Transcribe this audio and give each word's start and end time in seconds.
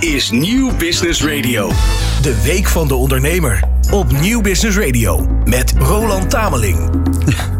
is 0.00 0.30
Nieuw 0.30 0.76
Business 0.76 1.24
Radio. 1.24 1.70
De 2.22 2.42
Week 2.42 2.66
van 2.66 2.88
de 2.88 2.94
Ondernemer 2.94 3.62
op 3.90 4.12
Nieuw 4.12 4.40
Business 4.40 4.78
Radio 4.78 5.26
met 5.44 5.72
Roland 5.78 6.30
Tameling. 6.30 6.90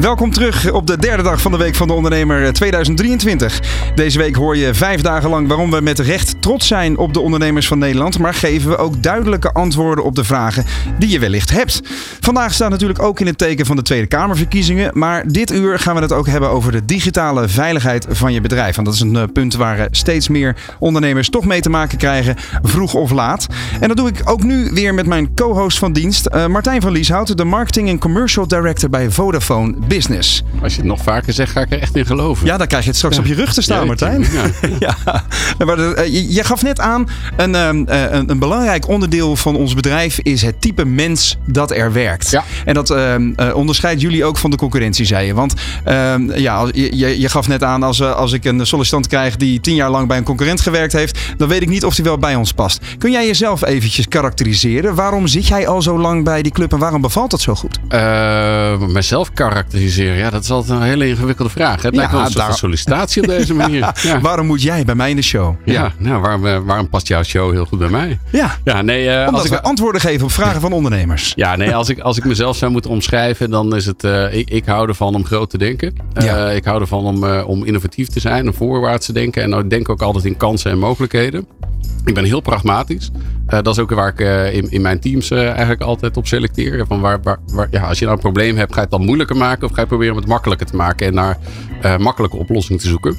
Welkom 0.00 0.30
terug 0.30 0.70
op 0.72 0.86
de 0.86 0.98
derde 0.98 1.22
dag 1.22 1.40
van 1.40 1.52
de 1.52 1.58
Week 1.58 1.74
van 1.74 1.86
de 1.86 1.92
Ondernemer 1.92 2.52
2023. 2.52 3.60
Deze 3.94 4.18
week 4.18 4.34
hoor 4.34 4.56
je 4.56 4.74
vijf 4.74 5.00
dagen 5.00 5.30
lang 5.30 5.48
waarom 5.48 5.70
we 5.70 5.80
met 5.80 5.98
recht 5.98 6.42
trots 6.42 6.66
zijn 6.66 6.98
op 6.98 7.14
de 7.14 7.20
ondernemers 7.20 7.66
van 7.66 7.78
Nederland. 7.78 8.18
Maar 8.18 8.34
geven 8.34 8.70
we 8.70 8.76
ook 8.76 9.02
duidelijke 9.02 9.52
antwoorden 9.52 10.04
op 10.04 10.14
de 10.14 10.24
vragen 10.24 10.64
die 10.98 11.08
je 11.08 11.18
wellicht 11.18 11.50
hebt. 11.50 11.80
Vandaag 12.20 12.54
staat 12.54 12.70
natuurlijk 12.70 13.02
ook 13.02 13.20
in 13.20 13.26
het 13.26 13.38
teken 13.38 13.66
van 13.66 13.76
de 13.76 13.82
Tweede 13.82 14.06
Kamerverkiezingen. 14.06 14.98
Maar 14.98 15.28
dit 15.28 15.52
uur 15.52 15.78
gaan 15.78 15.94
we 15.94 16.00
het 16.00 16.12
ook 16.12 16.26
hebben 16.26 16.50
over 16.50 16.72
de 16.72 16.84
digitale 16.84 17.48
veiligheid 17.48 18.06
van 18.10 18.32
je 18.32 18.40
bedrijf. 18.40 18.74
Want 18.74 18.86
dat 18.86 18.96
is 18.96 19.02
een 19.02 19.16
eh, 19.16 19.22
punt 19.32 19.54
waar 19.54 19.88
steeds 19.90 20.28
meer 20.28 20.56
ondernemers 20.78 21.28
toch 21.28 21.44
mee 21.44 21.60
te 21.60 21.70
maken 21.70 21.98
krijgen, 21.98 22.36
vroeg 22.62 22.94
of 22.94 23.10
laat. 23.10 23.46
En 23.80 23.88
dat 23.88 23.96
doe 23.96 24.08
ik 24.08 24.20
ook 24.24 24.42
nu 24.42 24.70
weer 24.72 24.94
met 24.94 25.06
mijn 25.06 25.34
co-host 25.34 25.78
van 25.78 25.92
dienst, 25.92 26.28
Martijn 26.48 26.80
van 26.80 26.92
Lieshout, 26.92 27.36
de 27.36 27.44
Marketing 27.44 27.88
en 27.88 27.98
Commercial 27.98 28.48
Director 28.48 28.90
bij 28.90 29.10
Vodafone 29.10 29.74
Business. 29.88 30.42
Als 30.62 30.72
je 30.72 30.78
het 30.78 30.88
nog 30.88 31.02
vaker 31.02 31.32
zegt, 31.32 31.52
ga 31.52 31.60
ik 31.60 31.72
er 31.72 31.80
echt 31.80 31.96
in 31.96 32.06
geloven. 32.06 32.46
Ja, 32.46 32.56
dan 32.56 32.66
krijg 32.66 32.82
je 32.82 32.88
het 32.88 32.98
straks 32.98 33.18
op 33.18 33.26
je 33.26 33.34
rug 33.34 33.54
te 33.54 33.62
staan, 33.62 33.86
Martijn. 33.86 34.26
Ja. 34.32 34.68
ja. 35.08 35.24
Maar 35.64 36.08
je, 36.10 36.32
je, 36.32 36.44
gaf 36.44 36.62
net 36.62 36.80
aan, 36.80 37.08
een, 37.36 37.54
een, 37.54 38.30
een, 38.30 38.38
belangrijk 38.38 38.88
onderdeel 38.88 39.36
van 39.36 39.56
ons 39.56 39.74
bedrijf 39.74 40.18
is 40.18 40.42
het 40.42 40.60
type 40.60 40.84
mens 40.84 41.36
dat 41.46 41.70
er 41.70 41.92
werkt. 41.92 42.30
Ja. 42.30 42.44
En 42.64 42.74
dat 42.74 42.90
uh, 42.90 43.14
onderscheidt 43.54 44.00
jullie 44.00 44.24
ook 44.24 44.36
van 44.36 44.50
de 44.50 44.56
concurrentie, 44.56 45.04
zei 45.04 45.26
je. 45.26 45.34
Want 45.34 45.54
uh, 45.88 46.14
ja, 46.36 46.66
je, 46.72 47.20
je 47.20 47.28
gaf 47.28 47.48
net 47.48 47.62
aan, 47.62 47.82
als, 47.82 48.02
als 48.02 48.32
ik 48.32 48.44
een 48.44 48.66
sollicitant 48.66 49.06
krijg 49.06 49.36
die 49.36 49.60
tien 49.60 49.74
jaar 49.74 49.90
lang 49.90 50.08
bij 50.08 50.16
een 50.16 50.24
concurrent 50.24 50.60
gewerkt 50.60 50.92
heeft, 50.92 51.18
dan 51.36 51.48
weet 51.48 51.62
ik 51.62 51.68
niet 51.68 51.84
of 51.84 51.94
die 51.94 52.04
wel 52.04 52.18
bij 52.18 52.34
ons 52.34 52.52
past. 52.52 52.80
Kun 52.98 53.10
jij 53.10 53.26
jezelf 53.26 53.64
eventjes 53.64 54.08
karakteriseren? 54.08 54.94
Waarom 54.94 55.26
zit 55.26 55.46
jij 55.46 55.68
al 55.68 55.82
zo 55.82 55.98
lang 55.98 56.24
bij 56.24 56.42
die 56.42 56.52
club 56.52 56.72
en 56.72 56.78
waarom 56.78 57.00
bevalt 57.00 57.30
dat 57.30 57.40
zo 57.40 57.54
goed? 57.54 57.78
Uh, 57.88 58.78
mezelf 58.78 59.32
karakteriseren, 59.32 59.71
ja, 59.80 60.30
dat 60.30 60.42
is 60.42 60.50
altijd 60.50 60.80
een 60.80 60.86
hele 60.86 61.08
ingewikkelde 61.08 61.50
vraag. 61.50 61.82
Het 61.82 61.96
lijkt 61.96 62.12
wel 62.12 62.24
een 62.24 62.32
daar... 62.32 62.54
sollicitatie 62.54 63.22
op 63.22 63.28
deze 63.28 63.54
manier. 63.62 63.92
ja. 64.02 64.20
Waarom 64.20 64.46
moet 64.46 64.62
jij 64.62 64.84
bij 64.84 64.94
mij 64.94 65.10
in 65.10 65.16
de 65.16 65.22
show? 65.22 65.54
Ja, 65.64 65.92
nou, 65.98 66.20
waarom, 66.20 66.64
waarom 66.66 66.88
past 66.88 67.08
jouw 67.08 67.22
show 67.22 67.52
heel 67.52 67.64
goed 67.64 67.78
bij 67.78 67.88
mij? 67.88 68.18
Ja, 68.30 68.56
ja 68.64 68.82
nee, 68.82 69.06
uh, 69.06 69.18
Omdat 69.26 69.40
als 69.40 69.50
ik... 69.50 69.58
antwoorden 69.58 70.00
geven 70.00 70.24
op 70.24 70.32
vragen 70.32 70.60
van 70.60 70.72
ondernemers. 70.72 71.32
Ja, 71.36 71.56
nee, 71.56 71.74
als 71.74 71.88
ik, 71.88 71.98
als 71.98 72.18
ik 72.18 72.24
mezelf 72.24 72.56
zou 72.56 72.72
moeten 72.72 72.90
omschrijven, 72.90 73.50
dan 73.50 73.76
is 73.76 73.86
het, 73.86 74.04
uh, 74.04 74.34
ik, 74.34 74.50
ik 74.50 74.64
hou 74.64 74.88
ervan 74.88 75.14
om 75.14 75.24
groot 75.24 75.50
te 75.50 75.58
denken. 75.58 75.94
Ja. 76.14 76.50
ik 76.50 76.64
hou 76.64 76.80
ervan 76.80 77.04
om, 77.04 77.24
om 77.24 77.64
innovatief 77.64 78.08
te 78.08 78.20
zijn, 78.20 78.46
om 78.46 78.54
voorwaarts 78.54 79.06
te 79.06 79.12
denken. 79.12 79.42
En 79.42 79.58
ik 79.58 79.70
denk 79.70 79.88
ook 79.88 80.02
altijd 80.02 80.24
in 80.24 80.36
kansen 80.36 80.70
en 80.70 80.78
mogelijkheden. 80.78 81.46
Ik 82.04 82.14
ben 82.14 82.24
heel 82.24 82.40
pragmatisch. 82.40 83.10
Uh, 83.48 83.50
dat 83.62 83.66
is 83.66 83.78
ook 83.78 83.90
waar 83.90 84.08
ik 84.08 84.20
uh, 84.20 84.54
in, 84.54 84.70
in 84.70 84.80
mijn 84.80 85.00
teams 85.00 85.30
uh, 85.30 85.46
eigenlijk 85.48 85.80
altijd 85.80 86.16
op 86.16 86.26
selecteer. 86.26 86.86
Van 86.86 87.00
waar, 87.00 87.22
waar, 87.22 87.38
waar, 87.46 87.68
ja, 87.70 87.88
als 87.88 87.98
je 87.98 88.04
nou 88.04 88.16
een 88.16 88.22
probleem 88.22 88.56
hebt, 88.56 88.70
ga 88.70 88.76
je 88.76 88.82
het 88.82 88.90
dan 88.90 89.04
moeilijker 89.04 89.36
maken 89.36 89.64
of 89.64 89.72
ga 89.72 89.80
je 89.80 89.86
proberen 89.86 90.16
het 90.16 90.26
makkelijker 90.26 90.66
te 90.66 90.76
maken 90.76 91.06
en 91.06 91.14
naar 91.14 91.38
makkelijke 91.98 92.36
oplossingen 92.36 92.80
te 92.80 92.88
zoeken. 92.88 93.16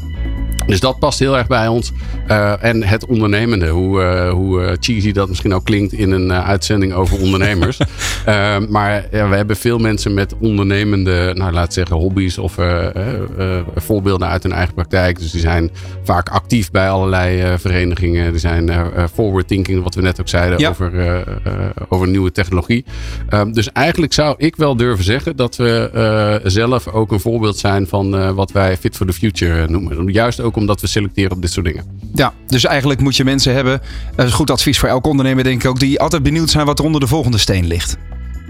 Dus 0.66 0.80
dat 0.80 1.00
past 1.00 1.19
heel 1.19 1.38
erg 1.38 1.47
bij 1.47 1.67
ons. 1.67 1.92
Uh, 2.28 2.64
en 2.64 2.83
het 2.83 3.06
ondernemende, 3.06 3.67
hoe, 3.67 4.02
uh, 4.02 4.31
hoe 4.31 4.78
cheesy 4.80 5.11
dat 5.11 5.30
misschien 5.30 5.53
ook 5.53 5.66
klinkt 5.66 5.94
in 5.94 6.11
een 6.11 6.30
uh, 6.30 6.47
uitzending 6.47 6.94
over 6.94 7.22
ondernemers. 7.22 7.78
maar 8.69 9.08
ja, 9.11 9.30
we 9.30 9.36
hebben 9.36 9.56
veel 9.56 9.78
mensen 9.78 10.14
met 10.14 10.36
ondernemende, 10.39 11.31
nou 11.34 11.52
laat 11.52 11.73
zeggen, 11.73 11.95
hobby's 11.95 12.38
of 12.38 12.56
voorbeelden 13.75 14.28
uit 14.28 14.44
hun 14.44 14.52
eigen 14.52 14.73
praktijk. 14.73 15.19
Dus 15.19 15.31
die 15.31 15.41
zijn 15.41 15.72
vaak 16.03 16.30
actief 16.30 16.72
bij 16.72 16.89
allerlei 16.89 17.58
verenigingen. 17.58 18.31
Die 18.31 18.39
zijn 18.39 18.72
forward 19.14 19.47
thinking, 19.47 19.84
wat 19.84 19.95
we 19.95 20.02
net 20.02 20.19
ook 20.19 20.28
zeiden, 20.28 20.59
ja. 20.59 20.69
over, 20.69 21.23
over 21.89 22.08
nieuwe 22.08 22.31
technologie. 22.31 22.86
dus 23.52 23.72
eigenlijk 23.72 24.14
zou 24.14 24.36
ik 24.38 24.56
wel 24.56 24.75
durven 24.75 25.03
zeggen 25.03 25.36
dat 25.36 25.56
we 25.56 26.41
zelf 26.44 26.88
ook 26.88 27.12
een 27.12 27.19
voorbeeld 27.19 27.57
zijn 27.57 27.88
van 27.88 28.34
wat 28.35 28.51
wij 28.51 28.78
Fit 28.78 28.95
for 28.95 29.06
the 29.06 29.13
Future 29.13 29.68
noemen. 29.68 30.12
Juist 30.12 30.40
ook 30.40 30.53
omdat 30.58 30.81
we 30.81 30.88
selecteren 30.88 31.31
op 31.31 31.41
dit 31.41 31.52
soort 31.52 31.66
dingen. 31.66 31.86
Ja, 32.14 32.34
dus 32.47 32.66
eigenlijk 32.66 33.00
moet 33.00 33.16
je 33.16 33.24
mensen 33.24 33.53
hebben. 33.53 33.81
Dat 34.16 34.28
is 34.28 34.34
goed 34.34 34.52
advies 34.52 34.80
voor 34.80 34.90
elk 34.90 35.06
ondernemer, 35.06 35.44
denk 35.44 35.64
ik 35.64 35.69
ook. 35.69 35.80
Die 35.80 36.00
altijd 36.00 36.24
benieuwd 36.24 36.50
zijn 36.50 36.66
wat 36.66 36.80
er 36.80 36.86
onder 36.86 37.02
de 37.02 37.08
volgende 37.08 37.38
steen 37.38 37.68
ligt. 37.68 37.97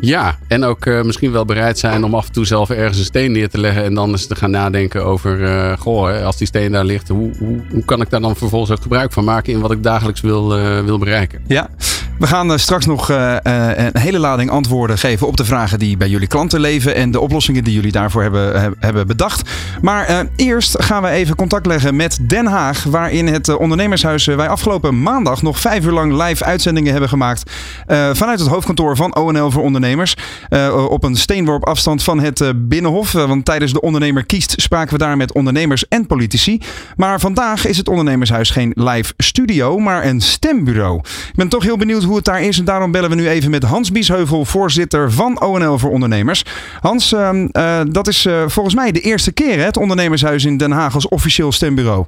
Ja, 0.05 0.37
en 0.47 0.63
ook 0.63 0.85
uh, 0.85 1.01
misschien 1.01 1.31
wel 1.31 1.45
bereid 1.45 1.79
zijn 1.79 2.03
om 2.03 2.15
af 2.15 2.27
en 2.27 2.33
toe 2.33 2.45
zelf 2.45 2.69
ergens 2.69 2.97
een 2.97 3.05
steen 3.05 3.31
neer 3.31 3.49
te 3.49 3.59
leggen. 3.59 3.83
En 3.83 3.93
dan 3.93 4.09
eens 4.09 4.27
te 4.27 4.35
gaan 4.35 4.51
nadenken 4.51 5.05
over, 5.05 5.39
uh, 5.39 5.77
goh, 5.77 6.23
als 6.25 6.37
die 6.37 6.47
steen 6.47 6.71
daar 6.71 6.85
ligt, 6.85 7.07
hoe, 7.07 7.31
hoe, 7.37 7.61
hoe, 7.71 7.85
kan 7.85 8.01
ik 8.01 8.09
daar 8.09 8.21
dan 8.21 8.35
vervolgens 8.35 8.71
ook 8.71 8.81
gebruik 8.81 9.11
van 9.11 9.23
maken 9.23 9.53
in 9.53 9.59
wat 9.59 9.71
ik 9.71 9.83
dagelijks 9.83 10.21
wil, 10.21 10.59
uh, 10.59 10.79
wil 10.79 10.97
bereiken? 10.97 11.41
Ja, 11.47 11.69
we 12.19 12.27
gaan 12.27 12.59
straks 12.59 12.85
nog 12.85 13.09
een 13.09 13.99
hele 13.99 14.19
lading 14.19 14.49
antwoorden 14.49 14.97
geven 14.97 15.27
op 15.27 15.37
de 15.37 15.45
vragen 15.45 15.79
die 15.79 15.97
bij 15.97 16.09
jullie 16.09 16.27
klanten 16.27 16.59
leven. 16.59 16.95
En 16.95 17.11
de 17.11 17.19
oplossingen 17.19 17.63
die 17.63 17.73
jullie 17.73 17.91
daarvoor 17.91 18.21
hebben, 18.21 18.75
hebben 18.79 19.07
bedacht. 19.07 19.49
Maar 19.81 20.27
eerst 20.35 20.83
gaan 20.83 21.01
we 21.01 21.09
even 21.09 21.35
contact 21.35 21.65
leggen 21.65 21.95
met 21.95 22.19
Den 22.21 22.45
Haag. 22.45 22.83
Waar 22.83 23.11
in 23.11 23.27
het 23.27 23.57
ondernemershuis 23.57 24.25
wij 24.25 24.47
afgelopen 24.47 25.01
maandag 25.01 25.41
nog 25.41 25.59
vijf 25.59 25.85
uur 25.85 25.91
lang 25.91 26.23
live 26.23 26.43
uitzendingen 26.43 26.91
hebben 26.91 27.09
gemaakt. 27.09 27.51
vanuit 28.13 28.39
het 28.39 28.47
hoofdkantoor 28.49 28.95
van 28.95 29.15
ONL 29.15 29.51
voor 29.51 29.63
Ondernemers. 29.63 30.15
Op 30.89 31.03
een 31.03 31.15
steenworp 31.15 31.65
afstand 31.65 32.03
van 32.03 32.19
het 32.19 32.53
Binnenhof. 32.55 33.11
Want 33.11 33.45
tijdens 33.45 33.73
de 33.73 33.81
Ondernemer 33.81 34.25
Kiest 34.25 34.53
spraken 34.57 34.93
we 34.93 34.99
daar 34.99 35.17
met 35.17 35.33
ondernemers 35.33 35.87
en 35.87 36.07
politici. 36.07 36.61
Maar 36.95 37.19
vandaag 37.19 37.65
is 37.65 37.77
het 37.77 37.89
Ondernemershuis 37.89 38.49
geen 38.49 38.71
live 38.75 39.13
studio, 39.17 39.79
maar 39.79 40.05
een 40.05 40.21
stembureau. 40.21 40.97
Ik 40.99 41.35
ben 41.35 41.49
toch 41.49 41.63
heel 41.63 41.77
benieuwd 41.77 42.02
hoe 42.03 42.15
het 42.15 42.25
daar 42.25 42.41
is. 42.41 42.59
En 42.59 42.65
daarom 42.65 42.91
bellen 42.91 43.09
we 43.09 43.15
nu 43.15 43.27
even 43.27 43.51
met 43.51 43.63
Hans 43.63 43.91
Biesheuvel, 43.91 44.45
voorzitter 44.45 45.11
van 45.11 45.41
ONL 45.41 45.77
voor 45.77 45.91
Ondernemers. 45.91 46.43
Hans, 46.81 47.13
ehm, 47.13 47.47
dat 47.91 48.07
is 48.07 48.27
volgens 48.45 48.75
mij 48.75 48.91
de 48.91 48.99
eerste 48.99 49.33
keer 49.33 49.57
hè, 49.57 49.63
het 49.63 49.77
Ondernemershuis 49.77 50.45
in 50.45 50.57
Den 50.57 50.71
Haag 50.71 50.93
als 50.93 51.07
officieel 51.07 51.51
stembureau. 51.51 52.05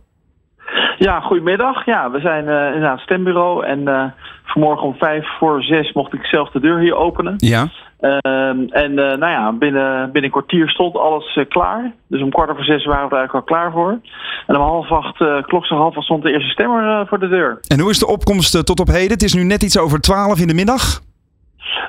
Ja, 0.97 1.19
goedemiddag. 1.19 1.85
Ja, 1.85 2.11
we 2.11 2.19
zijn 2.19 2.45
uh, 2.45 2.66
inderdaad 2.66 3.00
stembureau 3.00 3.66
en 3.66 4.13
vanmorgen 4.45 4.88
om 4.88 4.95
vijf 4.95 5.28
voor 5.39 5.63
zes 5.63 5.94
mocht 5.94 6.13
ik 6.13 6.25
zelf 6.25 6.51
de 6.51 6.59
deur 6.59 6.79
hier 6.79 6.95
openen. 6.95 7.34
Ja. 7.38 7.67
Uh, 8.01 8.47
en 8.69 8.94
nou 8.94 9.28
ja, 9.28 9.51
binnen, 9.51 10.03
binnen 10.03 10.23
een 10.23 10.31
kwartier 10.31 10.69
stond 10.69 10.95
alles 10.95 11.39
klaar. 11.50 11.94
Dus 12.07 12.22
om 12.22 12.29
kwart 12.29 12.50
over 12.50 12.63
zes 12.63 12.85
waren 12.85 13.09
we 13.09 13.16
er 13.16 13.17
eigenlijk 13.17 13.50
al 13.50 13.56
klaar 13.56 13.72
voor. 13.72 14.00
En 14.47 14.56
om 14.56 14.61
half 14.61 14.91
acht, 14.91 15.17
klok 15.47 15.66
zo 15.66 15.75
half 15.75 15.95
acht, 15.95 16.05
stond 16.05 16.23
de 16.23 16.31
eerste 16.31 16.50
stemmer 16.50 17.07
voor 17.07 17.19
de 17.19 17.28
deur. 17.28 17.59
En 17.67 17.79
hoe 17.79 17.89
is 17.89 18.00
de 18.00 18.07
opkomst 18.07 18.66
tot 18.66 18.79
op 18.79 18.88
heden? 18.88 19.11
Het 19.11 19.23
is 19.23 19.34
nu 19.34 19.44
net 19.44 19.63
iets 19.63 19.78
over 19.78 20.01
twaalf 20.01 20.39
in 20.39 20.47
de 20.47 20.53
middag. 20.53 21.03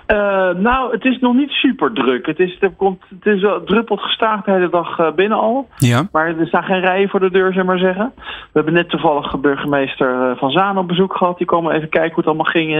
Uh, 0.07 0.51
nou, 0.51 0.93
het 0.93 1.05
is 1.05 1.19
nog 1.19 1.35
niet 1.35 1.51
super 1.51 1.93
druk. 1.93 2.27
Het 2.27 2.39
is, 2.39 2.57
er 2.61 2.71
komt, 2.71 3.03
het 3.09 3.35
is 3.35 3.43
wel 3.43 3.65
druppelt 3.65 4.01
gestaag 4.01 4.45
de 4.45 4.51
hele 4.51 4.69
dag 4.69 4.99
uh, 4.99 5.13
binnen 5.13 5.39
al. 5.39 5.69
Ja. 5.77 6.09
Maar 6.13 6.39
er 6.39 6.47
staan 6.47 6.63
geen 6.63 6.81
rijen 6.81 7.09
voor 7.09 7.21
de 7.21 7.31
deur, 7.31 7.53
zeg 7.53 7.65
maar 7.65 7.79
zeggen. 7.79 8.13
We 8.17 8.51
hebben 8.53 8.75
net 8.75 8.89
toevallig 8.89 9.41
burgemeester 9.41 10.31
uh, 10.31 10.37
Van 10.37 10.51
Zaan 10.51 10.79
op 10.79 10.89
bezoek 10.89 11.17
gehad. 11.17 11.39
Die 11.39 11.47
komen 11.47 11.75
even 11.75 11.89
kijken 11.89 12.11
hoe 12.15 12.19
het 12.19 12.27
allemaal 12.27 12.53
ging 12.53 12.71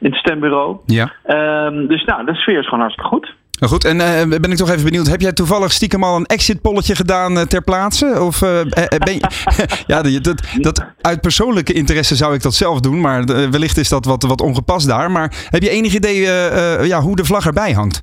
in 0.00 0.10
het 0.10 0.14
stembureau. 0.14 0.76
Ja. 0.86 1.12
Ehm, 1.22 1.86
dus 1.86 2.04
nou, 2.04 2.24
de 2.24 2.34
sfeer 2.34 2.58
is 2.58 2.64
gewoon 2.64 2.80
hartstikke 2.80 3.10
goed. 3.10 3.34
Nou 3.60 3.72
goed, 3.72 3.84
en 3.84 3.96
uh, 3.96 4.38
ben 4.38 4.50
ik 4.50 4.56
toch 4.56 4.70
even 4.70 4.84
benieuwd. 4.84 5.06
Heb 5.06 5.20
jij 5.20 5.32
toevallig 5.32 5.72
stiekem 5.72 6.04
al 6.04 6.16
een 6.16 6.26
exit-polletje 6.26 6.96
gedaan 6.96 7.36
uh, 7.38 7.42
ter 7.42 7.62
plaatse? 7.62 8.16
Of 8.20 8.42
uh, 8.42 8.60
ben 8.98 9.14
je... 9.14 9.30
ja, 9.86 10.02
dat, 10.02 10.42
dat, 10.60 10.84
uit 11.00 11.20
persoonlijke 11.20 11.72
interesse 11.72 12.16
zou 12.16 12.34
ik 12.34 12.42
dat 12.42 12.54
zelf 12.54 12.80
doen. 12.80 13.00
Maar 13.00 13.24
wellicht 13.50 13.76
is 13.76 13.88
dat 13.88 14.04
wat, 14.04 14.22
wat 14.22 14.40
ongepast 14.40 14.86
daar. 14.86 15.10
Maar 15.10 15.46
heb 15.50 15.62
je 15.62 15.70
enig 15.70 15.94
idee 15.94 16.20
ja, 16.86 17.00
hoe 17.00 17.16
de 17.16 17.24
vlag 17.24 17.46
erbij 17.46 17.72
hangt? 17.72 18.02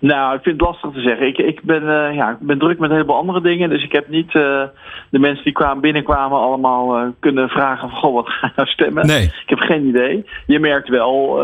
Nou, 0.00 0.34
ik 0.34 0.42
vind 0.42 0.60
het 0.60 0.68
lastig 0.68 0.90
te 0.90 1.00
zeggen. 1.00 1.26
Ik, 1.26 1.38
ik, 1.38 1.62
ben, 1.62 1.82
uh, 1.82 2.14
ja, 2.14 2.30
ik 2.30 2.36
ben 2.40 2.58
druk 2.58 2.78
met 2.78 2.88
een 2.90 2.94
heleboel 2.94 3.16
andere 3.16 3.40
dingen. 3.40 3.68
Dus 3.68 3.84
ik 3.84 3.92
heb 3.92 4.08
niet 4.08 4.34
uh, 4.34 4.62
de 5.10 5.18
mensen 5.18 5.44
die 5.44 5.52
kwamen, 5.52 5.80
binnenkwamen 5.80 6.38
allemaal 6.38 6.98
uh, 6.98 7.06
kunnen 7.20 7.48
vragen 7.48 7.88
van... 7.88 7.98
Goh, 7.98 8.14
wat 8.14 8.28
ga 8.28 8.46
je 8.46 8.52
nou 8.56 8.68
stemmen? 8.68 9.06
Nee. 9.06 9.24
Ik 9.24 9.48
heb 9.48 9.58
geen 9.58 9.86
idee. 9.86 10.26
Je 10.46 10.58
merkt 10.58 10.88
wel, 10.88 11.36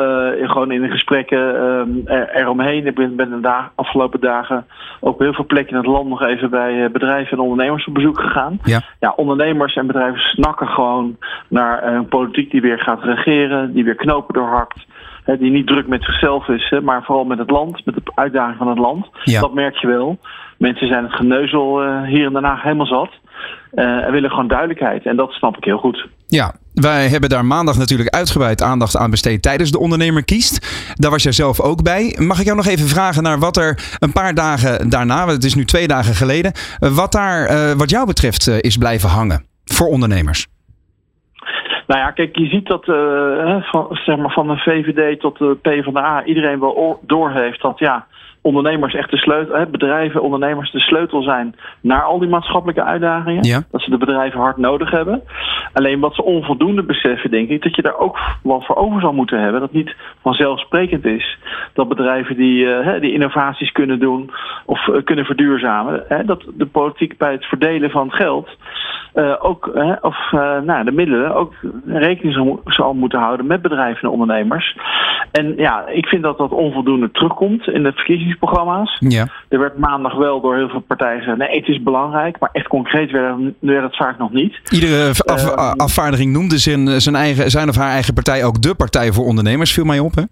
gewoon 0.43 0.71
in 0.71 0.83
de 0.83 0.89
gesprekken 0.89 1.39
er, 2.07 2.29
eromheen... 2.29 2.87
Ik 2.87 2.95
ben, 2.95 3.17
ben 3.17 3.31
de 3.31 3.41
dag, 3.41 3.71
afgelopen 3.75 4.21
dagen 4.21 4.67
ook 5.01 5.13
op 5.13 5.19
heel 5.19 5.33
veel 5.33 5.47
plekken 5.47 5.73
in 5.73 5.79
het 5.79 5.87
land... 5.87 6.09
nog 6.09 6.23
even 6.23 6.51
bij 6.51 6.91
bedrijven 6.91 7.33
en 7.33 7.43
ondernemers 7.43 7.87
op 7.87 7.95
bezoek 7.95 8.21
gegaan. 8.21 8.59
Ja. 8.65 8.81
ja, 9.01 9.13
ondernemers 9.17 9.75
en 9.75 9.87
bedrijven 9.87 10.21
snakken 10.21 10.69
gewoon 10.69 11.17
naar 11.49 11.87
een 11.87 12.09
politiek 12.09 12.51
die 12.51 12.61
weer 12.61 12.79
gaat 12.79 13.03
regeren... 13.03 13.73
die 13.73 13.85
weer 13.85 13.95
knopen 13.95 14.35
doorhakt 14.35 14.87
die 15.37 15.51
niet 15.51 15.67
druk 15.67 15.87
met 15.89 16.05
zichzelf 16.05 16.49
is, 16.49 16.75
maar 16.83 17.05
vooral 17.05 17.25
met 17.25 17.39
het 17.39 17.51
land, 17.51 17.85
met 17.85 17.95
de 17.95 18.03
uitdaging 18.15 18.59
van 18.59 18.69
het 18.69 18.79
land. 18.79 19.07
Ja. 19.25 19.41
Dat 19.41 19.55
merk 19.55 19.77
je 19.77 19.87
wel. 19.87 20.19
Mensen 20.59 20.89
zijn 20.89 21.05
het 21.05 21.13
geneuzel 21.13 21.85
uh, 21.85 22.03
hier 22.03 22.27
in 22.27 22.33
Den 22.33 22.45
Haag 22.45 22.63
helemaal 22.63 22.87
zat. 22.87 23.11
Uh, 23.75 23.85
en 23.85 24.13
willen 24.13 24.31
gewoon 24.31 24.49
duidelijkheid. 24.49 25.07
En 25.07 25.17
dat 25.17 25.31
snap 25.31 25.57
ik 25.57 25.65
heel 25.65 25.79
goed. 25.79 26.07
Ja, 26.27 26.55
wij 26.75 27.09
hebben 27.09 27.29
daar 27.29 27.45
maandag 27.45 27.79
natuurlijk 27.79 28.15
uitgebreid 28.15 28.63
aandacht 28.63 28.97
aan 28.97 29.11
besteed 29.11 29.43
tijdens 29.43 29.71
de 29.71 29.79
ondernemer 29.79 30.25
kiest. 30.25 30.93
Daar 30.95 31.11
was 31.11 31.23
jij 31.23 31.33
zelf 31.33 31.61
ook 31.61 31.83
bij. 31.83 32.17
Mag 32.19 32.39
ik 32.39 32.45
jou 32.45 32.57
nog 32.57 32.67
even 32.67 32.89
vragen 32.89 33.23
naar 33.23 33.39
wat 33.39 33.57
er 33.57 33.97
een 33.99 34.13
paar 34.13 34.35
dagen 34.35 34.89
daarna, 34.91 35.27
het 35.27 35.45
is 35.45 35.55
nu 35.55 35.65
twee 35.65 35.89
dagen 35.89 36.15
geleden, 36.15 36.53
wat 36.79 37.13
daar 37.13 37.51
uh, 37.51 37.73
wat 37.73 37.91
jou 37.91 38.07
betreft 38.07 38.47
is 38.47 38.77
blijven 38.77 39.09
hangen 39.09 39.45
voor 39.65 39.87
ondernemers? 39.87 40.47
Nou 41.89 42.01
ja, 42.01 42.11
kijk, 42.11 42.37
je 42.37 42.47
ziet 42.47 42.67
dat 42.67 42.87
uh, 42.89 43.63
van, 43.63 43.87
zeg 43.91 44.17
maar 44.17 44.33
van 44.33 44.49
de 44.49 44.57
VVD 44.57 45.21
tot 45.21 45.39
de 45.39 45.57
PvdA 45.63 46.25
iedereen 46.25 46.61
wel 46.61 47.01
doorheeft 47.03 47.63
dat 47.63 47.79
ja, 47.79 48.07
ondernemers 48.43 48.95
echt 48.95 49.11
de 49.11 49.17
sleutel, 49.17 49.67
bedrijven, 49.67 50.23
ondernemers 50.23 50.71
de 50.71 50.81
sleutel 50.81 51.23
zijn 51.23 51.55
naar 51.81 52.03
al 52.03 52.19
die 52.19 52.29
maatschappelijke 52.29 52.85
uitdagingen. 52.85 53.65
Dat 53.71 53.81
ze 53.81 53.91
de 53.91 53.99
bedrijven 53.99 54.41
hard 54.41 54.57
nodig 54.57 54.91
hebben. 54.91 55.23
Alleen 55.73 56.01
wat 56.01 56.15
ze 56.15 56.25
onvoldoende 56.25 56.83
beseffen, 56.83 57.31
denk 57.31 57.49
ik, 57.49 57.63
dat 57.63 57.77
je 57.77 57.83
daar 57.83 57.99
ook 57.99 58.19
wat 58.43 58.65
voor 58.65 58.77
over 58.77 59.01
zal 59.01 59.13
moeten 59.13 59.41
hebben. 59.41 59.61
Dat 59.61 59.73
niet 59.73 59.95
vanzelfsprekend 60.23 61.05
is 61.05 61.39
dat 61.73 61.89
bedrijven 61.89 62.37
die, 62.37 62.65
uh, 62.65 63.01
die 63.01 63.13
innovaties 63.13 63.73
kunnen 63.73 63.99
doen 63.99 64.31
of 64.65 64.87
uh, 64.87 64.97
kunnen 65.05 65.25
verduurzamen, 65.25 66.05
hè, 66.09 66.25
dat 66.25 66.45
de 66.55 66.67
politiek 66.67 67.19
bij 67.19 67.33
het 67.33 67.45
verdelen 67.45 67.91
van 67.91 68.11
geld 68.13 68.49
uh, 69.15 69.35
ook, 69.39 69.71
of 70.01 70.17
nou, 70.65 70.85
de 70.85 70.93
middelen 70.93 71.35
ook 71.35 71.55
rekening 71.87 72.61
zal, 72.65 72.95
moeten 72.95 73.19
houden 73.19 73.47
met 73.47 73.63
bedrijven 73.63 74.03
en 74.03 74.09
ondernemers. 74.09 74.77
En 75.33 75.57
ja, 75.57 75.87
ik 75.87 76.07
vind 76.07 76.23
dat 76.23 76.39
dat 76.39 76.51
onvoldoende 76.51 77.11
terugkomt 77.11 77.69
in 77.69 77.83
de 77.83 77.93
verkiezingsprogramma's. 78.29 78.97
Ja. 78.99 79.29
Er 79.49 79.59
werd 79.59 79.79
maandag 79.79 80.15
wel 80.15 80.41
door 80.41 80.57
heel 80.57 80.69
veel 80.69 80.81
partijen 80.81 81.19
gezegd, 81.19 81.39
nee, 81.39 81.59
het 81.59 81.69
is 81.69 81.83
belangrijk, 81.83 82.39
maar 82.39 82.51
echt 82.53 82.69
concreet 82.69 83.11
werd, 83.11 83.37
werd 83.59 83.83
het 83.83 83.97
vaak 83.97 84.19
nog 84.19 84.33
niet. 84.33 84.61
Iedere 84.71 85.09
af, 85.09 85.49
ehm, 85.49 85.77
afvaardiging 85.77 86.33
noemde 86.33 86.59
zijn, 86.59 87.01
zijn, 87.01 87.15
eigen, 87.15 87.51
zijn 87.51 87.69
of 87.69 87.77
haar 87.77 87.91
eigen 87.91 88.15
partij 88.15 88.45
ook 88.45 88.63
de 88.63 88.75
partij 88.75 89.13
voor 89.13 89.25
ondernemers, 89.25 89.73
viel 89.73 89.85
mij 89.85 89.99
op, 89.99 90.15
hè? 90.15 90.23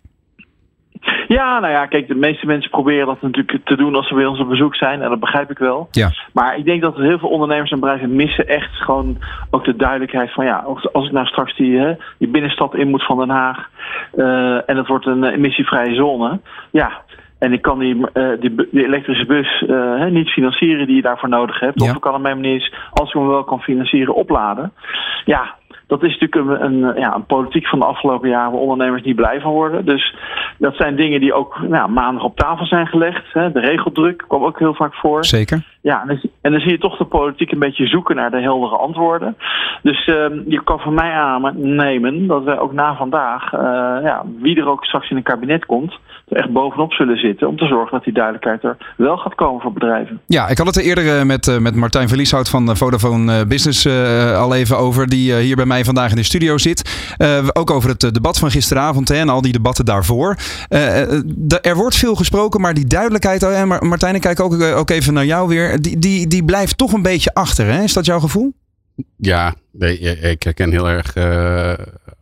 Ja, 1.28 1.58
nou 1.58 1.72
ja, 1.72 1.87
kijk, 1.87 2.08
de 2.08 2.14
meeste 2.14 2.46
mensen 2.46 2.70
proberen 2.70 3.06
dat 3.06 3.22
natuurlijk 3.22 3.58
te 3.64 3.76
doen 3.76 3.94
als 3.94 4.08
ze 4.08 4.14
bij 4.14 4.26
ons 4.26 4.40
op 4.40 4.49
bezoek 4.49 4.75
zijn. 4.75 5.02
En 5.02 5.10
dat 5.10 5.20
begrijp 5.20 5.50
ik 5.50 5.58
wel. 5.58 5.88
Ja. 5.90 6.10
Maar 6.32 6.58
ik 6.58 6.64
denk 6.64 6.82
dat 6.82 6.96
heel 6.96 7.19
veel 7.19 7.28
ondernemers 7.28 7.70
en 7.70 7.81
bedrijven 7.81 8.16
missen 8.16 8.49
echt 8.49 8.70
gewoon 8.70 9.19
ook 9.50 9.64
de 9.64 9.76
duidelijkheid 9.76 10.32
van 10.32 10.44
ja, 10.44 10.64
als 10.92 11.06
ik 11.06 11.12
nou 11.12 11.26
straks 11.26 11.56
die, 11.56 11.78
hè, 11.78 11.94
die 12.19 12.28
binnenstad 12.28 12.75
in 12.75 12.88
moet 12.88 13.04
van 13.04 13.19
Den 13.19 13.28
Haag 13.28 13.69
uh, 14.14 14.70
en 14.70 14.76
het 14.76 14.87
wordt 14.87 15.06
een 15.06 15.25
emissievrije 15.25 15.94
zone. 15.94 16.40
Ja, 16.70 17.02
en 17.38 17.52
ik 17.52 17.62
kan 17.62 17.78
die, 17.78 17.94
uh, 17.94 18.40
die, 18.40 18.54
die, 18.70 18.84
elektrische 18.84 19.26
bus 19.26 19.64
uh, 19.68 20.04
niet 20.04 20.28
financieren 20.28 20.86
die 20.86 20.96
je 20.96 21.02
daarvoor 21.02 21.28
nodig 21.28 21.60
hebt. 21.60 21.82
Of 21.82 21.94
ik 21.94 22.00
kan 22.00 22.12
hem 22.12 22.22
manier, 22.22 22.90
als 22.92 23.08
ik 23.08 23.14
hem 23.14 23.28
wel 23.28 23.44
kan 23.44 23.60
financieren, 23.60 24.14
opladen. 24.14 24.72
Ja, 25.24 25.54
dat 25.86 26.02
is 26.02 26.18
natuurlijk 26.18 26.62
een, 26.62 26.84
een, 26.84 27.00
ja, 27.00 27.14
een 27.14 27.26
politiek 27.26 27.66
van 27.66 27.78
de 27.78 27.84
afgelopen 27.84 28.28
jaren 28.28 28.52
waar 28.52 28.60
ondernemers 28.60 29.02
niet 29.02 29.16
blij 29.16 29.40
van 29.40 29.52
worden. 29.52 29.84
Dus 29.84 30.14
dat 30.58 30.76
zijn 30.76 30.96
dingen 30.96 31.20
die 31.20 31.34
ook 31.34 31.60
nou, 31.68 31.90
maandag 31.90 32.24
op 32.24 32.36
tafel 32.36 32.66
zijn 32.66 32.86
gelegd. 32.86 33.32
Hè. 33.32 33.52
De 33.52 33.60
regeldruk 33.60 34.24
kwam 34.28 34.44
ook 34.44 34.58
heel 34.58 34.74
vaak 34.74 34.94
voor. 34.94 35.24
Zeker. 35.24 35.64
Ja, 35.80 36.00
en 36.00 36.06
dan, 36.06 36.20
en 36.40 36.50
dan 36.52 36.60
zie 36.60 36.70
je 36.70 36.78
toch 36.78 36.96
de 36.96 37.04
politiek 37.04 37.52
een 37.52 37.58
beetje 37.58 37.86
zoeken 37.86 38.16
naar 38.16 38.30
de 38.30 38.40
heldere 38.40 38.76
antwoorden. 38.76 39.36
Dus 39.82 40.06
uh, 40.06 40.26
je 40.46 40.60
kan 40.64 40.78
van 40.78 40.94
mij 40.94 41.12
aannemen 41.12 42.26
dat 42.26 42.44
wij 42.44 42.58
ook 42.58 42.72
na 42.72 42.96
vandaag, 42.96 43.52
uh, 43.52 43.60
ja, 44.02 44.22
wie 44.40 44.56
er 44.60 44.68
ook 44.68 44.84
straks 44.84 45.10
in 45.10 45.16
een 45.16 45.22
kabinet 45.22 45.66
komt, 45.66 45.98
echt 46.28 46.52
bovenop 46.52 46.93
zullen 46.93 47.17
zitten 47.17 47.49
om 47.49 47.56
te 47.56 47.67
zorgen 47.67 47.90
dat 47.90 48.05
die 48.05 48.12
duidelijkheid 48.12 48.64
er 48.64 48.76
wel 48.96 49.17
gaat 49.17 49.34
komen 49.34 49.61
voor 49.61 49.73
bedrijven. 49.73 50.20
Ja, 50.26 50.49
ik 50.49 50.58
had 50.58 50.67
het 50.67 50.76
er 50.76 50.82
eerder 50.82 51.19
eh, 51.19 51.25
met, 51.25 51.49
eh, 51.49 51.58
met 51.58 51.75
Martijn 51.75 52.08
Verlieshout 52.08 52.49
van 52.49 52.76
Vodafone 52.76 53.46
Business 53.46 53.87
al 54.37 54.55
even 54.55 54.78
over, 54.78 55.08
die 55.08 55.34
hier 55.34 55.56
bij 55.56 55.67
mij 55.67 55.84
vandaag 55.84 56.11
in 56.11 56.17
de 56.17 56.23
studio 56.23 56.58
zit. 56.58 57.14
ook 57.52 57.70
over 57.70 57.88
het 57.88 58.00
debat 58.00 58.38
van 58.38 58.50
gisteravond 58.50 59.11
en 59.11 59.28
al 59.28 59.40
die 59.40 59.52
debatten 59.52 59.84
daarvoor. 59.84 60.37
er 61.61 61.75
wordt 61.76 61.96
veel 61.96 62.14
gesproken, 62.14 62.61
maar 62.61 62.75
die 62.75 62.87
duidelijkheid, 62.87 63.67
Martijn, 63.81 64.14
ik 64.14 64.20
kijk 64.20 64.40
ook, 64.40 64.62
ook 64.62 64.90
even 64.90 65.14
naar 65.14 65.25
jou 65.25 65.49
weer, 65.49 65.81
die, 65.81 65.99
die, 65.99 66.26
die 66.26 66.44
blijft 66.44 66.78
toch 66.78 66.93
een 66.93 67.02
beetje 67.02 67.34
achter. 67.34 67.67
Hè? 67.67 67.82
Is 67.82 67.93
dat 67.93 68.06
jouw 68.06 68.20
gevoel? 68.20 68.52
Ja, 69.16 69.54
ik 70.20 70.43
herken 70.43 70.70
heel 70.70 70.88
erg 70.88 71.14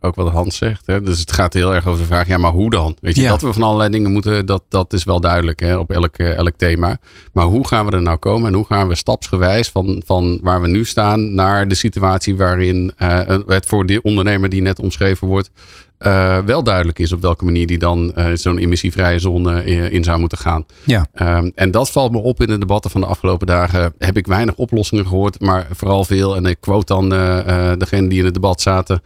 ook 0.05 0.15
wat 0.15 0.31
Hans 0.31 0.57
zegt. 0.57 0.85
Hè? 0.85 1.01
Dus 1.01 1.19
het 1.19 1.31
gaat 1.31 1.53
heel 1.53 1.73
erg 1.73 1.87
over 1.87 1.99
de 1.99 2.05
vraag, 2.05 2.27
ja, 2.27 2.37
maar 2.37 2.51
hoe 2.51 2.69
dan? 2.69 2.97
Weet 3.01 3.15
je, 3.15 3.27
dat 3.27 3.41
we 3.41 3.53
van 3.53 3.63
allerlei 3.63 3.89
dingen 3.89 4.11
moeten, 4.11 4.45
dat, 4.45 4.63
dat 4.69 4.93
is 4.93 5.03
wel 5.03 5.19
duidelijk 5.19 5.59
hè, 5.59 5.77
op 5.77 5.91
elk, 5.91 6.15
eh, 6.17 6.37
elk 6.37 6.55
thema. 6.57 6.97
Maar 7.33 7.45
hoe 7.45 7.67
gaan 7.67 7.85
we 7.85 7.91
er 7.91 8.01
nou 8.01 8.17
komen 8.17 8.47
en 8.47 8.53
hoe 8.53 8.65
gaan 8.65 8.87
we 8.87 8.95
stapsgewijs 8.95 9.69
van, 9.69 10.01
van 10.05 10.39
waar 10.41 10.61
we 10.61 10.67
nu 10.67 10.85
staan 10.85 11.33
naar 11.33 11.67
de 11.67 11.75
situatie 11.75 12.35
waarin 12.35 12.93
uh, 12.99 13.19
het 13.47 13.65
voor 13.65 13.85
die 13.85 14.03
ondernemer 14.03 14.49
die 14.49 14.61
net 14.61 14.79
omschreven 14.79 15.27
wordt, 15.27 15.51
uh, 16.05 16.37
wel 16.37 16.63
duidelijk 16.63 16.99
is 16.99 17.11
op 17.11 17.21
welke 17.21 17.45
manier 17.45 17.67
die 17.67 17.77
dan 17.77 18.11
uh, 18.17 18.27
zo'n 18.33 18.57
emissievrije 18.57 19.19
zone 19.19 19.65
in, 19.65 19.91
in, 19.91 20.03
zou 20.03 20.19
moeten 20.19 20.37
gaan. 20.37 20.65
Ja. 20.83 21.05
Um, 21.21 21.51
en 21.55 21.71
dat 21.71 21.91
valt 21.91 22.11
me 22.11 22.17
op 22.17 22.41
in 22.41 22.47
de 22.47 22.57
debatten 22.57 22.91
van 22.91 23.01
de 23.01 23.07
afgelopen 23.07 23.47
dagen. 23.47 23.93
Heb 23.97 24.17
ik 24.17 24.27
weinig 24.27 24.55
oplossingen 24.55 25.07
gehoord, 25.07 25.41
maar 25.41 25.67
vooral 25.71 26.03
veel. 26.03 26.35
En 26.35 26.45
ik 26.45 26.57
quote 26.59 26.93
dan 26.93 27.13
uh, 27.13 27.71
degene 27.77 28.07
die 28.07 28.19
in 28.19 28.25
het 28.25 28.33
debat 28.33 28.61
zaten. 28.61 29.01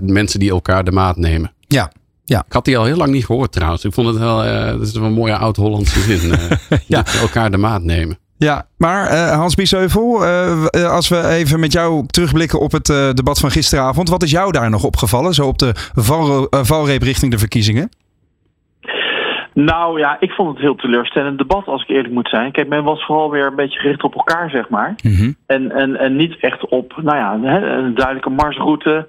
mensen 0.00 0.40
die 0.40 0.50
elkaar 0.50 0.84
de 0.84 0.92
maat 0.92 1.16
nemen. 1.16 1.52
Ja, 1.66 1.92
ja. 2.24 2.44
Ik 2.46 2.52
had 2.52 2.64
die 2.64 2.78
al 2.78 2.84
heel 2.84 2.96
lang 2.96 3.12
niet 3.12 3.26
gehoord 3.26 3.52
trouwens. 3.52 3.84
Ik 3.84 3.92
vond 3.92 4.08
het 4.08 4.18
wel, 4.18 4.44
uh, 4.44 4.66
dat 4.66 4.80
is 4.80 4.94
een 4.94 5.12
mooie 5.12 5.36
oud-Hollandse 5.36 6.00
zin. 6.00 6.30
Uh, 6.30 6.50
ja. 6.86 7.04
Elkaar 7.20 7.50
de 7.50 7.56
maat 7.56 7.82
nemen. 7.82 8.18
Ja, 8.42 8.66
maar 8.78 9.12
uh, 9.12 9.30
Hans 9.30 9.54
Biesheuvel, 9.54 10.24
als 10.88 11.08
we 11.08 11.28
even 11.28 11.60
met 11.60 11.72
jou 11.72 12.06
terugblikken 12.06 12.60
op 12.60 12.72
het 12.72 12.86
debat 13.16 13.38
van 13.38 13.50
gisteravond. 13.50 14.08
Wat 14.08 14.22
is 14.22 14.30
jou 14.30 14.52
daar 14.52 14.70
nog 14.70 14.84
opgevallen, 14.84 15.34
zo 15.34 15.46
op 15.46 15.58
de 15.58 15.72
val, 15.94 16.46
valreep 16.50 17.02
richting 17.02 17.32
de 17.32 17.38
verkiezingen? 17.38 17.88
Nou 19.54 19.98
ja, 19.98 20.16
ik 20.20 20.30
vond 20.30 20.48
het 20.48 20.58
heel 20.58 20.74
teleurstellend 20.74 21.38
debat, 21.38 21.66
als 21.66 21.82
ik 21.82 21.88
eerlijk 21.88 22.14
moet 22.14 22.28
zijn. 22.28 22.52
Kijk, 22.52 22.68
men 22.68 22.84
was 22.84 23.04
vooral 23.04 23.30
weer 23.30 23.46
een 23.46 23.54
beetje 23.54 23.78
gericht 23.78 24.02
op 24.02 24.14
elkaar, 24.14 24.50
zeg 24.50 24.68
maar. 24.68 24.94
Mhm. 25.02 25.32
en, 25.46 25.70
en, 25.70 25.96
en 25.96 26.16
niet 26.16 26.36
echt 26.40 26.68
op, 26.68 26.92
nou 27.02 27.16
ja, 27.16 27.32
een 27.32 27.94
duidelijke 27.94 28.30
marsroute 28.30 29.08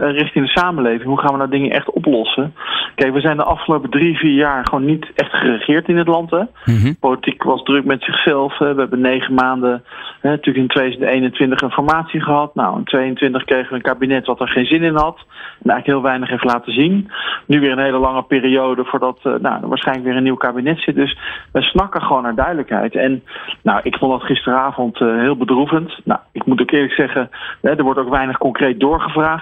richting 0.00 0.44
de 0.44 0.50
samenleving. 0.50 1.04
Hoe 1.04 1.18
gaan 1.18 1.32
we 1.32 1.36
nou 1.36 1.50
dingen 1.50 1.70
echt 1.70 1.90
oplossen? 1.90 2.54
Kijk, 2.94 3.12
we 3.12 3.20
zijn 3.20 3.36
de 3.36 3.44
afgelopen 3.44 3.90
drie, 3.90 4.16
vier 4.16 4.34
jaar 4.34 4.64
gewoon 4.64 4.84
niet 4.84 5.10
echt 5.14 5.32
geregeerd 5.32 5.88
in 5.88 5.96
het 5.96 6.08
land. 6.08 6.30
Hè? 6.30 6.42
Mhm. 6.64 6.92
Politiek 7.00 7.42
was 7.42 7.62
druk 7.62 7.84
met 7.84 8.02
zichzelf. 8.02 8.58
We 8.58 8.64
hebben 8.64 9.00
negen 9.00 9.34
maanden, 9.34 9.84
hè, 10.20 10.30
natuurlijk 10.30 10.56
in 10.56 10.68
2021 10.68 11.60
een 11.60 11.70
formatie 11.70 12.20
gehad. 12.20 12.54
Nou, 12.54 12.78
in 12.78 12.84
2022 12.84 13.44
kregen 13.44 13.68
we 13.68 13.74
een 13.74 13.92
kabinet 13.92 14.26
wat 14.26 14.40
er 14.40 14.48
geen 14.48 14.66
zin 14.66 14.82
in 14.82 14.96
had. 14.96 15.18
En 15.62 15.70
eigenlijk 15.70 15.86
heel 15.86 16.02
weinig 16.02 16.28
heeft 16.28 16.44
laten 16.44 16.72
zien. 16.72 17.10
Nu 17.46 17.60
weer 17.60 17.72
een 17.72 17.84
hele 17.84 17.98
lange 17.98 18.22
periode 18.22 18.84
voordat 18.84 19.18
uh, 19.22 19.34
nou, 19.40 19.62
er 19.62 19.68
waarschijnlijk 19.68 20.06
weer 20.06 20.16
een 20.16 20.22
nieuw 20.22 20.36
kabinet 20.36 20.78
zit. 20.78 20.94
Dus 20.94 21.18
we 21.52 21.62
snakken 21.62 22.02
gewoon 22.02 22.22
naar 22.22 22.34
duidelijkheid. 22.34 22.94
En 22.94 23.22
nou, 23.62 23.80
ik 23.82 23.96
vond 23.96 24.12
dat 24.12 24.22
gisteravond 24.22 25.00
uh, 25.00 25.20
heel 25.20 25.36
bedroevend. 25.36 26.00
Nou, 26.04 26.20
ik 26.32 26.46
moet 26.46 26.60
ook 26.60 26.70
eerlijk 26.70 26.92
zeggen, 26.92 27.30
hè, 27.60 27.70
er 27.70 27.84
wordt 27.84 28.00
ook 28.00 28.08
weinig 28.08 28.38
concreet 28.38 28.80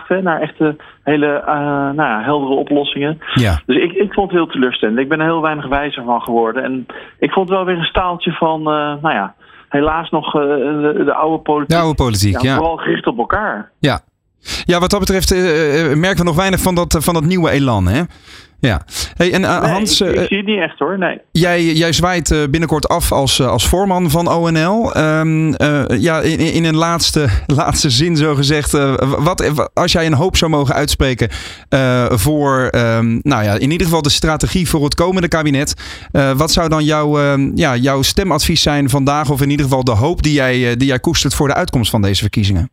hè, 0.09 0.23
naar 0.23 0.41
echte 0.41 0.77
hele 1.03 1.43
uh, 1.47 1.55
nou 1.97 1.97
ja, 1.97 2.23
heldere 2.23 2.53
oplossingen. 2.53 3.19
Ja. 3.35 3.61
Dus 3.67 3.77
ik, 3.77 3.93
ik 3.93 4.13
vond 4.13 4.31
het 4.31 4.41
heel 4.41 4.49
teleurstellend. 4.49 4.99
Ik 4.99 5.09
ben 5.09 5.21
er 5.21 5.27
heel 5.27 5.43
weinig 5.43 5.69
wijzer 5.69 6.05
van 6.05 6.21
geworden. 6.21 6.63
En 6.65 6.87
ik 7.19 7.31
vond 7.31 7.49
het 7.49 7.57
wel 7.57 7.67
weer 7.67 7.79
een 7.79 7.85
staaltje 7.85 8.33
van, 8.33 8.61
uh, 8.61 8.67
nou 9.03 9.15
ja, 9.15 9.35
helaas 9.69 10.11
nog 10.11 10.35
uh, 10.35 10.43
de, 10.43 11.03
de, 11.05 11.15
oude 11.15 11.43
politiek. 11.43 11.77
De 11.77 11.83
oude 11.83 11.95
politiek, 11.95 12.41
ja. 12.41 12.57
Vooral 12.57 12.77
gericht 12.77 13.07
op 13.07 13.19
elkaar. 13.19 13.71
Ja, 13.79 14.01
ja, 14.65 14.79
wat 14.79 14.91
dat 14.91 15.01
betreft 15.01 15.31
merken 15.97 16.19
we 16.19 16.25
nog 16.25 16.37
weinig 16.37 16.61
van 16.61 16.75
dat, 16.75 16.97
van 17.01 17.15
dat 17.15 17.25
nieuwe 17.25 17.51
elan. 17.51 17.87
Hè? 17.87 18.03
Ja. 18.61 18.81
Hey, 19.17 19.33
en 19.33 19.43
uh, 19.43 19.73
Hans, 19.73 20.01
ik, 20.01 20.15
ik, 20.15 20.27
zie 20.29 20.37
het 20.37 20.47
niet 20.47 20.59
echt 20.59 20.79
hoor. 20.79 20.99
Nee. 20.99 21.21
Jij, 21.33 21.65
jij 21.65 21.93
zwaait 21.93 22.31
uh, 22.31 22.39
binnenkort 22.51 22.89
af 22.89 23.13
als, 23.13 23.43
als 23.43 23.69
voorman 23.69 24.11
van 24.11 24.29
ONL. 24.29 24.97
Um, 24.97 25.49
uh, 25.49 25.83
ja, 25.87 26.21
in, 26.21 26.39
in 26.39 26.65
een 26.65 26.77
laatste, 26.77 27.29
laatste 27.47 27.91
zin 27.91 28.17
zo 28.17 28.35
gezegd. 28.35 28.71
wat, 29.19 29.71
als 29.75 29.93
jij 29.93 30.07
een 30.07 30.15
hoop 30.15 30.37
zou 30.37 30.51
mogen 30.51 30.75
uitspreken 30.75 31.29
voor, 32.11 32.69
um, 32.77 33.21
nou 33.23 33.45
ja, 33.45 33.53
in 33.53 33.71
ieder 33.71 33.87
geval 33.87 34.03
de 34.03 34.11
strategie 34.11 34.69
voor 34.69 34.85
het 34.85 34.95
komende 34.95 35.29
kabinet. 35.29 35.75
wat 36.37 36.53
zou 36.53 36.69
dan 36.69 36.85
jouw, 36.85 37.37
ja, 37.55 37.77
jouw 37.77 38.03
stemadvies 38.03 38.63
zijn 38.63 38.91
vandaag? 38.91 39.31
Of 39.31 39.43
in 39.43 39.51
ieder 39.51 39.67
geval 39.67 39.85
de 39.85 39.91
hoop 39.91 40.23
die 40.23 40.33
jij, 40.33 40.77
die 40.77 40.89
jij 40.89 41.01
koestert 41.01 41.35
voor 41.35 41.49
de 41.49 41.55
uitkomst 41.55 41.91
van 41.91 42.03
deze 42.03 42.21
verkiezingen? 42.21 42.71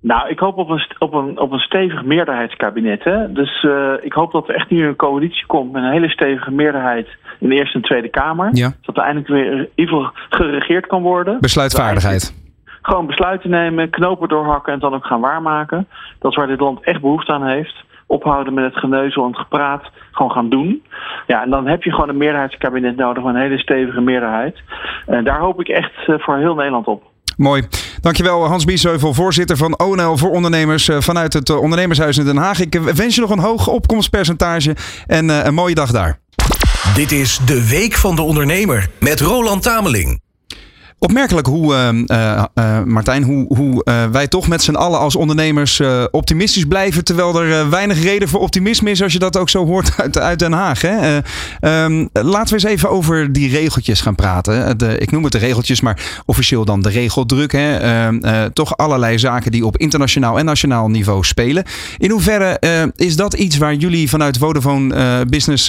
Nou, 0.00 0.28
ik 0.28 0.38
hoop 0.38 0.56
op 0.56 0.68
een, 0.68 0.86
op 0.98 1.12
een, 1.12 1.38
op 1.38 1.52
een 1.52 1.58
stevig 1.58 2.04
meerderheidskabinet. 2.04 3.04
Hè? 3.04 3.32
Dus 3.32 3.62
uh, 3.62 3.92
ik 4.00 4.12
hoop 4.12 4.32
dat 4.32 4.48
er 4.48 4.54
echt 4.54 4.70
nu 4.70 4.86
een 4.86 4.96
coalitie 4.96 5.46
komt 5.46 5.72
met 5.72 5.82
een 5.82 5.90
hele 5.90 6.08
stevige 6.08 6.50
meerderheid 6.50 7.08
in 7.38 7.48
de 7.48 7.54
Eerste 7.54 7.76
en 7.76 7.82
Tweede 7.82 8.08
Kamer. 8.08 8.48
Ja. 8.52 8.72
Zodat 8.80 8.96
er 8.96 9.02
eindelijk 9.02 9.28
weer 9.28 9.52
in 9.52 9.68
ieder 9.74 9.94
geval 9.94 10.12
geregeerd 10.28 10.86
kan 10.86 11.02
worden. 11.02 11.40
Besluitvaardigheid. 11.40 12.46
Gewoon 12.82 13.06
besluiten 13.06 13.50
nemen, 13.50 13.90
knopen 13.90 14.28
doorhakken 14.28 14.72
en 14.72 14.78
dan 14.78 14.94
ook 14.94 15.06
gaan 15.06 15.20
waarmaken. 15.20 15.88
Dat 16.18 16.30
is 16.30 16.36
waar 16.36 16.46
dit 16.46 16.60
land 16.60 16.80
echt 16.82 17.00
behoefte 17.00 17.32
aan 17.32 17.46
heeft. 17.46 17.84
Ophouden 18.06 18.54
met 18.54 18.64
het 18.64 18.78
geneuzel 18.78 19.22
en 19.22 19.28
het 19.28 19.38
gepraat. 19.38 19.90
Gewoon 20.12 20.30
gaan 20.30 20.48
doen. 20.48 20.82
Ja, 21.26 21.42
en 21.42 21.50
dan 21.50 21.66
heb 21.66 21.82
je 21.82 21.92
gewoon 21.92 22.08
een 22.08 22.16
meerderheidskabinet 22.16 22.96
nodig, 22.96 23.24
een 23.24 23.36
hele 23.36 23.58
stevige 23.58 24.00
meerderheid. 24.00 24.58
En 25.06 25.24
daar 25.24 25.38
hoop 25.38 25.60
ik 25.60 25.68
echt 25.68 25.92
eh, 26.06 26.14
voor 26.18 26.36
heel 26.36 26.54
Nederland 26.54 26.86
op. 26.86 27.02
Mooi. 27.38 27.62
Dankjewel 28.00 28.46
Hans 28.46 28.64
Biesheuvel, 28.64 29.14
voorzitter 29.14 29.56
van 29.56 29.78
ONL 29.78 30.16
voor 30.16 30.30
ondernemers 30.30 30.88
eh, 30.88 31.00
vanuit 31.00 31.32
het 31.32 31.50
eh, 31.50 31.60
Ondernemershuis 31.60 32.18
in 32.18 32.24
Den 32.24 32.36
Haag. 32.36 32.60
Ik 32.60 32.80
wens 32.94 33.14
je 33.14 33.20
nog 33.20 33.30
een 33.30 33.38
hoog 33.38 33.66
opkomstpercentage 33.66 34.76
en 35.06 35.30
eh, 35.30 35.44
een 35.44 35.54
mooie 35.54 35.74
dag 35.74 35.90
daar. 35.90 36.18
Dit 36.94 37.12
is 37.12 37.40
de 37.46 37.68
Week 37.68 37.94
van 37.94 38.16
de 38.16 38.22
Ondernemer 38.22 38.88
met 38.98 39.20
Roland 39.20 39.62
Tameling. 39.62 40.20
Opmerkelijk 41.00 41.46
hoe, 41.46 41.74
uh, 41.74 42.44
uh, 42.54 42.82
Martijn, 42.84 43.22
hoe, 43.22 43.56
hoe 43.56 43.84
wij 44.12 44.28
toch 44.28 44.48
met 44.48 44.62
z'n 44.62 44.74
allen 44.74 44.98
als 44.98 45.16
ondernemers 45.16 45.82
optimistisch 46.10 46.64
blijven. 46.64 47.04
Terwijl 47.04 47.42
er 47.42 47.70
weinig 47.70 48.02
reden 48.02 48.28
voor 48.28 48.40
optimisme 48.40 48.90
is 48.90 49.02
als 49.02 49.12
je 49.12 49.18
dat 49.18 49.36
ook 49.36 49.48
zo 49.48 49.66
hoort 49.66 49.92
uit, 50.02 50.18
uit 50.18 50.38
Den 50.38 50.52
Haag. 50.52 50.80
Hè? 50.80 51.16
Um, 51.84 52.08
laten 52.12 52.56
we 52.56 52.62
eens 52.62 52.72
even 52.72 52.90
over 52.90 53.32
die 53.32 53.50
regeltjes 53.50 54.00
gaan 54.00 54.14
praten. 54.14 54.78
Ik 55.00 55.10
noem 55.10 55.22
het 55.22 55.32
de 55.32 55.38
regeltjes, 55.38 55.80
maar 55.80 56.22
officieel 56.26 56.64
dan 56.64 56.82
de 56.82 56.88
regeldruk. 56.88 57.52
Hè? 57.52 57.76
Ehm, 57.76 58.50
toch 58.52 58.76
allerlei 58.76 59.18
zaken 59.18 59.50
die 59.50 59.66
op 59.66 59.76
internationaal 59.76 60.38
en 60.38 60.44
nationaal 60.44 60.88
niveau 60.88 61.24
spelen. 61.24 61.64
In 61.98 62.10
hoeverre 62.10 62.60
is 62.96 63.16
dat 63.16 63.34
iets 63.34 63.56
waar 63.56 63.74
jullie 63.74 64.08
vanuit 64.08 64.38
Vodafone 64.38 65.26
Business 65.26 65.68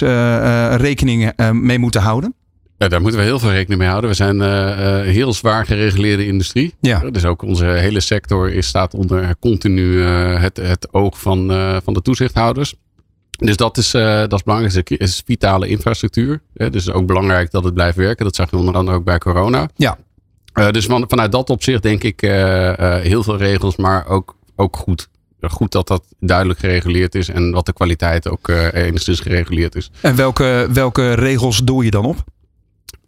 rekening 0.76 1.32
mee 1.52 1.78
moeten 1.78 2.00
houden? 2.00 2.34
Ja, 2.80 2.88
daar 2.88 3.00
moeten 3.00 3.20
we 3.20 3.26
heel 3.26 3.38
veel 3.38 3.50
rekening 3.50 3.80
mee 3.80 3.88
houden. 3.88 4.10
We 4.10 4.16
zijn 4.16 4.36
uh, 4.36 5.00
heel 5.00 5.32
zwaar 5.32 5.66
gereguleerde 5.66 6.26
industrie. 6.26 6.74
Ja. 6.80 7.10
Dus 7.10 7.24
ook 7.24 7.42
onze 7.42 7.64
hele 7.64 8.00
sector 8.00 8.52
is, 8.52 8.66
staat 8.66 8.94
onder 8.94 9.34
continu 9.38 9.82
uh, 9.82 10.40
het, 10.40 10.56
het 10.56 10.92
oog 10.92 11.20
van, 11.20 11.48
van 11.84 11.94
de 11.94 12.02
toezichthouders. 12.02 12.74
Dus 13.30 13.56
dat 13.56 13.76
is, 13.78 13.90
dat 13.90 14.32
is 14.32 14.42
belangrijk. 14.42 14.88
Het 14.88 15.00
is 15.00 15.22
vitale 15.24 15.68
infrastructuur. 15.68 16.40
Dus 16.52 16.66
het 16.66 16.74
is 16.74 16.90
ook 16.90 17.06
belangrijk 17.06 17.50
dat 17.50 17.64
het 17.64 17.74
blijft 17.74 17.96
werken. 17.96 18.24
Dat 18.24 18.34
zag 18.34 18.50
je 18.50 18.56
onder 18.56 18.74
andere 18.74 18.96
ook 18.96 19.04
bij 19.04 19.18
corona. 19.18 19.68
Ja. 19.76 19.98
dus 20.70 20.86
van, 20.86 21.04
vanuit 21.08 21.32
dat 21.32 21.50
opzicht 21.50 21.82
denk 21.82 22.02
ik 22.02 22.20
heel 23.02 23.22
veel 23.22 23.36
regels, 23.36 23.76
maar 23.76 24.06
ook, 24.06 24.36
ook 24.56 24.76
goed 24.76 25.08
goed 25.40 25.72
dat 25.72 25.88
dat 25.88 26.04
duidelijk 26.18 26.58
gereguleerd 26.58 27.14
is 27.14 27.28
en 27.28 27.50
dat 27.50 27.66
de 27.66 27.72
kwaliteit 27.72 28.28
ook 28.28 28.48
uh, 28.48 28.72
enigszins 28.72 29.20
gereguleerd 29.20 29.74
is. 29.74 29.90
En 30.00 30.16
welke, 30.16 30.68
welke 30.72 31.12
regels 31.12 31.58
doe 31.64 31.84
je 31.84 31.90
dan 31.90 32.04
op? 32.04 32.24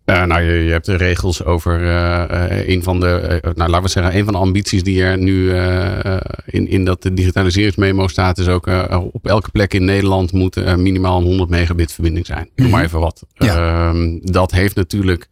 Uh, 0.06 0.24
nou, 0.24 0.42
je, 0.42 0.52
je, 0.52 0.70
hebt 0.70 0.86
de 0.86 0.96
regels 0.96 1.44
over 1.44 1.80
uh, 1.80 2.24
een 2.66 2.82
van 2.82 3.00
de, 3.00 3.40
nou, 3.54 3.70
laten 3.70 3.82
we 3.82 3.88
zeggen, 3.88 4.16
een 4.16 4.24
van 4.24 4.32
de 4.32 4.38
ambities 4.38 4.82
die 4.82 5.02
er 5.02 5.18
nu 5.18 5.54
in, 6.44 6.68
in 6.68 6.84
dat 6.84 7.10
digitaliseringsmemo 7.12 8.08
staat, 8.08 8.38
is 8.38 8.48
ook 8.48 8.66
op 9.12 9.26
elke 9.26 9.50
plek 9.50 9.74
in 9.74 9.84
Nederland 9.84 10.32
moet 10.32 10.76
minimaal 10.76 11.18
een 11.18 11.26
100 11.26 11.50
megabit 11.50 11.92
verbinding 11.92 12.26
zijn. 12.26 12.50
Noem 12.56 12.70
maar 12.70 12.78
mhm. 12.78 12.88
even 12.88 13.00
wat. 13.00 13.26
Ehm, 13.34 14.18
dat 14.22 14.50
heeft 14.50 14.74
natuurlijk 14.74 15.28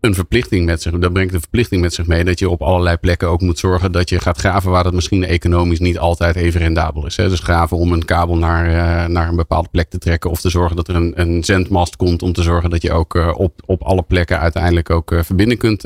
een 0.00 0.14
verplichting 0.14 0.66
met 0.66 0.82
zich. 0.82 0.92
Dat 0.92 1.12
brengt 1.12 1.34
een 1.34 1.40
verplichting 1.40 1.80
met 1.80 1.94
zich 1.94 2.06
mee 2.06 2.24
dat 2.24 2.38
je 2.38 2.50
op 2.50 2.62
allerlei 2.62 2.96
plekken 2.96 3.28
ook 3.28 3.40
moet 3.40 3.58
zorgen 3.58 3.92
dat 3.92 4.08
je 4.08 4.20
gaat 4.20 4.38
graven 4.38 4.70
waar 4.70 4.84
dat 4.84 4.92
misschien 4.92 5.24
economisch 5.24 5.78
niet 5.78 5.98
altijd 5.98 6.36
even 6.36 6.60
rendabel 6.60 7.06
is. 7.06 7.16
Hè. 7.16 7.28
Dus 7.28 7.40
graven 7.40 7.76
om 7.76 7.92
een 7.92 8.04
kabel 8.04 8.36
naar, 8.36 8.66
uh, 8.66 9.06
naar 9.06 9.28
een 9.28 9.36
bepaalde 9.36 9.68
plek 9.70 9.90
te 9.90 9.98
trekken 9.98 10.30
of 10.30 10.40
te 10.40 10.50
zorgen 10.50 10.76
dat 10.76 10.88
er 10.88 10.94
een, 10.94 11.12
een 11.20 11.44
zendmast 11.44 11.96
komt 11.96 12.22
om 12.22 12.32
te 12.32 12.42
zorgen 12.42 12.70
dat 12.70 12.82
je 12.82 12.92
ook 12.92 13.14
uh, 13.14 13.34
op, 13.36 13.62
op 13.66 13.82
alle 13.82 14.02
plekken 14.02 14.40
uiteindelijk 14.40 14.90
ook 14.90 15.10
uh, 15.10 15.22
verbinding 15.22 15.60
kunt, 15.60 15.82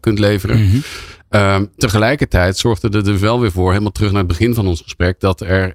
kunt 0.00 0.18
leveren. 0.18 0.60
Mm 0.60 0.70
-hmm. 1.30 1.68
tegelijkertijd 1.76 2.58
zorgde 2.58 2.88
er 2.88 3.04
dus 3.04 3.20
wel 3.20 3.40
weer 3.40 3.52
voor, 3.52 3.70
helemaal 3.70 3.92
terug 3.92 4.10
naar 4.10 4.18
het 4.18 4.28
begin 4.28 4.54
van 4.54 4.66
ons 4.66 4.80
gesprek, 4.80 5.20
dat 5.20 5.40
er 5.40 5.72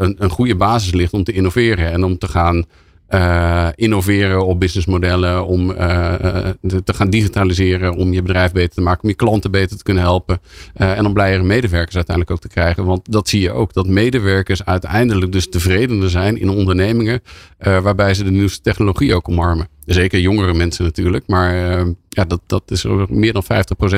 een, 0.00 0.16
een 0.18 0.30
goede 0.30 0.56
basis 0.56 0.92
ligt 0.92 1.12
om 1.12 1.24
te 1.24 1.32
innoveren 1.32 1.92
en 1.92 2.04
om 2.04 2.18
te 2.18 2.28
gaan 2.28 2.64
uh, 3.14 3.68
innoveren 3.74 4.46
op 4.46 4.60
businessmodellen, 4.60 5.46
om 5.46 5.70
uh, 5.70 6.14
te 6.60 6.94
gaan 6.94 7.10
digitaliseren, 7.10 7.94
om 7.94 8.12
je 8.12 8.22
bedrijf 8.22 8.52
beter 8.52 8.74
te 8.74 8.80
maken, 8.80 9.02
om 9.02 9.08
je 9.08 9.14
klanten 9.14 9.50
beter 9.50 9.76
te 9.76 9.82
kunnen 9.82 10.02
helpen 10.02 10.40
en 10.74 11.06
om 11.06 11.12
blijere 11.12 11.42
medewerkers 11.42 11.96
uiteindelijk 11.96 12.36
ook 12.36 12.42
te 12.42 12.54
krijgen. 12.54 12.84
Want 12.84 13.12
dat 13.12 13.28
zie 13.28 13.40
je 13.40 13.52
ook, 13.52 13.72
dat 13.72 13.86
medewerkers 13.86 14.64
uiteindelijk 14.64 15.32
dus 15.32 15.48
tevredener 15.48 16.10
zijn 16.10 16.40
in 16.40 16.48
ondernemingen 16.48 17.22
waarbij 17.58 18.14
ze 18.14 18.24
de 18.24 18.30
nieuwste 18.30 18.60
technologie 18.60 19.14
ook 19.14 19.28
omarmen. 19.28 19.68
Zeker 19.92 20.20
jongere 20.20 20.54
mensen 20.54 20.84
natuurlijk. 20.84 21.24
Maar 21.26 21.54
uh, 21.54 21.86
ja, 22.08 22.24
dat, 22.24 22.40
dat 22.46 22.62
is 22.66 22.84
meer 23.08 23.32
dan 23.32 23.44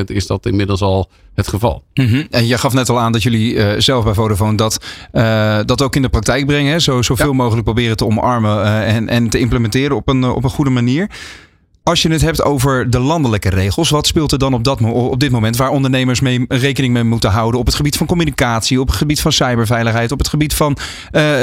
50% 0.01 0.05
is 0.05 0.27
dat 0.27 0.47
inmiddels 0.47 0.83
al 0.83 1.11
het 1.35 1.49
geval. 1.49 1.85
Mm 1.95 2.07
-hmm. 2.07 2.27
En 2.31 2.47
je 2.47 2.59
gaf 2.59 2.73
net 2.73 2.89
al 2.89 3.01
aan 3.01 3.13
dat 3.13 3.23
jullie 3.23 3.55
uh, 3.55 3.73
zelf 3.79 4.05
bij 4.05 4.15
Vodafone 4.15 4.57
dat, 4.57 4.85
uh, 5.13 5.59
dat 5.65 5.83
ook 5.83 5.97
in 5.97 6.03
de 6.03 6.09
praktijk 6.09 6.47
brengen. 6.47 6.73
Hè? 6.73 6.79
Zo, 6.79 7.03
zoveel 7.03 7.27
ja. 7.27 7.33
mogelijk 7.33 7.65
proberen 7.65 7.97
te 7.97 8.07
omarmen 8.07 8.65
en, 8.85 9.09
en 9.09 9.29
te 9.29 9.39
implementeren 9.39 9.97
op 9.97 10.09
een, 10.09 10.25
op 10.25 10.45
een 10.45 10.51
goede 10.51 10.71
manier. 10.71 11.11
Als 11.83 12.03
je 12.03 12.09
het 12.09 12.21
hebt 12.21 12.43
over 12.43 12.91
de 12.91 12.99
landelijke 12.99 13.49
regels, 13.49 13.91
wat 13.91 14.07
speelt 14.07 14.33
er 14.33 14.39
dan 14.39 14.55
op, 14.55 14.65
dat, 14.65 14.81
op 14.81 15.21
dit 15.21 15.31
moment 15.31 15.57
waar 15.57 15.71
ondernemers 15.71 16.21
mee, 16.21 16.45
rekening 16.49 16.93
mee 16.93 17.05
moeten 17.05 17.31
houden 17.31 17.61
op 17.61 17.67
het 17.67 17.75
gebied 17.75 17.97
van 17.97 18.07
communicatie, 18.07 18.81
op 18.81 18.87
het 18.87 18.97
gebied 18.97 19.21
van 19.21 19.33
cyberveiligheid, 19.33 20.13
op 20.13 20.19
het 20.19 20.29
gebied 20.29 20.55
van 20.55 20.77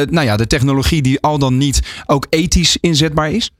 nou 0.10 0.22
ja, 0.22 0.38
de 0.38 0.48
technologie 0.48 1.01
die 1.01 1.20
al 1.22 1.39
dan 1.39 1.58
niet 1.58 2.03
ook 2.06 2.27
ethisch 2.29 2.77
inzetbaar 2.82 3.32
is? 3.32 3.51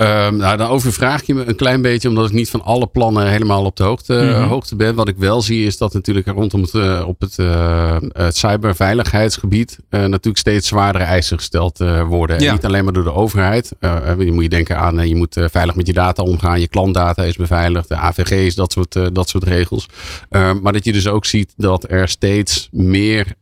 Um, 0.00 0.36
nou, 0.36 0.56
dan 0.56 0.68
overvraag 0.68 1.26
je 1.26 1.34
me 1.34 1.44
een 1.44 1.56
klein 1.56 1.82
beetje, 1.82 2.08
omdat 2.08 2.26
ik 2.26 2.32
niet 2.32 2.50
van 2.50 2.62
alle 2.62 2.86
plannen 2.86 3.28
helemaal 3.28 3.64
op 3.64 3.76
de 3.76 3.82
hoogte, 3.82 4.12
mm 4.12 4.32
-hmm. 4.32 4.48
hoogte 4.48 4.76
ben. 4.76 4.94
Wat 4.94 5.08
ik 5.08 5.16
wel 5.16 5.42
zie, 5.42 5.66
is 5.66 5.78
dat 5.78 5.92
natuurlijk 5.92 6.26
rondom 6.26 6.60
het, 6.60 6.72
uh, 6.74 7.04
op 7.06 7.20
het, 7.20 7.38
uh, 7.38 7.96
het 8.12 8.36
cyberveiligheidsgebied 8.36 9.78
uh, 9.90 10.00
natuurlijk 10.00 10.38
steeds 10.38 10.68
zwaardere 10.68 11.04
eisen 11.04 11.36
gesteld 11.36 11.78
worden. 12.08 12.40
Ja. 12.40 12.46
En 12.46 12.52
niet 12.52 12.64
alleen 12.64 12.84
maar 12.84 12.92
door 12.92 13.04
de 13.04 13.12
overheid. 13.12 13.72
je 14.18 14.32
moet 14.32 14.42
je 14.42 14.48
denken 14.48 14.78
aan, 14.78 15.08
je 15.08 15.16
moet 15.16 15.36
veilig 15.50 15.74
met 15.74 15.86
je 15.86 15.92
data 15.92 16.22
omgaan. 16.22 16.60
Je 16.60 16.68
klantdata 16.68 17.22
is 17.22 17.36
beveiligd. 17.36 17.88
De 17.88 17.96
AVG 17.96 18.30
is 18.30 18.54
dat 18.54 18.72
soort, 18.72 19.14
dat 19.14 19.28
soort 19.28 19.44
regels. 19.44 19.88
Ehm, 20.30 20.60
maar 20.62 20.72
dat 20.72 20.84
je 20.84 20.92
dus 20.92 21.08
ook 21.08 21.24
ziet 21.24 21.52
dat 21.56 21.90
er 21.90 22.08
steeds 22.08 22.68
meer 22.72 23.34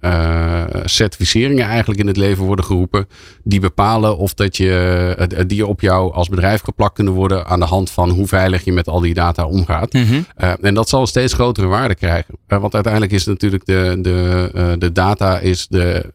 uh, 0.00 0.64
certificeringen 0.84 1.66
eigenlijk 1.66 2.00
in 2.00 2.06
het 2.06 2.16
leven 2.16 2.44
worden 2.44 2.64
geroepen. 2.64 3.08
Die 3.44 3.60
bepalen 3.60 4.16
of 4.16 4.34
dat 4.34 4.56
je, 4.56 5.44
die 5.46 5.66
op 5.66 5.80
jou 5.80 6.12
als 6.12 6.28
bedrijf 6.28 6.60
geplakt 6.60 6.94
kunnen 6.94 7.12
worden 7.12 7.46
aan 7.46 7.60
de 7.60 7.66
hand 7.66 7.90
van 7.90 8.10
hoe 8.10 8.26
veilig 8.26 8.64
je 8.64 8.72
met 8.72 8.88
al 8.88 9.00
die 9.00 9.14
data 9.14 9.46
omgaat. 9.46 9.92
Mm 9.92 10.04
-hmm. 10.04 10.26
uh, 10.38 10.52
en 10.60 10.74
dat 10.74 10.88
zal 10.88 11.06
steeds 11.06 11.32
grotere 11.32 11.66
waarde 11.66 11.94
krijgen. 11.94 12.38
want 12.46 12.74
uiteindelijk 12.74 13.12
is 13.12 13.26
natuurlijk 13.26 13.66
de, 13.66 13.98
de, 14.00 14.76
de 14.78 14.92
data 14.92 15.38
is 15.38 15.66
de, 15.68 16.12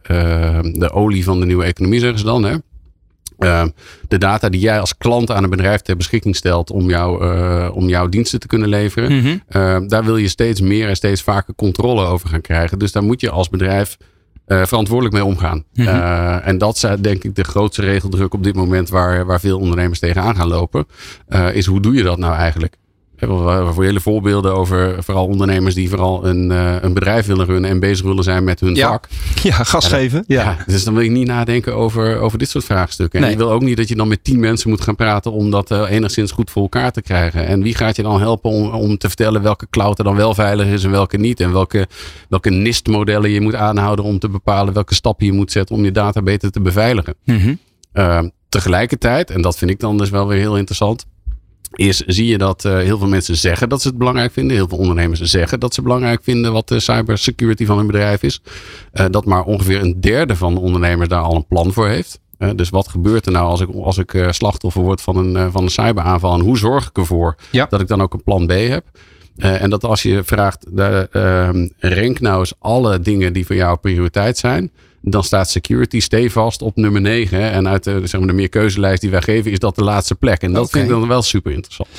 de 0.74 0.92
olie 0.92 1.24
van 1.24 1.40
de 1.40 1.46
nieuwe 1.46 1.64
economie, 1.64 2.00
zeggen 2.00 2.20
ze 2.20 2.26
dan. 2.26 2.44
Hè? 2.44 2.56
Uh, 3.44 3.64
de 4.08 4.18
data 4.18 4.50
die 4.50 4.60
jij 4.60 4.80
als 4.80 4.98
klant 4.98 5.32
aan 5.32 5.44
een 5.44 5.50
bedrijf 5.50 5.82
ter 5.82 5.98
beschikking 5.98 6.36
stelt 6.36 6.72
om, 6.72 6.90
jou, 6.90 7.26
uh, 7.26 7.70
om 7.74 7.88
jouw 7.88 8.08
diensten 8.10 8.40
te 8.40 8.48
kunnen 8.48 8.70
leveren, 8.70 9.12
mm 9.12 9.22
-hmm. 9.22 9.42
uh, 9.62 9.78
daar 9.88 10.04
wil 10.04 10.18
je 10.18 10.28
steeds 10.28 10.62
meer 10.62 10.88
en 10.88 10.96
steeds 10.96 11.22
vaker 11.22 11.56
controle 11.56 12.06
over 12.06 12.30
gaan 12.30 12.42
krijgen. 12.42 12.80
Dus 12.80 12.92
daar 12.92 13.04
moet 13.04 13.22
je 13.22 13.30
als 13.30 13.50
bedrijf 13.50 13.98
verantwoordelijk 14.48 15.16
mee 15.16 15.26
omgaan. 15.26 15.64
Mm 15.74 15.86
-hmm. 15.86 16.40
en 16.40 16.58
dat 16.58 16.76
is 16.76 16.86
denk 17.02 17.24
ik 17.24 17.36
de 17.36 17.44
grootste 17.44 17.82
regeldruk 17.82 18.34
op 18.34 18.44
dit 18.44 18.56
moment 18.56 18.90
waar, 18.90 19.26
waar 19.26 19.40
veel 19.40 19.60
ondernemers 19.60 20.00
tegenaan 20.00 20.36
gaan 20.36 20.48
lopen. 20.48 20.86
is 21.54 21.66
hoe 21.66 21.80
doe 21.80 21.94
je 21.94 22.04
dat 22.04 22.18
nou 22.18 22.36
eigenlijk? 22.36 22.78
Voor 23.28 23.84
hele 23.84 24.00
voorbeelden 24.00 24.56
over 24.56 25.04
vooral 25.04 25.26
ondernemers 25.26 25.76
die 25.76 25.90
vooral 25.90 26.26
een, 26.26 26.52
uh, 26.52 26.76
een 26.82 26.94
bedrijf 26.94 27.26
willen 27.26 27.46
runnen 27.46 27.70
en 27.70 27.80
bezig 27.80 28.06
willen 28.06 28.24
zijn 28.24 28.44
met 28.44 28.60
hun 28.60 28.76
ja. 28.76 28.88
vak. 28.88 29.08
Ja, 29.44 29.64
gas 29.64 29.88
geven. 29.88 30.24
Ja. 30.28 30.44
ja. 30.44 30.58
dus 30.66 30.84
dan 30.84 30.94
wil 30.94 31.04
ik 31.04 31.12
niet 31.12 31.28
nadenken 31.28 31.76
over, 31.76 32.20
over 32.20 32.38
dit 32.38 32.50
soort 32.50 32.64
vraagstukken. 32.64 33.20
En 33.20 33.26
nee. 33.26 33.38
je 33.38 33.44
wil 33.44 33.52
ook 33.52 33.62
niet 33.62 33.78
dat 33.78 33.88
je 33.88 33.96
dan 33.96 34.08
met 34.08 34.24
tien 34.24 34.40
mensen 34.40 34.70
moet 34.70 34.82
gaan 34.82 34.96
praten 34.96 35.32
om 35.32 35.52
dat 35.52 35.72
uh, 35.72 35.90
enigszins 35.90 36.32
goed 36.32 36.52
voor 36.52 36.62
elkaar 36.62 36.92
te 36.92 37.02
krijgen. 37.02 37.46
En 37.46 37.64
wie 37.64 37.76
gaat 37.76 37.96
je 37.96 38.04
dan 38.04 38.20
helpen 38.20 38.50
om, 38.50 38.68
om 38.70 38.98
te 38.98 39.08
vertellen 39.08 39.42
welke 39.42 39.68
cloud 39.70 39.98
er 39.98 40.04
dan 40.04 40.16
wel 40.16 40.34
veilig 40.34 40.68
is 40.68 40.84
en 40.84 40.92
welke 40.92 41.18
niet? 41.18 41.40
En 41.40 41.52
welke, 41.52 41.88
welke 42.30 42.50
NIST-modellen 42.50 43.30
je 43.30 43.42
moet 43.42 43.56
aanhouden 43.56 44.06
om 44.06 44.20
te 44.20 44.30
bepalen 44.30 44.74
welke 44.74 44.94
stappen 44.94 45.26
je 45.26 45.32
moet 45.32 45.52
zetten 45.52 45.76
om 45.76 45.84
je 45.84 45.92
data 45.92 46.22
beter 46.22 46.52
te 46.52 46.62
beveiligen. 46.62 47.16
Mm 47.26 47.40
-hmm. 47.40 47.60
uh, 47.94 48.20
tegelijkertijd, 48.50 49.30
en 49.30 49.42
dat 49.42 49.58
vind 49.58 49.72
ik 49.72 49.80
dan 49.80 49.98
dus 49.98 50.10
wel 50.10 50.28
weer 50.28 50.40
heel 50.40 50.58
interessant 50.58 51.06
is, 51.72 52.00
zie 52.00 52.28
je 52.28 52.38
dat 52.38 52.66
uh, 52.66 52.78
heel 52.78 52.98
veel 52.98 53.08
mensen 53.08 53.38
zeggen 53.38 53.70
dat 53.70 53.82
ze 53.82 53.88
het 53.88 53.98
belangrijk 53.98 54.32
vinden. 54.32 54.56
Heel 54.56 54.68
veel 54.68 54.78
ondernemers 54.78 55.22
zeggen 55.22 55.60
dat 55.60 55.74
ze 55.74 55.82
belangrijk 55.82 56.24
vinden 56.24 56.54
wat 56.54 56.68
de 56.68 56.80
cybersecurity 56.80 57.66
van 57.66 57.78
hun 57.78 57.88
bedrijf 57.88 58.24
is. 58.24 58.42
Uh, 58.94 59.06
dat 59.10 59.26
maar 59.26 59.44
ongeveer 59.44 59.82
een 59.82 60.02
derde 60.02 60.36
van 60.36 60.54
de 60.54 60.60
ondernemers 60.60 61.10
daar 61.10 61.22
al 61.22 61.36
een 61.36 61.48
plan 61.48 61.74
voor 61.74 61.88
heeft. 61.88 62.20
Uh, 62.40 62.50
dus 62.56 62.70
wat 62.70 62.88
gebeurt 62.88 63.26
er 63.26 63.32
nou 63.32 63.48
als 63.48 63.62
ik, 63.62 63.70
als 63.76 63.98
ik 63.98 64.28
slachtoffer 64.30 64.82
word 64.82 65.02
van 65.02 65.18
een, 65.18 65.52
van 65.52 65.64
een 65.64 65.70
cyberaanval? 65.70 66.34
En 66.34 66.42
hoe 66.42 66.58
zorg 66.58 66.88
ik 66.88 66.98
ervoor 66.98 67.36
ja. 67.52 67.66
dat 67.70 67.82
ik 67.82 67.88
dan 67.88 68.02
ook 68.02 68.14
een 68.14 68.24
plan 68.24 68.48
B 68.48 68.52
heb? 68.52 68.86
en 69.38 69.70
dat 69.70 69.84
als 69.84 70.02
je 70.04 70.24
vraagt, 70.24 70.66
ehm, 70.76 71.68
rank 71.80 72.20
nou 72.20 72.40
eens 72.40 72.54
alle 72.60 73.00
dingen 73.00 73.34
die 73.34 73.46
voor 73.46 73.56
jou 73.56 73.78
prioriteit 73.78 74.38
zijn 74.38 74.72
dan 75.12 75.24
staat 75.24 75.50
security 75.50 76.00
stevast 76.00 76.62
op 76.62 76.76
nummer 76.76 77.02
9. 77.02 77.52
En 77.52 77.68
uit 77.68 77.84
de, 77.84 78.02
zeg 78.04 78.20
maar, 78.20 78.30
de 78.30 78.36
meer 78.36 78.50
keuzelijst 78.50 79.02
die 79.02 79.10
wij 79.10 79.22
geven, 79.22 79.52
is 79.52 79.60
dat 79.60 79.76
de 79.76 79.84
laatste 79.84 80.16
plek. 80.16 80.42
En 80.42 80.54
dat 80.54 80.66
okay. 80.66 80.82
vind 80.82 80.94
ik 80.94 81.00
dan 81.00 81.08
wel 81.08 81.22
super 81.22 81.52
interessant. 81.52 81.90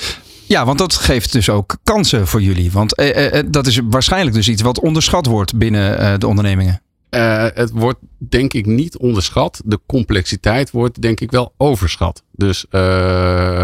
Ja, 0.47 0.65
want 0.65 0.77
dat 0.77 0.95
geeft 0.95 1.31
dus 1.31 1.49
ook 1.49 1.77
kansen 1.83 2.27
voor 2.27 2.41
jullie. 2.41 2.71
Want 2.71 2.95
eh, 2.95 3.39
eh, 3.39 3.45
dat 3.49 3.67
is 3.67 3.79
waarschijnlijk 3.89 4.35
dus 4.35 4.47
iets 4.47 4.61
wat 4.61 4.79
onderschat 4.79 5.25
wordt 5.25 5.57
binnen 5.57 5.99
eh, 5.99 6.13
de 6.17 6.27
ondernemingen. 6.27 6.81
Uh, 7.09 7.45
het 7.53 7.71
wordt 7.71 7.99
denk 8.17 8.53
ik 8.53 8.65
niet 8.65 8.97
onderschat. 8.97 9.61
De 9.65 9.79
complexiteit 9.85 10.71
wordt 10.71 11.01
denk 11.01 11.19
ik 11.19 11.31
wel 11.31 11.53
overschat. 11.57 12.23
Dus 12.31 12.65
uh, 12.71 12.81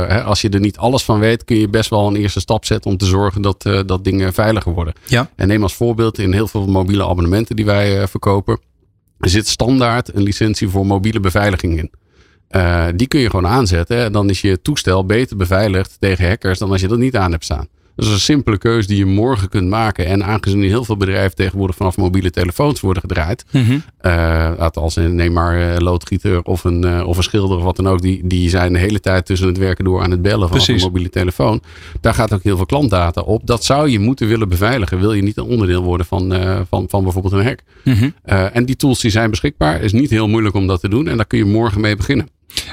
hè, 0.08 0.24
als 0.24 0.42
je 0.42 0.50
er 0.50 0.60
niet 0.60 0.78
alles 0.78 1.04
van 1.04 1.20
weet, 1.20 1.44
kun 1.46 1.58
je 1.58 1.70
best 1.70 1.90
wel 1.90 2.08
een 2.08 2.16
eerste 2.16 2.40
stap 2.40 2.66
zetten 2.66 2.92
om 2.92 2.98
te 2.98 3.06
zorgen 3.06 3.42
dat, 3.42 3.66
uh, 3.66 3.80
dat 3.86 4.04
dingen 4.04 4.34
veiliger 4.34 4.74
worden. 4.74 4.94
Ja. 5.08 5.30
En 5.36 5.48
neem 5.48 5.64
als 5.64 5.74
voorbeeld 5.74 6.20
in 6.20 6.34
heel 6.34 6.48
veel 6.48 6.68
mobiele 6.68 7.08
abonnementen 7.08 7.56
die 7.56 7.66
wij 7.66 8.08
verkopen 8.08 8.60
er 9.22 9.30
zit 9.30 9.48
standaard 9.48 10.16
een 10.16 10.24
licentie 10.24 10.70
voor 10.70 10.86
mobiele 10.86 11.20
beveiliging 11.20 11.78
in. 11.78 11.92
die 12.98 13.08
kun 13.08 13.20
je 13.20 13.30
gewoon 13.30 13.48
aanzetten. 13.48 13.98
En 13.98 14.12
dan 14.12 14.30
is 14.30 14.42
je 14.42 14.62
toestel 14.62 15.06
beter 15.06 15.38
beveiligd 15.38 15.98
tegen 16.00 16.28
hackers 16.28 16.60
dan 16.60 16.72
als 16.72 16.82
je 16.82 16.88
dat 16.88 16.98
niet 16.98 17.16
aan 17.16 17.32
hebt 17.32 17.44
staan. 17.44 17.68
Dat 17.96 18.06
is 18.06 18.12
een 18.12 18.20
simpele 18.20 18.58
keuze 18.58 18.88
die 18.88 18.98
je 18.98 19.06
morgen 19.06 19.50
kunt 19.50 19.70
maken. 19.70 20.06
En 20.06 20.24
aangezien 20.26 20.64
heel 20.64 20.84
veel 20.84 20.98
bedrijven 20.98 21.36
tegenwoordig 21.36 21.76
vanaf 21.76 21.98
mobiele 21.98 22.30
telefoons 22.30 22.82
worden 22.82 23.02
gedraaid. 23.02 23.46
Mm 23.52 23.64
-hmm. 23.64 23.84
uh, 24.02 24.68
als 24.74 24.96
neem 24.96 25.34
maar 25.34 25.60
een 25.60 25.84
loodgieter 25.84 26.42
of 26.44 26.64
een, 26.64 26.86
uh, 26.86 27.08
of 27.08 27.18
een 27.18 27.24
schilder 27.24 27.58
of 27.58 27.64
wat 27.64 27.76
dan 27.76 27.88
ook. 27.88 28.02
Die, 28.02 28.28
die 28.28 28.50
zijn 28.50 28.74
de 28.74 28.80
hele 28.80 29.00
tijd 29.00 29.26
tussen 29.26 29.48
het 29.48 29.58
werken 29.58 29.84
door 29.84 30.04
aan 30.04 30.12
het 30.12 30.22
bellen 30.22 30.50
van 30.50 30.60
een 30.66 30.80
mobiele 30.80 31.10
telefoon. 31.10 31.62
Daar 32.02 32.14
gaat 32.14 32.34
ook 32.34 32.44
heel 32.44 32.56
veel 32.56 32.66
klantdata 32.66 33.22
op. 33.22 33.48
Dat 33.48 33.64
zou 33.64 33.90
je 33.90 34.00
moeten 34.00 34.28
willen 34.28 34.50
beveiligen. 34.50 35.00
Wil 35.00 35.14
je 35.14 35.22
niet 35.22 35.38
een 35.38 35.44
onderdeel 35.44 35.84
worden 35.84 36.06
van, 36.06 36.34
uh, 36.34 36.60
van, 36.70 36.86
van 36.90 37.04
bijvoorbeeld 37.04 37.34
een 37.34 37.44
hack. 37.44 37.60
Mm 37.84 37.94
-hmm. 37.94 38.14
en 38.54 38.66
die 38.66 38.76
tools 38.76 39.00
die 39.00 39.12
zijn 39.12 39.30
beschikbaar. 39.30 39.82
Is 39.82 39.92
niet 39.92 40.10
heel 40.10 40.28
moeilijk 40.28 40.56
om 40.56 40.68
dat 40.68 40.80
te 40.80 40.90
doen. 40.90 41.08
En 41.08 41.18
daar 41.18 41.26
kun 41.28 41.38
je 41.38 41.46
morgen 41.46 41.82
mee 41.82 41.96
beginnen. 41.96 42.28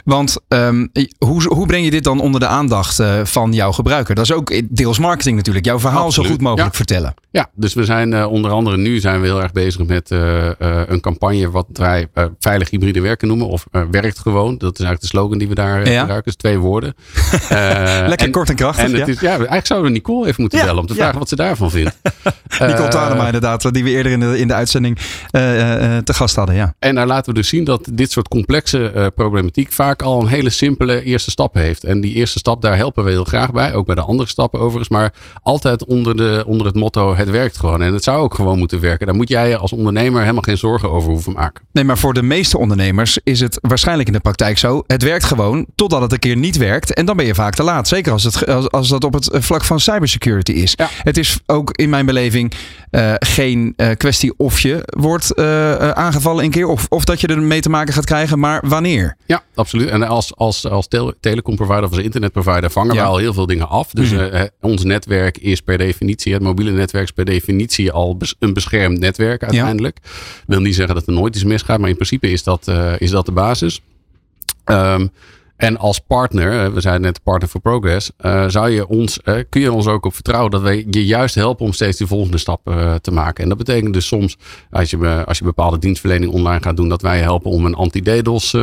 Want 0.04 0.36
um, 0.48 0.90
hoe, 1.18 1.48
hoe 1.48 1.66
breng 1.66 1.84
je 1.84 1.90
dit 1.90 2.04
dan 2.04 2.20
onder 2.20 2.40
de 2.40 2.46
aandacht 2.46 3.00
uh, 3.00 3.24
van 3.24 3.52
jouw 3.52 3.72
gebruiker? 3.72 4.14
Dat 4.14 4.24
is 4.24 4.32
ook 4.32 4.52
deels 4.70 4.98
marketing 4.98 5.36
natuurlijk. 5.36 5.64
Jouw 5.64 5.78
verhaal 5.78 6.04
Absoluut. 6.04 6.28
zo 6.28 6.34
goed 6.34 6.42
mogelijk 6.42 6.70
ja. 6.70 6.76
vertellen. 6.76 7.14
Ja, 7.30 7.50
dus 7.54 7.74
we 7.74 7.84
zijn 7.84 8.12
uh, 8.12 8.26
onder 8.32 8.50
andere 8.50 8.76
nu 8.76 8.98
zijn 8.98 9.20
we 9.20 9.26
heel 9.26 9.42
erg 9.42 9.52
bezig 9.52 9.86
met 9.86 10.10
uh, 10.10 10.50
een 10.86 11.00
campagne 11.00 11.50
wat 11.50 11.66
wij 11.72 12.08
veilig 12.38 12.70
hybride 12.70 13.00
werken 13.00 13.28
noemen. 13.28 13.48
Of 13.48 13.66
werkt 13.90 14.18
gewoon. 14.18 14.58
Dat 14.58 14.78
is 14.78 14.84
eigenlijk 14.84 15.00
de 15.00 15.06
slogan 15.06 15.38
die 15.38 15.48
we 15.48 15.54
daar 15.54 15.90
ja. 15.90 15.98
gebruiken. 16.00 16.24
Dus 16.24 16.36
twee 16.36 16.58
woorden. 16.58 16.94
Lekker 18.08 18.26
en, 18.26 18.30
kort 18.30 18.48
en 18.48 18.56
krachtig. 18.56 18.84
En 18.84 18.94
het 18.94 19.08
is, 19.08 19.20
ja, 19.20 19.28
eigenlijk 19.28 19.66
zouden 19.66 19.92
we 19.92 19.96
Nicole 19.96 20.26
even 20.26 20.40
moeten 20.40 20.60
bellen 20.60 20.78
om 20.78 20.86
te 20.86 20.94
vragen 20.94 21.18
wat 21.18 21.28
ze 21.28 21.36
daarvan 21.36 21.70
vindt. 21.70 21.96
Nicole 22.58 22.88
Tadema 22.88 23.26
inderdaad, 23.26 23.74
die 23.74 23.84
we 23.84 23.90
eerder 23.90 24.12
in 24.12 24.20
de, 24.20 24.38
in 24.38 24.48
de 24.48 24.54
uitzending 24.54 24.98
te 26.04 26.14
gast 26.14 26.36
hadden. 26.36 26.54
Ja. 26.54 26.74
En 26.78 26.94
daar 26.94 27.06
laten 27.06 27.32
we 27.32 27.38
dus 27.38 27.48
zien 27.48 27.64
dat 27.64 27.88
dit 27.92 28.10
soort 28.10 28.28
complexe 28.28 29.12
problematiek 29.14 29.67
vaak 29.72 30.02
al 30.02 30.20
een 30.20 30.26
hele 30.26 30.50
simpele 30.50 31.02
eerste 31.02 31.30
stap 31.30 31.54
heeft. 31.54 31.84
En 31.84 32.00
die 32.00 32.14
eerste 32.14 32.38
stap, 32.38 32.62
daar 32.62 32.76
helpen 32.76 33.04
we 33.04 33.10
heel 33.10 33.24
graag 33.24 33.52
bij. 33.52 33.74
Ook 33.74 33.86
bij 33.86 33.94
de 33.94 34.00
andere 34.00 34.28
stappen 34.28 34.60
overigens. 34.60 34.88
Maar 34.88 35.12
altijd 35.42 35.84
onder, 35.84 36.16
de, 36.16 36.44
onder 36.46 36.66
het 36.66 36.74
motto, 36.74 37.14
het 37.14 37.30
werkt 37.30 37.58
gewoon. 37.58 37.82
En 37.82 37.92
het 37.92 38.04
zou 38.04 38.22
ook 38.22 38.34
gewoon 38.34 38.58
moeten 38.58 38.80
werken. 38.80 39.06
Daar 39.06 39.14
moet 39.14 39.28
jij 39.28 39.56
als 39.56 39.72
ondernemer 39.72 40.20
helemaal 40.20 40.42
geen 40.42 40.58
zorgen 40.58 40.90
over 40.90 41.10
hoeven 41.10 41.32
maken. 41.32 41.64
Nee, 41.72 41.84
maar 41.84 41.98
voor 41.98 42.14
de 42.14 42.22
meeste 42.22 42.58
ondernemers 42.58 43.18
is 43.24 43.40
het 43.40 43.58
waarschijnlijk 43.60 44.08
in 44.08 44.14
de 44.14 44.20
praktijk 44.20 44.58
zo. 44.58 44.82
Het 44.86 45.02
werkt 45.02 45.24
gewoon 45.24 45.66
totdat 45.74 46.00
het 46.00 46.12
een 46.12 46.18
keer 46.18 46.36
niet 46.36 46.56
werkt. 46.56 46.94
En 46.94 47.06
dan 47.06 47.16
ben 47.16 47.26
je 47.26 47.34
vaak 47.34 47.54
te 47.54 47.62
laat. 47.62 47.88
Zeker 47.88 48.12
als, 48.12 48.24
het, 48.24 48.46
als, 48.46 48.70
als 48.70 48.88
dat 48.88 49.04
op 49.04 49.12
het 49.12 49.28
vlak 49.32 49.64
van 49.64 49.80
cybersecurity 49.80 50.52
is. 50.52 50.72
Ja. 50.76 50.88
Het 51.02 51.16
is 51.16 51.40
ook 51.46 51.70
in 51.76 51.90
mijn 51.90 52.06
beleving 52.06 52.52
uh, 52.90 53.14
geen 53.18 53.72
uh, 53.76 53.90
kwestie 53.96 54.32
of 54.36 54.60
je 54.60 54.82
wordt 54.84 55.32
uh, 55.34 55.74
aangevallen 55.90 56.44
een 56.44 56.50
keer. 56.50 56.66
Of, 56.66 56.86
of 56.88 57.04
dat 57.04 57.20
je 57.20 57.26
er 57.26 57.42
mee 57.42 57.60
te 57.60 57.70
maken 57.70 57.94
gaat 57.94 58.04
krijgen. 58.04 58.38
Maar 58.38 58.62
wanneer? 58.66 59.16
Ja, 59.26 59.42
absoluut. 59.58 59.88
En 59.88 60.02
als, 60.02 60.36
als, 60.36 60.66
als 60.66 60.88
tel 60.88 61.12
telecomprovider 61.20 61.84
of 61.84 61.90
als 61.90 62.00
internetprovider 62.00 62.70
vangen 62.70 62.94
ja. 62.94 63.02
we 63.02 63.08
al 63.08 63.16
heel 63.16 63.32
veel 63.32 63.46
dingen 63.46 63.68
af. 63.68 63.90
Dus 63.90 64.10
mm 64.10 64.18
-hmm. 64.18 64.34
uh, 64.34 64.42
ons 64.60 64.84
netwerk 64.84 65.38
is 65.38 65.60
per 65.60 65.78
definitie, 65.78 66.32
het 66.32 66.42
mobiele 66.42 66.70
netwerk 66.70 67.04
is 67.04 67.12
per 67.12 67.24
definitie 67.24 67.92
al 67.92 68.16
bes 68.16 68.34
een 68.38 68.52
beschermd 68.52 68.98
netwerk 68.98 69.42
uiteindelijk. 69.42 69.98
Ja. 70.02 70.10
Wil 70.46 70.60
niet 70.60 70.74
zeggen 70.74 70.94
dat 70.94 71.06
er 71.06 71.12
nooit 71.12 71.34
iets 71.34 71.44
misgaat, 71.44 71.78
maar 71.78 71.88
in 71.88 71.94
principe 71.94 72.30
is 72.30 72.42
dat, 72.42 72.66
uh, 72.68 72.92
is 72.98 73.10
dat 73.10 73.26
de 73.26 73.32
basis. 73.32 73.80
Um, 74.64 75.10
en 75.58 75.78
als 75.78 75.98
partner, 75.98 76.74
we 76.74 76.80
zijn 76.80 77.00
net 77.00 77.22
partner 77.22 77.48
for 77.48 77.60
progress, 77.60 78.10
uh, 78.20 78.48
zou 78.48 78.70
je 78.70 78.88
ons, 78.88 79.20
uh, 79.24 79.34
kun 79.48 79.60
je 79.60 79.72
ons 79.72 79.86
ook 79.86 80.06
op 80.06 80.14
vertrouwen 80.14 80.50
dat 80.50 80.62
wij 80.62 80.86
je 80.90 81.06
juist 81.06 81.34
helpen 81.34 81.64
om 81.64 81.72
steeds 81.72 81.98
die 81.98 82.06
volgende 82.06 82.38
stap 82.38 82.68
uh, 82.68 82.94
te 82.94 83.10
maken. 83.10 83.42
En 83.42 83.48
dat 83.48 83.58
betekent 83.58 83.92
dus 83.92 84.06
soms, 84.06 84.36
als 84.70 84.90
je, 84.90 85.24
als 85.24 85.38
je 85.38 85.44
bepaalde 85.44 85.78
dienstverlening 85.78 86.32
online 86.32 86.62
gaat 86.62 86.76
doen, 86.76 86.88
dat 86.88 87.02
wij 87.02 87.20
helpen 87.20 87.50
om 87.50 87.64
een 87.64 87.74
anti-DDoS 87.74 88.54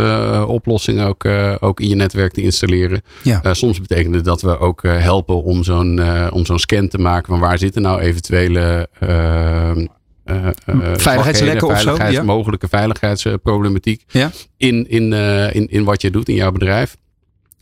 oplossing 0.48 1.02
ook, 1.02 1.26
ook 1.60 1.80
in 1.80 1.90
je 1.90 1.96
netwerk 1.96 2.34
te 2.34 2.42
installeren. 2.42 3.02
Ja. 3.24 3.54
soms 3.54 3.82
betekent 3.82 4.16
het 4.16 4.26
dat 4.26 4.42
we 4.42 4.60
ook 4.60 4.84
helpen 4.84 5.44
om 5.44 5.64
zo'n 5.64 6.02
om 6.32 6.46
zo'n 6.46 6.60
scan 6.60 6.88
te 6.88 6.98
maken 6.98 7.26
van 7.26 7.40
waar 7.40 7.58
zitten 7.58 7.82
nou 7.82 8.00
eventuele 8.00 8.90
uh, 10.26 10.36
uh, 10.36 10.92
veiligheidslekken 10.96 11.68
of 11.68 11.82
zo? 11.82 11.96
Ja? 12.10 12.24
Mogelijke 12.24 12.68
veiligheidsproblematiek 12.68 14.04
ja? 14.08 14.32
in, 14.58 14.90
in, 14.90 15.12
uh, 15.12 15.56
in, 15.56 15.68
in 15.70 15.84
wat 15.84 16.02
je 16.02 16.12
doet 16.12 16.30
in 16.30 16.36
jouw 16.36 16.52
bedrijf. 16.52 16.96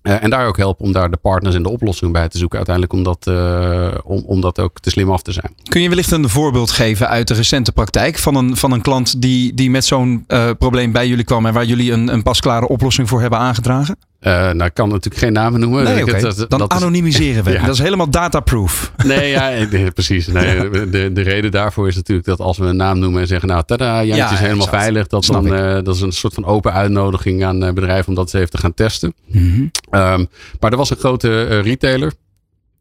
Uh, 0.04 0.24
en 0.24 0.30
daar 0.30 0.48
ook 0.48 0.58
helpen 0.58 0.86
om 0.86 0.92
daar 0.92 1.12
de 1.12 1.18
partners 1.18 1.56
en 1.56 1.64
de 1.64 1.70
oplossingen 1.70 2.14
bij 2.14 2.28
te 2.28 2.38
zoeken. 2.38 2.58
Uiteindelijk 2.58 2.96
om 2.96 3.04
dat, 3.04 3.28
uh, 3.28 3.98
om, 4.04 4.24
om 4.26 4.42
dat 4.42 4.60
ook 4.60 4.80
te 4.80 4.90
slim 4.90 5.12
af 5.12 5.22
te 5.22 5.32
zijn. 5.32 5.56
Kun 5.64 5.82
je 5.82 5.90
wellicht 5.90 6.12
een 6.12 6.30
voorbeeld 6.30 6.72
geven 6.72 7.08
uit 7.08 7.28
de 7.28 7.34
recente 7.34 7.72
praktijk 7.72 8.18
van 8.18 8.36
een, 8.36 8.58
van 8.58 8.72
een 8.72 8.82
klant 8.82 9.22
die, 9.22 9.54
die 9.54 9.70
met 9.70 9.86
zo'n 9.86 10.24
uh, 10.28 10.50
probleem 10.58 10.92
bij 10.92 11.08
jullie 11.08 11.24
kwam 11.24 11.46
en 11.46 11.54
waar 11.54 11.66
jullie 11.66 11.92
een, 11.92 12.08
een 12.14 12.24
pasklare 12.24 12.68
oplossing 12.68 13.10
voor 13.10 13.22
hebben 13.22 13.40
aangedragen? 13.40 13.96
Uh, 14.24 14.34
nou, 14.34 14.64
ik 14.64 14.74
kan 14.74 14.90
natuurlijk 14.90 15.24
geen 15.24 15.34
namen 15.34 15.60
noemen. 15.60 15.84
Nee, 15.84 16.04
okay. 16.04 16.22
dat, 16.22 16.46
Dan 16.48 16.60
dat 16.60 16.72
anonimiseren 16.72 17.38
is, 17.38 17.44
we. 17.44 17.52
Ja. 17.60 17.66
Dat 17.66 17.74
is 17.74 17.82
helemaal 17.82 18.10
dataproof. 18.10 18.92
Nee, 19.06 19.30
ja, 19.30 19.50
nee, 19.72 19.92
precies. 19.92 20.28
Nee, 20.28 20.70
de, 20.70 21.12
de 21.14 21.22
reden 21.22 21.52
daarvoor 21.52 21.88
is 21.88 21.96
natuurlijk 21.96 22.28
dat 22.28 22.40
als 22.40 22.58
we 22.58 22.66
een 22.66 22.76
naam 22.76 23.00
noemen 23.00 23.22
en 23.22 23.28
zeggen... 23.28 23.48
nou, 23.48 23.64
tada, 23.66 23.96
Jantje 23.96 24.16
ja, 24.16 24.32
is 24.32 24.40
helemaal 24.40 24.66
exact. 24.66 24.84
veilig. 24.84 25.08
Dat, 25.08 25.26
dan, 25.26 25.54
uh, 25.54 25.74
dat 25.84 25.96
is 25.96 26.02
een 26.02 26.12
soort 26.12 26.34
van 26.34 26.46
open 26.46 26.74
uitnodiging 26.74 27.44
aan 27.44 27.64
uh, 27.64 27.72
bedrijven 27.72 28.08
om 28.08 28.16
dat 28.16 28.24
eens 28.24 28.34
even 28.34 28.50
te 28.50 28.58
gaan 28.58 28.74
testen. 28.74 29.14
Mm 29.28 29.52
-hmm. 29.52 30.00
um, 30.00 30.28
maar 30.60 30.72
er 30.72 30.78
was 30.78 30.90
een 30.90 30.98
grote 30.98 31.60
retailer 31.60 32.14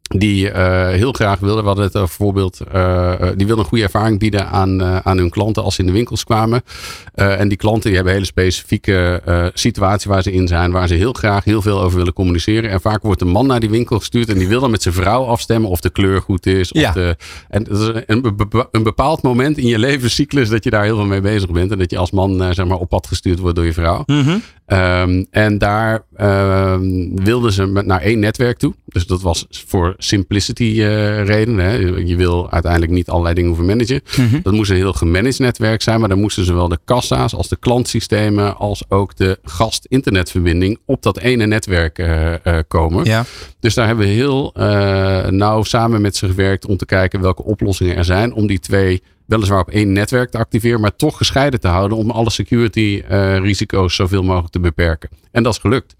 die 0.07 0.49
uh, 0.49 0.87
heel 0.87 1.11
graag 1.11 1.39
wilden. 1.39 1.61
We 1.61 1.67
hadden 1.67 1.85
het 1.85 1.95
over 1.95 2.07
bijvoorbeeld, 2.17 2.61
uh, 2.73 3.13
die 3.19 3.45
wilden 3.45 3.57
een 3.57 3.65
goede 3.69 3.83
ervaring 3.83 4.19
bieden 4.19 4.47
aan, 4.47 4.81
uh, 4.81 4.97
aan 4.97 5.17
hun 5.17 5.29
klanten 5.29 5.63
als 5.63 5.75
ze 5.75 5.81
in 5.81 5.87
de 5.87 5.93
winkels 5.93 6.23
kwamen. 6.23 6.63
en 7.13 7.47
die 7.47 7.57
klanten 7.57 7.83
die 7.83 7.93
hebben 7.93 8.13
een 8.13 8.19
hele 8.19 8.31
specifieke 8.31 9.21
situatie 9.53 10.11
waar 10.11 10.21
ze 10.23 10.31
in 10.31 10.47
zijn, 10.47 10.71
waar 10.71 10.87
ze 10.87 10.93
heel 10.93 11.13
graag 11.13 11.43
heel 11.43 11.61
veel 11.61 11.81
over 11.81 11.97
willen 11.97 12.13
communiceren. 12.13 12.69
En 12.69 12.81
vaak 12.81 13.01
wordt 13.01 13.21
een 13.21 13.27
man 13.27 13.47
naar 13.47 13.59
die 13.59 13.69
winkel 13.69 13.97
gestuurd 13.99 14.29
en 14.29 14.37
die 14.37 14.47
wil 14.47 14.59
dan 14.59 14.71
met 14.71 14.81
zijn 14.81 14.93
vrouw 14.93 15.23
afstemmen 15.23 15.69
of 15.69 15.79
de 15.81 15.89
kleur 15.89 16.21
goed 16.21 16.45
is. 16.45 16.71
Of 16.71 16.81
ja. 16.81 16.91
de, 16.91 17.17
en 17.49 17.63
dat 17.63 17.79
is 17.79 18.03
een, 18.05 18.35
een, 18.71 18.83
bepaald 18.83 19.21
moment 19.21 19.57
in 19.57 19.67
je 19.67 19.79
levenscyclus 19.89 20.49
dat 20.49 20.63
je 20.63 20.69
daar 20.69 20.83
heel 20.83 20.95
veel 20.95 21.05
mee 21.05 21.21
bezig 21.21 21.51
bent. 21.51 21.71
En 21.71 21.77
dat 21.77 21.91
je 21.91 21.97
als 21.97 22.11
man 22.11 22.53
zeg 22.53 22.65
maar 22.65 22.77
op 22.77 22.89
pad 22.89 23.07
gestuurd 23.07 23.39
wordt 23.39 23.55
door 23.55 23.65
je 23.65 23.73
vrouw. 23.73 24.03
Mm 24.05 24.21
-hmm. 24.21 24.41
Um, 24.73 25.27
en 25.31 25.57
daar 25.57 26.03
um, 26.21 27.23
wilden 27.23 27.51
ze 27.51 27.65
met, 27.65 27.85
naar 27.85 28.01
één 28.01 28.19
netwerk 28.19 28.57
toe. 28.57 28.73
Dus 28.85 29.05
dat 29.05 29.21
was 29.21 29.45
voor 29.49 29.95
simplicity 29.97 30.63
uh, 30.63 31.23
redenen. 31.23 31.65
Hè. 31.65 31.75
Je 31.97 32.15
wil 32.15 32.51
uiteindelijk 32.51 32.91
niet 32.91 33.09
allerlei 33.09 33.35
dingen 33.35 33.49
hoeven 33.49 33.67
managen. 33.67 34.01
Mm 34.17 34.27
-hmm. 34.27 34.39
Dat 34.43 34.53
moest 34.53 34.69
een 34.69 34.75
heel 34.75 34.93
gemanaged 34.93 35.39
netwerk 35.39 35.81
zijn. 35.81 35.99
Maar 35.99 36.09
dan 36.09 36.19
moesten 36.19 36.45
zowel 36.45 36.67
de 36.67 36.79
kassa's 36.85 37.35
als 37.35 37.47
de 37.47 37.57
klantsystemen 37.59 38.57
als 38.57 38.83
ook 38.89 39.15
de 39.15 39.39
gast-internetverbinding 39.43 40.79
op 40.85 41.03
dat 41.03 41.17
ene 41.17 41.45
netwerk 41.45 41.99
uh, 41.99 42.31
uh, 42.31 42.59
komen. 42.67 43.05
Ja. 43.05 43.25
Dus 43.59 43.73
daar 43.73 43.87
hebben 43.87 44.05
we 44.05 44.11
heel 44.11 44.51
nauw 45.29 45.63
samen 45.63 46.01
met 46.01 46.15
ze 46.15 46.27
gewerkt 46.27 46.65
om 46.65 46.77
te 46.77 46.85
kijken 46.85 47.21
welke 47.21 47.43
oplossingen 47.43 47.95
er 47.95 48.05
zijn 48.05 48.33
om 48.33 48.47
die 48.47 48.59
twee 48.59 49.01
weliswaar 49.25 49.59
op 49.59 49.69
één 49.69 49.91
netwerk 49.91 50.29
te 50.29 50.37
activeren, 50.37 50.81
maar 50.81 50.95
toch 50.95 51.17
gescheiden 51.17 51.59
te 51.59 51.67
houden 51.67 51.97
om 51.97 52.09
alle 52.09 52.29
security 52.29 53.03
uh, 53.11 53.37
risico's 53.37 53.95
zoveel 53.95 54.23
mogelijk 54.23 54.51
te 54.51 54.59
beperken. 54.59 55.09
En 55.31 55.43
dat 55.43 55.53
is 55.53 55.59
gelukt. 55.59 55.95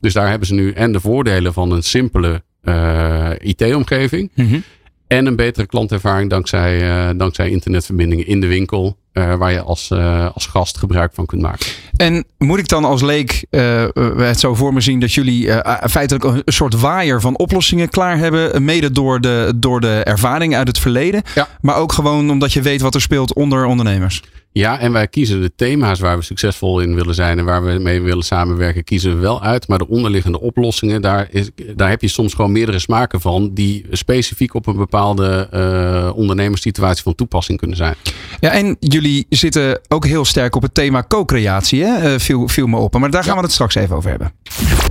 Dus 0.00 0.12
daar 0.12 0.28
hebben 0.28 0.48
ze 0.48 0.54
nu 0.54 0.72
en 0.72 0.92
de 0.92 1.00
voordelen 1.00 1.52
van 1.52 1.72
een 1.72 1.82
simpele 1.82 2.42
uh, 2.62 3.30
IT-omgeving. 3.38 4.30
-hmm. 4.34 4.62
En 5.08 5.26
een 5.26 5.36
betere 5.36 5.66
klantervaring 5.66 6.30
dankzij, 6.30 6.82
uh, 6.82 7.18
dankzij 7.18 7.50
internetverbindingen 7.50 8.26
in 8.26 8.40
de 8.40 8.46
winkel. 8.46 8.96
Uh, 9.12 9.34
waar 9.34 9.52
je 9.52 9.60
als, 9.60 9.90
uh, 9.92 10.28
als 10.34 10.46
gast 10.46 10.78
gebruik 10.78 11.10
van 11.14 11.26
kunt 11.26 11.42
maken. 11.42 11.66
En 11.96 12.24
moet 12.38 12.58
ik 12.58 12.68
dan 12.68 12.84
als 12.84 13.02
leek 13.02 13.44
het 13.50 14.40
zo 14.40 14.54
voor 14.54 14.72
me 14.72 14.80
zien 14.80 15.00
dat 15.00 15.12
jullie 15.12 15.52
feitelijk 15.88 16.24
een 16.24 16.42
soort 16.44 16.80
waaier 16.80 17.20
van 17.20 17.38
oplossingen 17.38 17.88
klaar 17.88 18.18
hebben. 18.18 18.64
Mede 18.64 18.90
door 18.90 19.20
de, 19.20 19.52
door 19.56 19.80
de 19.80 20.00
ervaring 20.04 20.56
uit 20.56 20.68
het 20.68 20.78
verleden. 20.78 21.22
Ja. 21.34 21.48
Maar 21.60 21.76
ook 21.76 21.92
gewoon 21.92 22.30
omdat 22.30 22.52
je 22.52 22.62
weet 22.62 22.80
wat 22.80 22.94
er 22.94 23.00
speelt 23.00 23.34
onder 23.34 23.64
ondernemers. 23.64 24.22
Ja, 24.52 24.78
en 24.78 24.92
wij 24.92 25.08
kiezen 25.08 25.40
de 25.40 25.52
thema's 25.56 26.00
waar 26.00 26.16
we 26.16 26.24
succesvol 26.24 26.80
in 26.80 26.94
willen 26.94 27.14
zijn 27.14 27.38
en 27.38 27.44
waar 27.44 27.64
we 27.64 27.78
mee 27.78 28.00
willen 28.00 28.24
samenwerken, 28.24 28.84
kiezen 28.84 29.14
we 29.14 29.20
wel 29.20 29.42
uit. 29.42 29.68
Maar 29.68 29.78
de 29.78 29.88
onderliggende 29.88 30.40
oplossingen, 30.40 31.02
daar, 31.02 31.28
is, 31.30 31.50
daar 31.76 31.88
heb 31.88 32.00
je 32.00 32.08
soms 32.08 32.34
gewoon 32.34 32.52
meerdere 32.52 32.78
smaken 32.78 33.20
van, 33.20 33.50
die 33.54 33.86
specifiek 33.90 34.54
op 34.54 34.66
een 34.66 34.76
bepaalde 34.76 35.48
uh, 35.54 36.16
ondernemerssituatie 36.16 37.02
van 37.02 37.14
toepassing 37.14 37.58
kunnen 37.58 37.76
zijn. 37.76 37.94
Ja, 38.40 38.50
en 38.50 38.76
jullie 38.80 39.26
zitten 39.28 39.80
ook 39.88 40.06
heel 40.06 40.24
sterk 40.24 40.56
op 40.56 40.62
het 40.62 40.74
thema 40.74 41.04
co-creatie, 41.08 41.84
hè? 41.84 42.12
Uh, 42.12 42.18
viel, 42.18 42.48
viel 42.48 42.66
me 42.66 42.76
op. 42.76 42.98
Maar 42.98 43.10
daar 43.10 43.24
gaan 43.24 43.34
ja. 43.34 43.38
we 43.38 43.44
het 43.44 43.54
straks 43.54 43.74
even 43.74 43.96
over 43.96 44.10
hebben. 44.10 44.32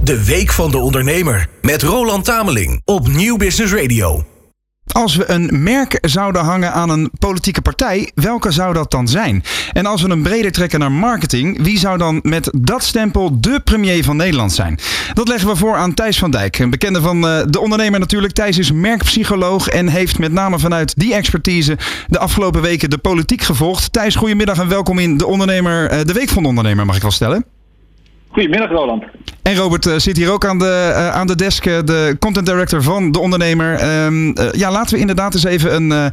De 0.03 0.25
Week 0.25 0.51
van 0.51 0.71
de 0.71 0.77
Ondernemer 0.77 1.47
met 1.61 1.81
Roland 1.81 2.25
Tameling 2.25 2.81
op 2.85 3.07
Nieuw 3.07 3.37
Business 3.37 3.73
Radio. 3.73 4.25
Als 4.91 5.15
we 5.15 5.29
een 5.29 5.63
merk 5.63 5.97
zouden 6.01 6.43
hangen 6.43 6.73
aan 6.73 6.89
een 6.89 7.11
politieke 7.19 7.61
partij, 7.61 8.11
welke 8.15 8.51
zou 8.51 8.73
dat 8.73 8.91
dan 8.91 9.07
zijn? 9.07 9.43
En 9.73 9.85
als 9.85 10.01
we 10.01 10.09
een 10.09 10.21
breder 10.21 10.51
trekken 10.51 10.79
naar 10.79 10.91
marketing, 10.91 11.63
wie 11.63 11.79
zou 11.79 11.97
dan 11.97 12.19
met 12.23 12.49
dat 12.57 12.83
stempel 12.83 13.41
de 13.41 13.59
premier 13.63 14.03
van 14.03 14.15
Nederland 14.15 14.53
zijn? 14.53 14.79
Dat 15.13 15.27
leggen 15.27 15.49
we 15.49 15.55
voor 15.55 15.75
aan 15.75 15.93
Thijs 15.93 16.19
van 16.19 16.31
Dijk, 16.31 16.59
een 16.59 16.69
bekende 16.69 17.01
van 17.01 17.21
de 17.21 17.59
ondernemer 17.59 17.99
natuurlijk. 17.99 18.33
Thijs 18.33 18.57
is 18.57 18.71
merkpsycholoog 18.71 19.67
en 19.67 19.87
heeft 19.87 20.19
met 20.19 20.31
name 20.31 20.59
vanuit 20.59 20.93
die 20.97 21.13
expertise 21.13 21.77
de 22.07 22.19
afgelopen 22.19 22.61
weken 22.61 22.89
de 22.89 22.97
politiek 22.97 23.41
gevolgd. 23.41 23.93
Thijs, 23.93 24.15
goedemiddag 24.15 24.59
en 24.59 24.67
welkom 24.67 24.99
in 24.99 25.17
de 25.17 25.25
ondernemer, 25.25 26.05
de 26.05 26.13
Week 26.13 26.29
van 26.29 26.43
de 26.43 26.49
Ondernemer, 26.49 26.85
mag 26.85 26.95
ik 26.95 27.01
wel 27.01 27.11
stellen. 27.11 27.56
Goedemiddag, 28.37 28.69
Roland. 28.69 29.03
En 29.41 29.55
Robert 29.55 29.85
uh, 29.85 29.93
zit 29.97 30.17
hier 30.17 30.31
ook 30.31 30.45
aan 30.45 30.59
de, 30.59 30.89
uh, 30.89 31.09
aan 31.09 31.27
de 31.27 31.35
desk, 31.35 31.65
uh, 31.65 31.77
de 31.85 32.15
content 32.19 32.45
director 32.45 32.83
van 32.83 33.11
De 33.11 33.19
Ondernemer. 33.19 34.03
Um, 34.05 34.33
ja, 34.51 34.71
laten 34.71 34.93
we 34.93 34.99
inderdaad 34.99 35.33
eens 35.33 35.43
even 35.43 35.75
een, 35.75 36.11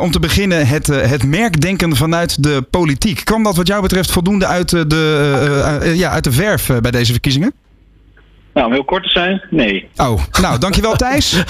om 0.00 0.10
te 0.10 0.20
beginnen 0.20 0.66
het, 0.66 0.86
het 0.86 1.24
merkdenken 1.24 1.96
vanuit 1.96 2.42
de 2.42 2.62
politiek. 2.70 3.24
Kwam 3.24 3.42
dat 3.42 3.56
wat 3.56 3.66
jou 3.66 3.82
betreft 3.82 4.10
voldoende 4.10 4.46
uit 4.46 4.70
de, 4.70 5.92
ja, 5.94 6.10
uit 6.10 6.24
de 6.24 6.32
verf 6.32 6.70
bij 6.80 6.90
deze 6.90 7.12
verkiezingen? 7.12 7.52
Nou, 8.56 8.68
om 8.68 8.74
heel 8.74 8.84
kort 8.84 9.02
te 9.02 9.08
zijn, 9.08 9.42
nee. 9.50 9.88
Oh, 9.96 10.22
nou, 10.40 10.58
dankjewel 10.58 10.94
Thijs. 10.94 11.32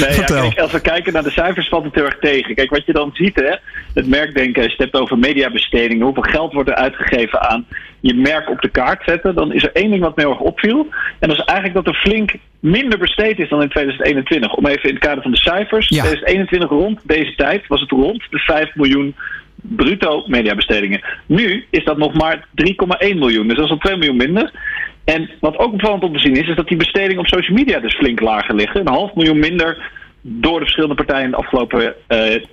nee, 0.00 0.16
ja, 0.16 0.24
kijk, 0.24 0.58
als 0.58 0.72
we 0.72 0.80
kijken 0.82 1.12
naar 1.12 1.22
de 1.22 1.30
cijfers 1.30 1.68
valt 1.68 1.84
het 1.84 1.94
heel 1.94 2.04
erg 2.04 2.18
tegen. 2.18 2.54
Kijk, 2.54 2.70
wat 2.70 2.86
je 2.86 2.92
dan 2.92 3.10
ziet, 3.12 3.34
hè, 3.34 3.56
het 3.94 4.08
merkdenken, 4.08 4.62
als 4.62 4.72
je 4.72 4.82
het 4.82 4.90
hebt 4.92 5.02
over 5.02 5.18
mediabestedingen, 5.18 6.04
hoeveel 6.04 6.22
geld 6.22 6.52
wordt 6.52 6.68
er 6.68 6.74
uitgegeven 6.74 7.40
aan 7.40 7.66
je 8.02 8.14
merk 8.14 8.50
op 8.50 8.60
de 8.60 8.68
kaart 8.68 9.02
zetten, 9.04 9.34
dan 9.34 9.52
is 9.52 9.62
er 9.62 9.72
één 9.72 9.90
ding 9.90 10.02
wat 10.02 10.16
me 10.16 10.22
heel 10.22 10.30
erg 10.30 10.40
opviel. 10.40 10.86
En 11.18 11.28
dat 11.28 11.38
is 11.38 11.44
eigenlijk 11.44 11.84
dat 11.84 11.94
er 11.94 12.00
flink 12.00 12.34
minder 12.60 12.98
besteed 12.98 13.38
is 13.38 13.48
dan 13.48 13.62
in 13.62 13.68
2021. 13.68 14.54
Om 14.54 14.66
even 14.66 14.88
in 14.88 14.94
het 14.94 15.04
kader 15.04 15.22
van 15.22 15.30
de 15.30 15.36
cijfers. 15.36 15.88
Ja. 15.88 16.02
2021 16.02 16.68
rond 16.68 17.00
deze 17.02 17.34
tijd 17.34 17.66
was 17.66 17.80
het 17.80 17.90
rond 17.90 18.22
de 18.30 18.38
5 18.38 18.74
miljoen 18.74 19.14
bruto 19.62 20.24
mediabestedingen. 20.26 21.00
Nu 21.26 21.66
is 21.70 21.84
dat 21.84 21.98
nog 21.98 22.14
maar 22.14 22.46
3,1 22.54 22.74
miljoen. 22.98 23.48
Dus 23.48 23.56
dat 23.56 23.64
is 23.64 23.70
al 23.70 23.78
2 23.78 23.96
miljoen 23.96 24.16
minder. 24.16 24.52
En 25.04 25.30
wat 25.40 25.58
ook 25.58 25.72
opvallend 25.72 26.02
om 26.02 26.12
te 26.12 26.18
zien 26.18 26.36
is, 26.36 26.48
is 26.48 26.56
dat 26.56 26.68
die 26.68 26.76
bestedingen 26.76 27.18
op 27.18 27.26
social 27.26 27.56
media 27.56 27.80
dus 27.80 27.94
flink 27.94 28.20
lager 28.20 28.54
liggen. 28.54 28.80
Een 28.80 28.88
half 28.88 29.14
miljoen 29.14 29.38
minder 29.38 29.90
door 30.20 30.58
de 30.58 30.64
verschillende 30.64 30.94
partijen 30.94 31.24
in 31.24 31.30
de 31.30 31.36
afgelopen 31.36 31.82
uh, 31.82 31.94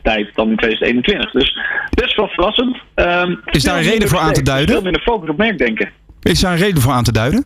tijd 0.04 0.30
dan 0.36 0.50
in 0.50 0.58
2021. 0.58 1.32
Dus 1.32 1.58
best 1.90 2.16
wel 2.16 2.28
verrassend. 2.28 2.78
Um, 2.96 3.42
is 3.46 3.64
daar 3.64 3.78
een 3.78 3.84
reden 3.84 4.08
voor 4.08 4.20
aan 4.20 4.34
te 4.34 4.44
duiden? 4.44 4.76
Veel 4.76 4.84
minder 4.84 5.02
focus 5.02 5.30
op 5.30 5.38
merkdenken. 5.38 5.92
Is 6.22 6.40
daar 6.40 6.52
een 6.52 6.58
reden 6.58 6.82
voor 6.82 6.92
aan 6.92 7.04
te 7.04 7.12
duiden? 7.12 7.46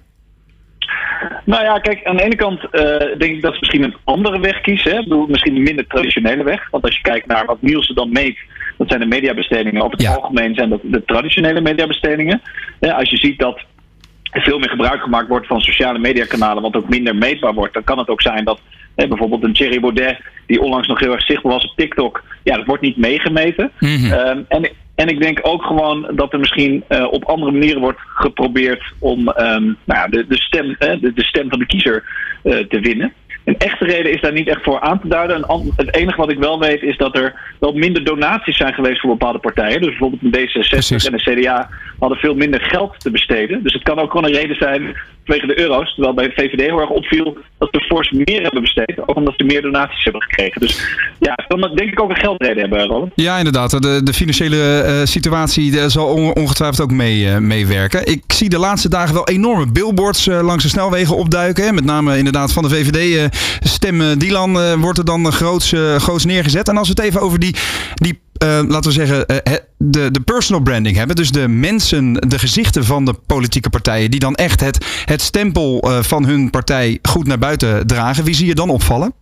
Nou 1.46 1.64
ja, 1.64 1.80
kijk, 1.80 2.04
aan 2.04 2.18
de 2.18 2.24
ene 2.24 2.36
kant 2.36 2.60
uh, 2.72 2.82
denk 3.18 3.36
ik 3.36 3.42
dat 3.42 3.54
ze 3.54 3.60
misschien 3.60 3.84
een 3.84 3.96
andere 4.04 4.40
weg 4.40 4.62
kiezen. 4.62 4.92
Hè? 4.92 4.98
Ik 4.98 5.04
bedoel, 5.04 5.28
misschien 5.28 5.56
een 5.56 5.64
minder 5.64 5.88
traditionele 5.88 6.44
weg. 6.44 6.70
Want 6.70 6.84
als 6.84 6.96
je 6.96 7.02
kijkt 7.02 7.28
naar 7.28 7.46
wat 7.46 7.62
Nielsen 7.62 7.96
dan 7.96 8.12
meet, 8.12 8.38
dat 8.78 8.88
zijn 8.88 9.00
de 9.00 9.06
mediabestedingen. 9.06 9.82
Op 9.82 9.92
het 9.92 10.02
ja. 10.02 10.14
algemeen 10.14 10.56
zijn 10.56 10.70
dat 10.70 10.80
de 10.84 11.04
traditionele 11.06 11.62
mediabestedingen. 11.62 12.42
Ja, 12.80 12.94
als 12.94 13.10
je 13.10 13.18
ziet 13.18 13.40
dat 13.40 13.62
veel 14.42 14.60
meer 14.60 14.70
gebruik 14.70 15.02
gemaakt 15.02 15.28
wordt 15.28 15.48
van 15.48 15.62
sociale 15.62 16.00
mediakanalen, 16.00 16.64
wat 16.64 16.76
ook 16.76 16.90
minder 16.90 17.16
meetbaar 17.16 17.54
wordt, 17.54 17.74
dan 17.74 17.84
kan 17.84 17.98
het 17.98 18.10
ook 18.10 18.22
zijn 18.22 18.44
dat 18.44 18.60
hè, 18.96 19.08
bijvoorbeeld 19.08 19.44
een 19.44 19.54
Thierry 19.54 19.80
Baudet, 19.80 20.22
die 20.46 20.62
onlangs 20.62 20.88
nog 20.88 21.00
heel 21.00 21.12
erg 21.12 21.26
zichtbaar 21.26 21.52
was 21.52 21.66
op 21.66 21.76
TikTok, 21.76 22.24
ja, 22.44 22.56
dat 22.56 22.66
wordt 22.66 22.82
niet 22.82 22.98
meegemeten. 22.98 23.72
Mm 23.80 24.12
um, 24.12 24.46
en, 24.48 24.70
en 24.96 25.08
ik 25.08 25.22
denk 25.22 25.40
ook 25.42 25.64
gewoon 25.64 26.12
dat 26.16 26.34
er 26.34 26.40
misschien 26.40 26.84
uh, 26.90 27.08
op 27.12 27.24
andere 27.24 27.52
manieren 27.52 27.82
wordt 27.82 28.00
geprobeerd 28.00 28.84
om 29.00 29.20
um, 29.20 29.78
nou 29.84 30.00
ja, 30.00 30.08
de, 30.08 30.26
de, 30.28 30.38
stem, 30.38 30.76
hè, 30.80 31.00
de, 31.00 31.14
de, 31.14 31.24
stem 31.24 31.50
van 31.50 31.60
de 31.60 31.66
kiezer 31.66 32.04
uh, 32.44 32.58
te 32.58 32.80
winnen. 32.80 33.14
Een 33.44 33.58
echte 33.58 33.86
reden 33.86 34.12
is 34.12 34.22
daar 34.22 34.34
niet 34.34 34.48
echt 34.48 34.64
voor 34.64 34.80
aan 34.80 35.02
te 35.02 35.08
duiden. 35.08 35.46
het 35.76 35.96
enige 35.96 36.18
wat 36.18 36.32
ik 36.32 36.38
wel 36.38 36.60
weet 36.60 36.82
is 36.82 36.98
dat 36.98 37.18
er 37.18 37.56
wel 37.60 37.74
minder 37.74 38.04
donaties 38.04 38.58
zijn 38.58 38.74
geweest 38.74 39.00
voor 39.00 39.10
bepaalde 39.10 39.40
partijen. 39.40 39.82
Dus 39.82 39.90
bijvoorbeeld 39.90 40.22
een 40.22 40.48
D66 40.48 40.70
Precies. 40.70 41.06
en 41.06 41.18
de 41.18 41.42
CDA 41.42 41.70
hadden 42.00 42.18
veel 42.18 42.36
minder 42.36 42.62
geld 42.62 43.00
te 43.00 43.12
besteden. 43.12 43.64
Dus 43.64 43.74
het 43.74 43.84
kan 43.84 44.00
ook 44.00 44.12
gewoon 44.12 44.26
een 44.26 44.40
reden 44.40 44.56
zijn 44.56 44.96
vanwege 45.26 45.48
de 45.48 45.60
euro's. 45.60 45.94
Terwijl 45.94 46.14
bij 46.14 46.28
de 46.28 46.34
VVD 46.34 46.60
heel 46.60 46.80
erg 46.80 46.90
opviel 46.90 47.38
dat 47.58 47.70
we 47.72 47.80
fors 47.80 48.12
meer 48.12 48.42
hebben 48.42 48.62
besteed. 48.62 48.94
Ook 49.06 49.16
omdat 49.16 49.34
ze 49.38 49.44
meer 49.44 49.62
donaties 49.62 50.04
hebben 50.04 50.22
gekregen. 50.22 50.62
Dus 50.62 50.86
ja, 51.20 51.40
dan 51.48 51.72
denk 51.76 51.92
ik 51.92 52.02
ook 52.02 52.10
een 52.10 52.16
geldreden 52.16 52.60
hebben, 52.60 52.88
Roland. 52.88 53.12
Ja, 53.16 53.38
inderdaad. 53.38 53.82
De, 53.82 54.02
de 54.04 54.14
financiële 54.14 54.84
uh, 54.86 55.06
situatie 55.06 55.72
uh, 55.72 55.84
zal 55.86 56.08
ongetwijfeld 56.34 56.82
ook 56.82 56.92
mee, 56.92 57.20
uh, 57.20 57.38
meewerken. 57.38 58.08
Ik 58.08 58.24
zie 58.28 58.50
de 58.50 58.58
laatste 58.60 58.90
dagen 58.90 59.14
wel 59.14 59.28
enorme 59.28 59.72
billboards 59.72 60.26
langs 60.26 60.64
de 60.64 60.70
snelwegen 60.70 61.18
opduiken. 61.18 61.76
Met 61.76 61.86
name 61.86 62.18
inderdaad 62.18 62.54
van 62.54 62.64
de 62.64 62.70
VVD. 62.70 63.30
stem 63.60 64.18
Dylan 64.18 64.80
wordt 64.80 64.98
er 64.98 65.06
dan 65.06 65.32
groots, 65.32 65.74
groots 65.98 66.26
neergezet. 66.26 66.68
En 66.68 66.78
als 66.78 66.88
we 66.88 66.94
het 66.96 67.04
even 67.04 67.22
over 67.22 67.40
die, 67.40 67.56
die 67.94 68.20
laten 68.44 68.84
we 68.84 68.92
zeggen, 68.92 69.18
uh, 69.18 69.54
de, 69.78 70.12
de 70.12 70.22
personal 70.22 70.62
branding 70.62 70.96
hebben. 70.96 71.16
Dus 71.16 71.32
de 71.32 71.48
mensen, 71.48 72.14
de 72.14 72.40
gezichten 72.40 72.86
van 72.86 73.06
de 73.06 73.14
politieke 73.14 73.70
partijen, 73.70 74.12
die 74.12 74.20
dan 74.20 74.36
echt 74.36 74.60
het, 74.60 74.86
het 75.06 75.22
stempel 75.22 75.90
uh, 75.90 76.04
van 76.04 76.26
hun 76.26 76.50
partij 76.50 77.00
goed 77.02 77.28
naar 77.28 77.40
buiten 77.40 77.88
dragen. 77.88 78.24
Wie 78.24 78.36
zie 78.36 78.48
je 78.48 78.56
dan 78.56 78.70
opvallen? 78.70 79.14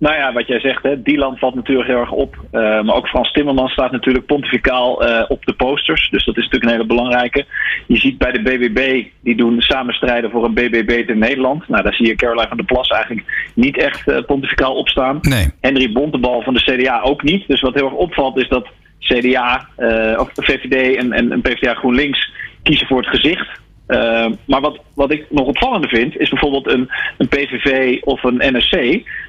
Nou 0.00 0.16
ja, 0.16 0.32
wat 0.32 0.46
jij 0.46 0.60
zegt, 0.60 0.82
hè, 0.82 1.02
Dylan 1.02 1.36
valt 1.36 1.54
natuurlijk 1.54 1.88
heel 1.88 1.98
errg 1.98 2.10
op. 2.10 2.36
Uh, 2.52 2.60
maar 2.82 2.94
ook 2.94 3.08
Frans 3.08 3.32
Timmermans 3.32 3.72
staat 3.72 3.92
natuurlijk 3.92 4.26
pontificaal 4.26 5.08
uh, 5.08 5.24
op 5.28 5.46
de 5.46 5.52
posters. 5.52 6.10
Dus 6.10 6.24
dat 6.24 6.36
is 6.36 6.44
natuurlijk 6.44 6.64
een 6.64 6.76
hele 6.76 6.94
belangrijke. 6.94 7.44
Je 7.86 7.96
ziet 7.96 8.18
bij 8.18 8.32
de 8.32 8.42
BBB, 8.42 9.04
die 9.22 9.36
doen 9.36 9.60
samen 9.60 9.94
strijden 9.94 10.30
voor 10.30 10.44
een 10.44 10.54
BBB 10.54 10.90
in 10.90 11.18
Nederland. 11.18 11.68
Nou, 11.68 11.82
daar 11.82 11.94
zie 11.94 12.06
je 12.06 12.14
Caroline 12.14 12.48
van 12.48 12.56
der 12.56 12.66
Plas 12.66 12.88
eigenlijk 12.88 13.50
niet 13.54 13.78
echt 13.78 14.08
uh, 14.08 14.18
pontificaal 14.26 14.74
opstaan. 14.74 15.18
Nee. 15.20 15.46
Henry 15.60 15.92
Bontebal 15.92 16.42
van 16.42 16.54
de 16.54 16.62
CDA 16.62 17.00
ook 17.00 17.22
niet. 17.22 17.44
Dus 17.46 17.60
wat 17.60 17.74
heel 17.74 17.84
erg 17.84 17.94
opvalt 17.94 18.38
is 18.38 18.48
dat 18.48 18.68
CDA, 18.98 19.68
of 20.16 20.30
VVD 20.34 20.96
en, 20.96 21.12
en, 21.12 21.32
en 21.32 21.40
PvdA 21.40 21.74
GroenLinks 21.74 22.32
kiezen 22.62 22.86
voor 22.86 22.98
het 22.98 23.20
gezicht. 23.20 23.60
Uh, 23.90 24.26
maar 24.44 24.60
wat, 24.60 24.80
wat 24.94 25.12
ik 25.12 25.26
nog 25.30 25.46
opvallender 25.46 25.90
vind, 25.90 26.16
is 26.16 26.28
bijvoorbeeld 26.28 26.66
een, 26.68 26.90
een 27.18 27.28
PVV 27.28 28.00
of 28.02 28.24
een 28.24 28.56
NSC. 28.56 28.72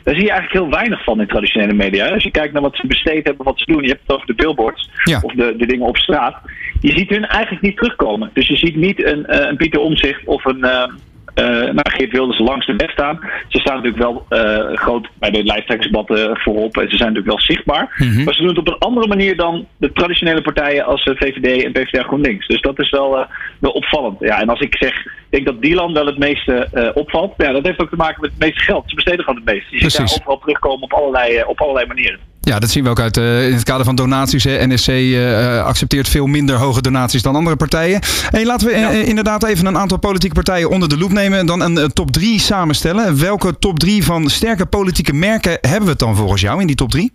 Daar 0.04 0.16
zie 0.16 0.24
je 0.24 0.32
eigenlijk 0.32 0.52
heel 0.52 0.70
weinig 0.70 1.04
van 1.04 1.22
in 1.22 1.28
traditionele 1.28 1.74
media. 1.74 2.08
Als 2.08 2.24
je 2.24 2.32
kijkt 2.32 2.54
naar 2.54 2.62
wat 2.62 2.76
ze 2.76 2.88
besteed 2.88 3.26
hebben, 3.28 3.46
wat 3.46 3.60
ze 3.60 3.72
doen, 3.72 3.82
je 3.82 3.88
hebt 3.88 4.02
het 4.02 4.16
over 4.16 4.28
de 4.28 4.34
billboards 4.34 4.90
ja. 5.04 5.20
of 5.22 5.34
de, 5.34 5.54
de 5.58 5.66
dingen 5.66 5.88
op 5.88 5.98
straat. 5.98 6.38
Je 6.82 6.98
ziet 6.98 7.10
hun 7.10 7.26
eigenlijk 7.26 7.64
niet 7.64 7.78
terugkomen. 7.78 8.30
Dus 8.34 8.48
je 8.48 8.56
ziet 8.56 8.76
niet 8.76 9.06
een, 9.06 9.26
uh, 9.30 9.38
een 9.40 9.58
Pieter 9.58 9.80
Omzicht 9.80 10.26
of 10.26 10.46
een, 10.46 10.60
uh, 10.60 10.84
nou, 11.36 11.90
Geert 11.90 12.12
Wilders 12.12 12.40
langs 12.40 12.66
de 12.66 12.76
weg 12.76 12.92
staan. 12.92 13.20
Ze 13.48 13.60
staan 13.60 13.76
natuurlijk 13.76 14.04
wel 14.04 14.26
uh, 14.30 14.78
groot 14.78 15.08
bij 15.20 15.32
de 15.32 15.44
lijsttrekkersdebatten 15.44 16.38
voorop. 16.38 16.78
En 16.78 16.90
ze 16.90 16.98
zijn 16.98 17.14
natuurlijk 17.14 17.38
wel 17.38 17.56
zichtbaar. 17.56 17.96
Mm 17.98 18.12
-hmm. 18.12 18.24
Maar 18.24 18.34
ze 18.34 18.40
doen 18.40 18.50
het 18.50 18.58
op 18.58 18.68
een 18.68 18.78
andere 18.78 19.08
manier 19.08 19.38
dan 19.38 19.68
de 19.78 19.92
traditionele 19.92 20.42
partijen 20.42 20.86
als 20.86 21.04
VVD 21.04 21.64
en 21.64 21.72
PvdA 21.72 22.04
GroenLinks. 22.04 22.48
Dus 22.48 22.62
dat 22.62 22.80
is 22.80 22.90
wel, 22.90 23.26
wel 23.60 23.72
opvallend. 23.72 24.20
Ja, 24.20 24.42
en 24.42 24.50
als 24.50 24.60
ik 24.60 24.76
zeg, 24.80 25.06
ik 25.06 25.12
denk 25.30 25.46
dat 25.46 25.62
Dylan 25.62 25.94
wel 25.94 26.06
het 26.06 26.18
meeste 26.18 26.92
opvalt. 26.94 27.34
Ja, 27.38 27.52
dat 27.52 27.66
heeft 27.66 27.82
ook 27.82 27.90
te 27.90 27.96
maken 27.96 28.22
met 28.22 28.30
het 28.30 28.40
meeste 28.40 28.64
geld. 28.64 28.84
Ze 28.88 28.96
besteden 28.96 29.26
gewoon 29.26 29.42
het 29.46 29.54
meeste. 29.54 29.76
Je 29.76 29.90
ziet 29.90 29.98
daar 29.98 30.18
overal 30.20 30.40
terugkomen 30.40 30.84
op 30.84 30.94
allerlei, 30.94 31.44
op 31.44 31.62
allerlei 31.62 31.88
manieren. 31.88 32.31
Ja, 32.44 32.60
dat 32.60 32.70
zien 32.70 32.84
we 32.84 32.90
ook 32.90 33.00
uit 33.00 33.18
uh, 33.18 33.48
in 33.48 33.54
het 33.54 33.64
kader 33.64 33.86
van 33.86 33.96
donaties. 33.96 34.44
Hè. 34.44 34.68
NSC 34.68 34.88
uh, 34.88 35.64
accepteert 35.64 36.10
veel 36.10 36.28
minder 36.28 36.56
hoge 36.56 36.82
donaties 36.82 37.22
dan 37.22 37.36
andere 37.36 37.56
partijen. 37.56 38.00
Hey, 38.30 38.46
laten 38.46 38.68
we 38.68 38.78
ja. 38.78 38.92
uh, 38.92 39.08
inderdaad 39.08 39.44
even 39.44 39.66
een 39.66 39.78
aantal 39.78 40.00
politieke 40.00 40.36
partijen 40.36 40.70
onder 40.70 40.90
de 40.90 40.98
loep 40.98 41.12
nemen. 41.12 41.40
En 41.40 41.46
dan 41.46 41.62
een 41.62 41.94
top 41.94 42.12
3 42.12 42.40
samenstellen. 42.40 43.20
Welke 43.20 43.60
top 43.60 43.80
3 43.80 44.04
van 44.04 44.30
sterke 44.30 44.66
politieke 44.66 45.14
merken 45.14 45.58
hebben 45.62 45.84
we 45.84 45.90
het 45.90 46.00
dan 46.00 46.16
volgens 46.16 46.42
jou 46.42 46.62
in 46.62 46.68
die 46.68 46.76
top 46.76 46.90
3? 46.90 47.12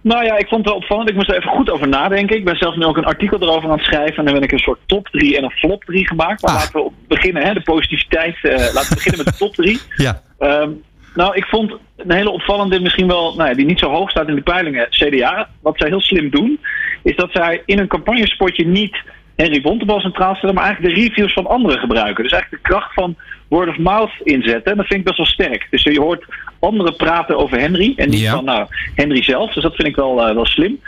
Nou 0.00 0.24
ja, 0.24 0.36
ik 0.36 0.48
vond 0.48 0.60
het 0.60 0.70
wel 0.70 0.82
opvallend. 0.82 1.08
Ik 1.08 1.14
moest 1.14 1.28
er 1.28 1.36
even 1.36 1.50
goed 1.50 1.70
over 1.70 1.88
nadenken. 1.88 2.36
Ik 2.36 2.44
ben 2.44 2.56
zelf 2.56 2.76
nu 2.76 2.84
ook 2.84 2.96
een 2.96 3.04
artikel 3.04 3.40
erover 3.40 3.70
aan 3.70 3.76
het 3.76 3.86
schrijven. 3.86 4.16
En 4.16 4.24
dan 4.24 4.34
heb 4.34 4.42
ik 4.42 4.52
een 4.52 4.58
soort 4.58 4.80
top 4.86 5.08
3 5.08 5.36
en 5.36 5.44
een 5.44 5.50
flop 5.50 5.84
3 5.84 6.06
gemaakt. 6.06 6.42
Maar 6.42 6.50
ah. 6.50 6.58
laten 6.58 6.84
we 6.84 6.90
beginnen, 7.08 7.42
hè, 7.42 7.52
de 7.52 7.62
positiviteit. 7.62 8.36
laten 8.42 8.88
we 8.88 8.94
beginnen 8.94 9.24
met 9.24 9.34
de 9.34 9.44
top 9.44 9.54
3. 9.54 9.80
Ja. 9.96 10.22
Um, 10.38 10.82
nou, 11.16 11.34
ik 11.34 11.44
vond 11.44 11.76
een 11.96 12.12
hele 12.12 12.30
opvallende, 12.30 12.80
misschien 12.80 13.06
wel, 13.06 13.34
nou 13.34 13.48
ja, 13.48 13.54
die 13.54 13.66
niet 13.66 13.78
zo 13.78 13.90
hoog 13.90 14.10
staat 14.10 14.28
in 14.28 14.34
de 14.34 14.40
peilingen, 14.40 14.86
CDA. 14.90 15.48
Wat 15.62 15.78
zij 15.78 15.88
heel 15.88 16.00
slim 16.00 16.30
doen, 16.30 16.60
is 17.02 17.16
dat 17.16 17.30
zij 17.32 17.62
in 17.66 17.78
een 17.78 17.86
campagnespotje 17.86 18.66
niet 18.66 18.96
Henry 19.36 19.60
Bontebal 19.60 20.00
centraal 20.00 20.34
stellen, 20.34 20.54
maar 20.54 20.64
eigenlijk 20.64 20.94
de 20.94 21.00
reviews 21.00 21.32
van 21.32 21.46
anderen 21.46 21.78
gebruiken. 21.78 22.22
Dus 22.22 22.32
eigenlijk 22.32 22.62
de 22.62 22.68
kracht 22.68 22.94
van 22.94 23.16
word 23.48 23.68
of 23.68 23.78
mouth 23.78 24.12
inzetten. 24.22 24.70
En 24.72 24.76
dat 24.76 24.86
vind 24.86 25.00
ik 25.00 25.06
best 25.06 25.16
wel 25.16 25.26
sterk. 25.26 25.66
Dus 25.70 25.82
je 25.82 26.00
hoort 26.00 26.24
anderen 26.58 26.96
praten 26.96 27.36
over 27.36 27.58
Henry 27.58 27.92
en 27.96 28.08
niet 28.08 28.20
ja. 28.20 28.32
van 28.32 28.44
nou, 28.44 28.66
Henry 28.94 29.22
zelf. 29.22 29.52
Dus 29.52 29.62
dat 29.62 29.74
vind 29.74 29.88
ik 29.88 29.96
wel, 29.96 30.28
uh, 30.28 30.34
wel 30.34 30.46
slim. 30.46 30.80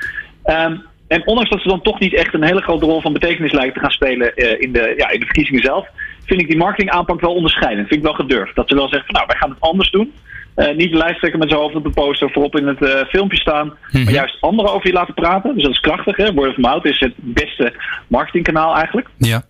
Um, 0.44 0.82
en 1.08 1.26
ondanks 1.26 1.50
dat 1.50 1.60
ze 1.60 1.68
dan 1.68 1.82
toch 1.82 1.98
niet 1.98 2.14
echt 2.14 2.34
een 2.34 2.42
hele 2.42 2.62
grote 2.62 2.84
rol 2.84 3.00
van 3.00 3.12
betekenis 3.12 3.52
lijken 3.52 3.74
te 3.74 3.80
gaan 3.80 3.90
spelen 3.90 4.32
uh, 4.34 4.60
in, 4.60 4.72
de, 4.72 4.94
ja, 4.96 5.10
in 5.10 5.20
de 5.20 5.24
verkiezingen 5.24 5.62
zelf, 5.62 5.86
vind 6.28 6.40
ik 6.40 6.48
die 6.48 6.56
marketingaanpak 6.56 7.20
wel 7.20 7.34
onderscheidend. 7.34 7.88
Vind 7.88 8.00
ik 8.00 8.06
wel 8.06 8.14
gedurfd. 8.14 8.54
Dat 8.54 8.68
ze 8.68 8.74
wel 8.74 8.88
zeggen 8.88 9.06
van 9.06 9.14
nou, 9.14 9.26
wij 9.26 9.36
gaan 9.36 9.50
het 9.50 9.60
anders 9.60 9.90
doen. 9.90 10.12
Uh, 10.56 10.76
niet 10.76 10.90
de 10.90 10.96
lijsttrekker 10.96 11.38
met 11.38 11.48
zijn 11.48 11.60
hoofd 11.60 11.74
op 11.74 11.84
de 11.84 11.90
poster 11.90 12.30
voorop 12.30 12.56
in 12.56 12.66
het 12.66 12.80
uh, 12.80 13.04
filmpje 13.08 13.38
staan. 13.38 13.76
Mhm. 13.90 14.04
Maar 14.04 14.12
juist 14.12 14.36
anderen 14.40 14.72
over 14.72 14.86
je 14.86 14.92
laten 14.92 15.14
praten. 15.14 15.54
Dus 15.54 15.62
dat 15.62 15.72
is 15.72 15.80
krachtig. 15.80 16.16
Hè? 16.16 16.32
Word 16.32 16.50
of 16.50 16.56
mouth 16.56 16.84
is 16.84 17.00
het 17.00 17.12
beste 17.16 17.72
marketingkanaal 18.06 18.74
eigenlijk. 18.74 19.08
Ja. 19.16 19.42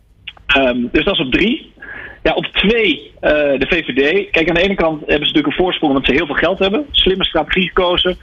Um, 0.56 0.88
dus 0.92 1.04
dat 1.04 1.14
is 1.14 1.26
op 1.26 1.32
drie. 1.32 1.72
Ja, 2.22 2.32
op 2.32 2.44
twee 2.44 3.12
uh, 3.14 3.30
de 3.30 3.66
VVD. 3.68 4.30
Kijk, 4.30 4.48
aan 4.48 4.54
de 4.54 4.62
ene 4.62 4.74
kant 4.74 4.98
hebben 4.98 5.26
ze 5.26 5.34
natuurlijk 5.34 5.46
een 5.46 5.64
voorsprong 5.64 5.92
omdat 5.92 6.08
ze 6.08 6.14
heel 6.14 6.26
veel 6.26 6.34
geld 6.34 6.58
hebben. 6.58 6.86
Slimme 6.90 7.24
strategie 7.24 7.68
gekozen. 7.68 8.16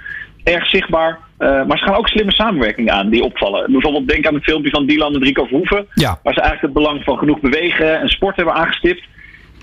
Erg 0.45 0.67
zichtbaar. 0.67 1.19
Uh, 1.39 1.65
maar 1.65 1.77
ze 1.77 1.85
gaan 1.85 1.95
ook 1.95 2.07
slimme 2.07 2.31
samenwerking 2.31 2.91
aan 2.91 3.09
die 3.09 3.23
opvallen. 3.23 3.71
Bijvoorbeeld 3.71 4.07
denk 4.07 4.27
aan 4.27 4.33
het 4.33 4.43
filmpje 4.43 4.71
van 4.71 4.85
Dylan 4.85 5.13
en 5.13 5.23
Rico 5.23 5.45
Verhoeven. 5.45 5.87
Ja. 5.93 6.19
Waar 6.23 6.33
ze 6.33 6.41
eigenlijk 6.41 6.73
het 6.73 6.83
belang 6.83 7.03
van 7.03 7.17
genoeg 7.17 7.39
bewegen 7.39 7.99
en 7.99 8.09
sport 8.09 8.35
hebben 8.35 8.53
aangestipt. 8.53 9.03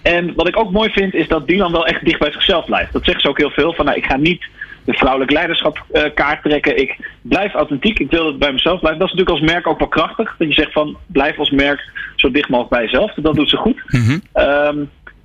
En 0.02 0.34
wat 0.34 0.48
ik 0.48 0.56
ook 0.56 0.70
mooi 0.70 0.90
vind, 0.90 1.14
is 1.14 1.28
dat 1.28 1.46
Dylan 1.46 1.72
wel 1.72 1.86
echt 1.86 2.04
dicht 2.04 2.18
bij 2.18 2.32
zichzelf 2.32 2.64
blijft. 2.64 2.92
Dat 2.92 3.04
zegt 3.04 3.20
ze 3.20 3.28
ook 3.28 3.38
heel 3.38 3.50
veel. 3.50 3.72
Van 3.72 3.84
nou, 3.84 3.96
ik 3.96 4.04
ga 4.04 4.16
niet 4.16 4.44
de 4.84 4.92
vrouwelijk 4.92 5.30
leiderschap 5.30 5.84
uh, 5.92 6.02
kaart 6.14 6.42
trekken. 6.42 6.80
Ik 6.80 6.96
blijf 7.22 7.54
authentiek. 7.54 7.98
Ik 7.98 8.10
wil 8.10 8.22
dat 8.22 8.30
het 8.30 8.38
bij 8.38 8.52
mezelf 8.52 8.80
blijft. 8.80 8.98
Dat 8.98 9.08
is 9.08 9.14
natuurlijk 9.14 9.42
als 9.44 9.52
merk 9.52 9.66
ook 9.66 9.78
wel 9.78 9.88
krachtig. 9.88 10.34
Dat 10.38 10.48
je 10.48 10.54
zegt 10.54 10.72
van 10.72 10.96
blijf 11.06 11.38
als 11.38 11.50
merk 11.50 11.90
zo 12.16 12.30
dicht 12.30 12.48
mogelijk 12.48 12.74
bij 12.74 12.84
jezelf. 12.84 13.14
Dat 13.14 13.34
doet 13.34 13.50
ze 13.50 13.56
goed. 13.56 13.82
Mhm. 13.86 14.18
Ehm, 14.32 14.76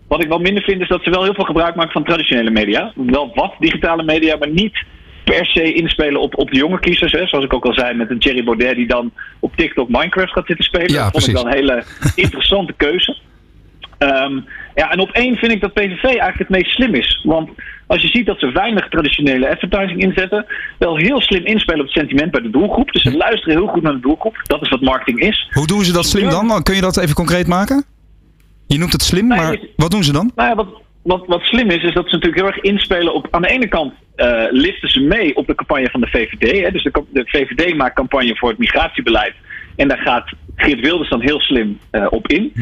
wat 0.08 0.24
ik 0.24 0.30
wel 0.30 0.40
minder 0.40 0.64
vind 0.64 0.82
is 0.82 0.88
dat 0.88 1.04
ze 1.04 1.10
wel 1.10 1.24
heel 1.24 1.34
veel 1.34 1.46
gebruik 1.46 1.76
maken 1.76 1.92
van 1.92 2.04
traditionele 2.04 2.52
media. 2.52 2.92
Wel 2.96 3.32
wat 3.34 3.54
digitale 3.60 4.04
media, 4.04 4.36
maar 4.38 4.50
niet 4.50 4.84
per 5.32 5.46
se 5.46 5.74
inspelen 5.74 6.22
op, 6.22 6.38
op 6.38 6.52
de 6.52 6.58
jonge 6.58 6.80
kiezers. 6.80 7.12
Hè. 7.12 7.28
Zoals 7.28 7.46
ik 7.46 7.54
ook 7.54 7.66
al 7.66 7.74
zei 7.74 7.94
met 7.94 8.10
een 8.10 8.18
Jerry 8.18 8.44
Baudet 8.44 8.76
die 8.76 8.88
dan 8.88 9.12
op 9.40 9.56
TikTok 9.56 9.90
Minecraft 9.90 10.32
gaat 10.32 10.46
zitten 10.46 10.66
spelen. 10.66 10.92
Ja, 10.92 11.04
dat 11.04 11.12
vond 11.12 11.28
ik 11.28 11.34
wel 11.34 11.46
een 11.46 11.54
hele 11.54 11.84
interessante 12.26 12.74
keuze. 12.78 13.18
Ehm, 13.98 14.40
ja, 14.76 14.92
en 14.92 15.00
op 15.00 15.10
één 15.10 15.36
vind 15.36 15.52
ik 15.52 15.62
dat 15.62 15.74
PVV 15.74 16.04
eigenlijk 16.04 16.38
het 16.38 16.50
meest 16.50 16.72
slim 16.72 16.96
is. 16.96 17.22
Want 17.24 17.50
als 17.88 18.02
je 18.02 18.08
ziet 18.08 18.26
dat 18.26 18.40
ze 18.40 18.52
weinig 18.52 18.90
traditionele 18.90 19.50
advertising 19.50 20.02
inzetten, 20.02 20.46
wel 20.78 20.98
heel 20.98 21.22
slim 21.22 21.46
inspelen 21.46 21.80
op 21.80 21.86
het 21.86 21.96
sentiment 21.96 22.32
bij 22.32 22.42
de 22.42 22.50
doelgroep. 22.50 22.92
Dus 22.92 23.02
ze 23.02 23.18
luisteren 23.18 23.58
heel 23.58 23.68
goed 23.68 23.84
naar 23.84 23.94
de 23.94 24.00
doelgroep. 24.00 24.42
Dat 24.44 24.62
is 24.62 24.70
wat 24.70 24.82
marketing 24.82 25.20
is. 25.20 25.50
Hoe 25.52 25.68
doen 25.68 25.84
ze 25.84 25.94
dat 25.94 26.06
slim 26.06 26.30
dan? 26.30 26.64
Kun 26.64 26.76
je 26.76 26.82
dat 26.82 26.98
even 26.98 27.16
concreet 27.16 27.48
maken? 27.48 27.86
Je 28.68 28.78
noemt 28.78 28.92
het 28.92 29.02
slim, 29.02 29.28
maar 29.28 29.60
wat 29.76 29.92
doen 29.92 30.04
ze 30.04 30.12
dan? 30.12 30.32
Nou 30.36 30.50
ja, 30.50 30.56
wat, 30.56 30.68
wat, 31.08 31.24
wat 31.28 31.42
slim 31.42 31.70
is, 31.70 31.84
is 31.84 31.94
dat 31.94 32.10
ze 32.10 32.16
natuurlijk 32.16 32.42
heel 32.42 32.52
erg 32.52 32.60
inspelen 32.60 33.14
op. 33.14 33.28
Aan 33.32 33.42
de 33.42 33.48
ene 33.48 33.68
kant 33.68 33.94
eh, 34.16 34.44
liften 34.50 34.90
ze 34.90 35.00
mee 35.00 35.36
op 35.36 35.48
de 35.48 35.56
campagne 35.56 35.90
van 35.90 36.02
de 36.02 36.08
VVD. 36.08 36.62
Hè, 36.64 36.72
dus 36.72 36.84
de, 36.84 37.04
de 37.10 37.24
VVD 37.26 37.76
maakt 37.76 37.96
campagne 37.96 38.36
voor 38.36 38.50
het 38.50 38.58
migratiebeleid. 38.58 39.34
En 39.76 39.88
daar 39.88 39.98
gaat 39.98 40.30
Geert 40.56 40.80
Wilders 40.80 41.10
dan 41.10 41.22
heel 41.22 41.40
slim 41.40 41.80
eh, 41.90 42.06
op 42.10 42.28
in. 42.28 42.54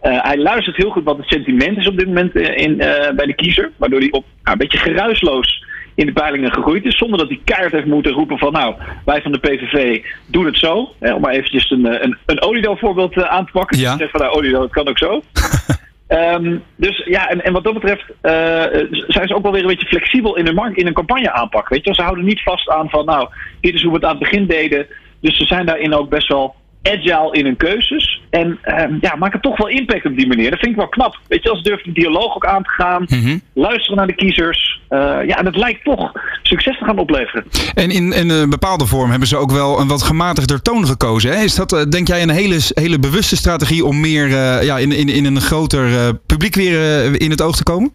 Eh, 0.00 0.22
hij 0.22 0.38
luistert 0.38 0.76
heel 0.76 0.90
goed 0.90 1.04
wat 1.04 1.16
het 1.16 1.28
sentiment 1.28 1.78
is 1.78 1.88
op 1.88 1.98
dit 1.98 2.06
moment 2.06 2.36
in, 2.36 2.76
bij 3.16 3.26
de 3.26 3.34
kiezer. 3.34 3.70
Waardoor 3.76 3.98
hij 3.98 4.10
op, 4.10 4.24
nou, 4.42 4.52
een 4.52 4.58
beetje 4.58 4.78
geruisloos 4.78 5.64
in 5.94 6.06
de 6.06 6.12
peilingen 6.12 6.52
gegroeid 6.52 6.84
is. 6.84 6.98
Zonder 6.98 7.18
dat 7.18 7.28
hij 7.28 7.40
keihard 7.44 7.72
heeft 7.72 7.86
moeten 7.86 8.12
roepen 8.12 8.38
van 8.38 8.52
nou, 8.52 8.74
wij 9.04 9.22
van 9.22 9.32
de 9.32 9.38
PVV 9.38 10.04
doen 10.26 10.46
het 10.46 10.58
zo. 10.58 10.94
Hè, 11.00 11.14
om 11.14 11.20
maar 11.20 11.32
eventjes 11.32 11.70
een, 11.70 12.04
een, 12.04 12.16
een 12.26 12.42
Olido 12.42 12.74
voorbeeld 12.74 13.22
aan 13.22 13.46
te 13.46 13.52
pakken. 13.52 13.78
Ja. 13.78 13.96
Dus 13.96 14.10
van 14.10 14.20
nou, 14.20 14.32
Olido, 14.32 14.62
het 14.62 14.72
kan 14.72 14.88
ook 14.88 14.98
zo. 14.98 15.22
Ehm, 16.06 16.58
dus 16.76 17.02
ja, 17.04 17.28
en, 17.28 17.44
en 17.44 17.52
wat 17.52 17.64
dat 17.64 17.74
betreft 17.74 18.04
eh, 18.20 18.64
zijn 19.06 19.28
ze 19.28 19.34
ook 19.34 19.42
wel 19.42 19.52
weer 19.52 19.60
een 19.60 19.66
beetje 19.66 19.86
flexibel 19.86 20.36
in 20.36 20.46
hun, 20.46 20.54
markt, 20.54 20.76
in 20.76 20.84
hun 20.84 20.94
campagne 20.94 21.32
aanpak. 21.32 21.68
Weet 21.68 21.84
je, 21.84 21.94
ze 21.94 22.02
houden 22.02 22.24
niet 22.24 22.42
vast 22.42 22.68
aan 22.68 22.90
van, 22.90 23.04
nou, 23.04 23.28
dit 23.60 23.74
is 23.74 23.82
hoe 23.82 23.90
we 23.90 23.96
het 23.96 24.04
aan 24.04 24.10
het 24.10 24.30
begin 24.30 24.46
deden. 24.46 24.86
Dus 25.20 25.36
ze 25.36 25.44
zijn 25.44 25.66
daarin 25.66 25.94
ook 25.94 26.08
best 26.08 26.28
wel 26.28 26.54
agile 26.88 27.32
in 27.32 27.44
hun 27.44 27.56
keuzes. 27.56 28.20
En 28.30 28.58
ehm, 28.62 28.96
ja, 29.00 29.14
maken 29.16 29.40
toch 29.40 29.56
wel 29.56 29.68
impact 29.68 30.04
op 30.06 30.16
die 30.16 30.26
manier. 30.26 30.50
Dat 30.50 30.58
vind 30.58 30.70
ik 30.70 30.76
wel 30.78 30.88
knap. 30.88 31.18
Weet 31.28 31.42
je, 31.42 31.48
als 31.50 31.58
ze 31.58 31.64
durven 31.68 31.94
de 31.94 32.00
dialoog 32.00 32.34
ook 32.34 32.46
aan 32.46 32.62
te 32.62 32.70
gaan, 32.70 33.06
Mhm. 33.08 33.38
luisteren 33.54 33.96
naar 33.96 34.06
de 34.06 34.14
kiezers. 34.14 34.80
Eh, 34.88 34.98
ja, 35.26 35.38
en 35.38 35.46
het 35.46 35.56
lijkt 35.56 35.84
toch 35.84 36.12
succes 36.42 36.78
te 36.78 36.84
gaan 36.84 36.98
opleveren. 36.98 37.44
En 37.74 37.90
in, 37.90 38.12
in 38.12 38.28
een 38.30 38.50
bepaalde 38.50 38.86
vorm 38.86 39.10
hebben 39.10 39.28
ze 39.28 39.36
ook 39.36 39.50
wel 39.50 39.80
een 39.80 39.88
wat 39.88 40.02
gematigder 40.02 40.62
toon 40.62 40.86
gekozen. 40.86 41.30
Hè? 41.36 41.42
Is 41.42 41.54
dat, 41.54 41.72
eh, 41.72 41.82
denk 41.88 42.08
jij, 42.08 42.22
een 42.22 42.30
hele, 42.30 42.58
hele 42.74 42.98
bewuste 42.98 43.36
strategie 43.36 43.84
om 43.84 44.00
meer 44.00 44.24
eh, 44.26 44.62
ja, 44.62 44.78
in, 44.78 44.92
in, 44.92 45.08
in 45.08 45.24
een 45.24 45.40
groter 45.40 46.14
publiek 46.26 46.54
weer 46.54 47.20
in 47.20 47.30
het 47.30 47.42
oog 47.42 47.56
te 47.56 47.62
komen? 47.62 47.92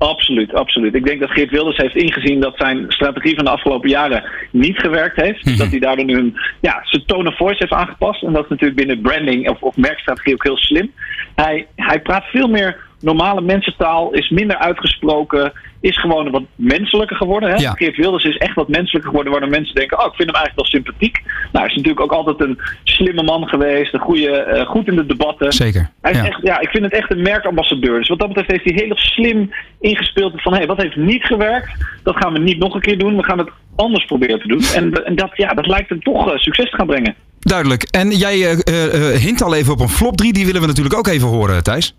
Absoluut, 0.00 0.54
absoluut. 0.54 0.94
Ik 0.94 1.04
denk 1.04 1.20
dat 1.20 1.30
Geert 1.30 1.50
Wilders 1.50 1.76
heeft 1.76 1.96
ingezien 1.96 2.40
dat 2.40 2.56
zijn 2.56 2.84
strategie 2.88 3.34
van 3.34 3.44
de 3.44 3.50
afgelopen 3.50 3.88
jaren 3.88 4.24
niet 4.50 4.78
gewerkt 4.78 5.20
heeft. 5.20 5.44
Dus 5.44 5.56
dat 5.56 5.70
hij 5.70 5.78
daardoor 5.78 6.04
nu 6.04 6.18
een, 6.18 6.36
ja, 6.60 6.80
zijn 6.82 7.04
tone 7.04 7.28
of 7.28 7.36
voice 7.36 7.56
heeft 7.58 7.72
aangepast. 7.72 8.22
En 8.22 8.32
dat 8.32 8.42
is 8.42 8.48
natuurlijk 8.48 8.78
binnen 8.78 9.00
branding 9.00 9.48
of, 9.48 9.62
of 9.62 9.76
merkstrategie 9.76 10.34
ook 10.34 10.42
heel 10.42 10.56
slim. 10.56 10.92
Hij, 11.34 11.66
hij 11.76 12.00
praat 12.00 12.24
veel 12.24 12.48
meer 12.48 12.76
normale 13.00 13.40
mensentaal, 13.40 14.12
is 14.12 14.28
minder 14.28 14.56
uitgesproken, 14.56 15.52
is 15.80 16.00
gewoon 16.00 16.30
wat 16.30 16.42
menselijker 16.54 17.16
geworden. 17.16 17.50
Hè? 17.50 17.56
Ja. 17.56 17.72
Geert 17.72 17.96
Wilders 17.96 18.24
is 18.24 18.36
echt 18.36 18.54
wat 18.54 18.68
menselijker 18.68 19.08
geworden, 19.10 19.32
waardoor 19.32 19.50
mensen 19.50 19.74
denken, 19.74 19.98
oh, 19.98 20.04
ik 20.06 20.14
vind 20.14 20.30
hem 20.30 20.36
eigenlijk 20.40 20.56
wel 20.56 20.80
sympathiek. 20.80 21.20
Nou, 21.24 21.64
hij 21.64 21.66
is 21.66 21.74
natuurlijk 21.74 22.00
ook 22.00 22.12
altijd 22.12 22.40
een 22.48 22.58
slimme 22.84 23.22
man 23.22 23.48
geweest, 23.48 23.94
een 23.94 24.00
goede, 24.00 24.30
eh, 24.30 24.66
goed 24.66 24.86
in 24.88 24.96
de 24.96 25.06
debatten. 25.06 25.52
Zeker. 25.52 25.90
Hij 26.00 26.12
is 26.12 26.18
Ja. 26.18 26.24
echt, 26.26 26.38
ja, 26.42 26.60
ik 26.60 26.68
vind 26.68 26.84
het 26.84 26.92
echt 26.92 27.10
een 27.10 27.22
merkambassadeur. 27.22 27.98
Dus 27.98 28.08
wat 28.08 28.18
dat 28.18 28.28
betreft 28.28 28.50
heeft 28.50 28.64
hij 28.64 28.84
heel 28.86 28.96
slim 28.96 29.50
ingespeeld 29.80 30.42
van 30.42 30.54
hé, 30.54 30.66
wat 30.66 30.82
heeft 30.82 30.96
niet 30.96 31.24
gewerkt, 31.24 31.70
dat 32.02 32.16
gaan 32.16 32.32
we 32.32 32.38
niet 32.38 32.58
nog 32.58 32.74
een 32.74 32.80
keer 32.80 32.98
doen. 32.98 33.16
We 33.16 33.24
gaan 33.24 33.38
het 33.38 33.50
anders 33.76 34.04
proberen 34.04 34.40
te 34.40 34.48
doen. 34.48 34.62
En, 34.74 35.04
en 35.06 35.14
dat, 35.16 35.30
ja, 35.34 35.48
dat 35.54 35.66
lijkt 35.66 35.88
hem 35.88 36.02
toch 36.02 36.30
eh, 36.32 36.38
succes 36.38 36.70
te 36.70 36.76
gaan 36.76 36.86
brengen. 36.86 37.14
Duidelijk. 37.40 37.82
En 37.82 38.10
jij 38.10 38.50
eh, 38.50 39.18
hint 39.20 39.42
al 39.42 39.54
even 39.54 39.72
op 39.72 39.80
een 39.80 39.88
flop 39.88 40.16
3. 40.16 40.32
Die 40.32 40.46
willen 40.46 40.60
we 40.60 40.66
natuurlijk 40.66 40.96
ook 40.96 41.06
even 41.06 41.28
horen, 41.28 41.62
Thijs. 41.62 41.94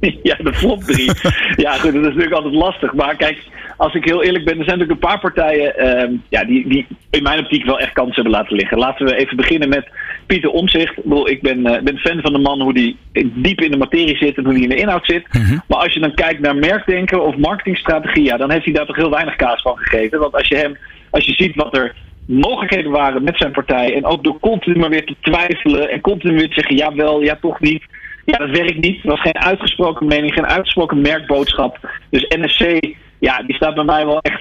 ja, 0.22 0.36
de 0.42 0.54
flop 0.54 0.82
3. 0.82 1.10
ja, 1.56 1.72
goed, 1.72 1.92
dat 1.92 2.02
is 2.02 2.08
natuurlijk 2.08 2.32
altijd 2.32 2.54
lastig. 2.54 2.94
Maar 2.94 3.16
kijk, 3.16 3.38
als 3.76 3.94
ik 3.94 4.04
heel 4.04 4.22
eerlijk 4.22 4.44
ben, 4.44 4.58
er 4.58 4.64
zijn 4.64 4.78
natuurlijk 4.78 5.02
een 5.02 5.08
paar 5.08 5.20
partijen 5.20 5.76
ehm, 5.76 6.12
ja, 6.28 6.44
die, 6.44 6.68
die 6.68 6.86
in 7.10 7.22
mijn 7.22 7.38
optiek 7.38 7.64
wel 7.64 7.78
echt 7.78 7.92
kansen 7.92 8.14
hebben 8.14 8.32
laten 8.32 8.56
liggen. 8.56 8.78
Laten 8.78 9.06
we 9.06 9.16
even 9.16 9.36
beginnen 9.36 9.68
met 9.68 9.88
Pieter 10.26 10.50
Omzicht. 10.50 10.96
Ik, 10.96 11.02
bedoel, 11.02 11.28
ik 11.28 11.42
ben, 11.42 11.66
eh, 11.66 11.82
ben 11.82 11.98
fan 11.98 12.20
van 12.20 12.32
de 12.32 12.38
man 12.38 12.60
hoe 12.60 12.74
die 12.74 12.96
diep 13.34 13.60
in 13.60 13.70
de 13.70 13.76
materie 13.76 14.16
zit 14.16 14.36
en 14.36 14.44
hoe 14.44 14.54
die 14.54 14.62
in 14.62 14.68
de 14.68 14.76
inhoud 14.76 15.06
zit. 15.06 15.26
Maar 15.68 15.78
als 15.78 15.92
je 15.92 16.00
dan 16.00 16.14
kijkt 16.14 16.40
naar 16.40 16.56
merkdenken 16.56 17.24
of 17.24 17.36
marketingstrategie, 17.36 18.24
ja, 18.24 18.36
dan 18.36 18.50
heeft 18.50 18.64
hij 18.64 18.74
daar 18.74 18.86
toch 18.86 18.96
heel 18.96 19.10
weinig 19.10 19.36
kaas 19.36 19.62
van 19.62 19.76
gegeven. 19.76 20.18
Want 20.18 20.34
als 20.34 20.48
je 20.48 20.56
hem, 20.56 20.76
als 21.10 21.24
je 21.24 21.32
ziet 21.32 21.54
wat 21.54 21.76
er 21.76 21.94
mogelijkheden 22.26 22.90
waren 22.90 23.22
met 23.22 23.38
zijn 23.38 23.52
partij 23.52 23.94
en 23.94 24.04
ook 24.04 24.24
door 24.24 24.40
continu 24.40 24.78
maar 24.78 24.90
weer 24.90 25.04
te 25.04 25.16
twijfelen 25.20 25.90
en 25.90 26.00
continu 26.00 26.36
weer 26.36 26.48
te 26.48 26.54
zeggen 26.54 26.76
ja 26.76 26.94
wel, 26.94 27.22
ja 27.22 27.38
toch 27.40 27.60
niet. 27.60 27.82
Ja, 28.26 28.38
dat 28.38 28.50
werkt 28.50 28.80
niet. 28.80 29.02
Er 29.02 29.08
was 29.10 29.20
geen 29.20 29.38
uitgesproken 29.38 30.06
mening, 30.06 30.32
geen 30.32 30.46
uitgesproken 30.46 31.00
merkboodschap. 31.00 31.90
Dus 32.10 32.26
NSC, 32.28 32.94
ja, 33.18 33.42
die 33.42 33.54
staat 33.56 33.74
bij 33.74 33.84
mij 33.84 34.06
wel 34.06 34.20
echt 34.20 34.40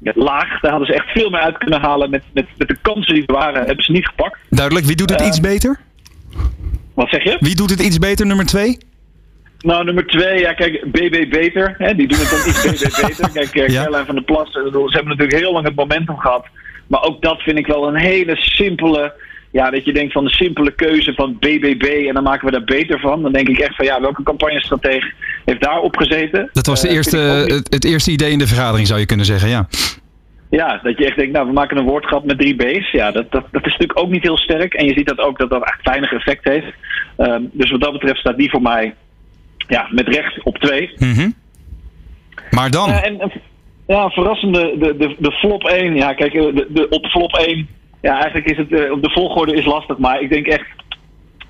ja, 0.00 0.12
laag. 0.14 0.60
Daar 0.60 0.70
hadden 0.70 0.88
ze 0.88 0.94
echt 0.94 1.10
veel 1.10 1.30
meer 1.30 1.40
uit 1.40 1.58
kunnen 1.58 1.80
halen. 1.80 2.10
Met, 2.10 2.22
met, 2.34 2.46
met 2.58 2.68
de 2.68 2.76
kansen 2.82 3.14
die 3.14 3.26
er 3.26 3.34
waren, 3.34 3.64
hebben 3.66 3.84
ze 3.84 3.92
niet 3.92 4.06
gepakt. 4.06 4.38
Duidelijk. 4.50 4.86
Wie 4.86 4.96
doet 4.96 5.10
het 5.10 5.20
Eh, 5.20 5.26
iets 5.26 5.40
beter? 5.40 5.78
Wat 6.94 7.08
zeg 7.08 7.22
je? 7.24 7.36
Wie 7.40 7.54
doet 7.56 7.70
het 7.70 7.80
iets 7.80 7.98
beter, 7.98 8.26
nummer 8.26 8.46
2? 8.46 8.78
Nou, 9.60 9.84
nummer 9.84 10.06
twee, 10.06 10.38
ja, 10.40 10.52
kijk, 10.52 10.84
BB 10.92 11.30
Beter. 11.30 11.74
Hè, 11.78 11.94
die 11.94 12.08
doen 12.08 12.18
het 12.18 12.30
dan 12.30 12.38
iets 12.48 12.62
BB 12.62 13.02
Beter. 13.06 13.30
Kijk, 13.32 13.54
eh, 13.54 13.68
Ja. 13.68 13.82
Caroline 13.82 14.04
van 14.06 14.14
der 14.14 14.24
Plas, 14.24 14.46
eh, 14.48 14.52
ze 14.52 14.88
hebben 14.90 15.08
natuurlijk 15.16 15.38
heel 15.38 15.52
lang 15.52 15.64
het 15.66 15.74
momentum 15.74 16.16
gehad. 16.18 16.46
Maar 16.86 17.02
ook 17.02 17.22
dat 17.22 17.42
vind 17.42 17.58
ik 17.58 17.66
wel 17.66 17.88
een 17.88 17.96
hele 17.96 18.36
simpele. 18.36 19.12
Ja, 19.56 19.70
dat 19.70 19.84
je 19.84 19.92
denkt 19.92 20.12
van 20.12 20.24
de 20.24 20.30
simpele 20.30 20.70
keuze 20.70 21.14
van 21.14 21.36
BBB 21.38 22.04
en 22.08 22.14
dan 22.14 22.22
maken 22.22 22.46
we 22.46 22.52
daar 22.52 22.64
beter 22.64 23.00
van. 23.00 23.22
Dan 23.22 23.32
denk 23.32 23.48
ik 23.48 23.58
echt 23.58 23.76
van 23.76 23.84
ja, 23.84 24.00
welke 24.00 24.22
campagnestratege 24.22 25.12
heeft 25.44 25.62
daar 25.62 25.80
op 25.80 25.96
gezeten? 25.96 26.48
Dat 26.52 26.66
was 26.66 26.80
de 26.80 26.88
Eh, 26.88 26.94
eerste, 26.94 27.16
het, 27.18 27.72
het 27.72 27.84
eerste 27.84 28.10
idee 28.10 28.30
in 28.30 28.38
de 28.38 28.46
vergadering, 28.46 28.86
zou 28.86 29.00
je 29.00 29.06
kunnen 29.06 29.26
zeggen. 29.26 29.48
Ja. 29.48 29.68
Ja, 30.50 30.80
dat 30.82 30.98
je 30.98 31.06
echt 31.06 31.16
denkt, 31.16 31.32
nou, 31.32 31.46
we 31.46 31.52
maken 31.52 31.76
een 31.76 31.84
woordgrap 31.84 32.24
met 32.24 32.38
drie 32.38 32.54
B's. 32.54 32.90
Ja, 32.90 33.10
dat, 33.10 33.32
dat, 33.32 33.44
dat 33.50 33.66
is 33.66 33.72
natuurlijk 33.72 33.98
ook 33.98 34.10
niet 34.10 34.22
heel 34.22 34.38
sterk. 34.38 34.74
En 34.74 34.86
je 34.86 34.92
ziet 34.92 35.08
dat 35.08 35.18
ook 35.18 35.38
dat 35.38 35.50
dat 35.50 35.62
echt 35.62 35.82
weinig 35.82 36.12
effect 36.12 36.44
heeft. 36.44 36.72
Ehm, 37.16 37.42
dus 37.52 37.70
wat 37.70 37.80
dat 37.80 37.92
betreft 37.92 38.18
staat 38.18 38.36
die 38.36 38.50
voor 38.50 38.62
mij 38.62 38.94
ja, 39.68 39.88
met 39.90 40.08
recht 40.08 40.42
op 40.42 40.58
twee. 40.58 40.90
Mhm. 40.98 41.30
Maar 42.50 42.70
dan? 42.70 42.88
Ja, 42.88 43.02
en, 43.02 43.32
ja, 43.86 44.08
verrassende, 44.10 44.74
de, 44.78 44.96
de, 44.96 45.16
de 45.18 45.32
flop 45.32 45.64
1. 45.64 45.96
Ja, 45.96 46.14
kijk, 46.14 46.34
eh, 46.34 46.42
de, 46.42 46.66
de, 46.68 46.88
op 46.88 47.06
flop 47.06 47.32
1. 47.32 47.68
Ja, 48.06 48.20
eigenlijk 48.20 48.50
is 48.50 48.56
het, 48.56 48.72
eh, 48.72 48.92
de 49.00 49.10
volgorde 49.10 49.54
is 49.54 49.64
lastig. 49.64 49.98
Maar 49.98 50.20
ik 50.20 50.30
denk 50.30 50.46
echt, 50.46 50.66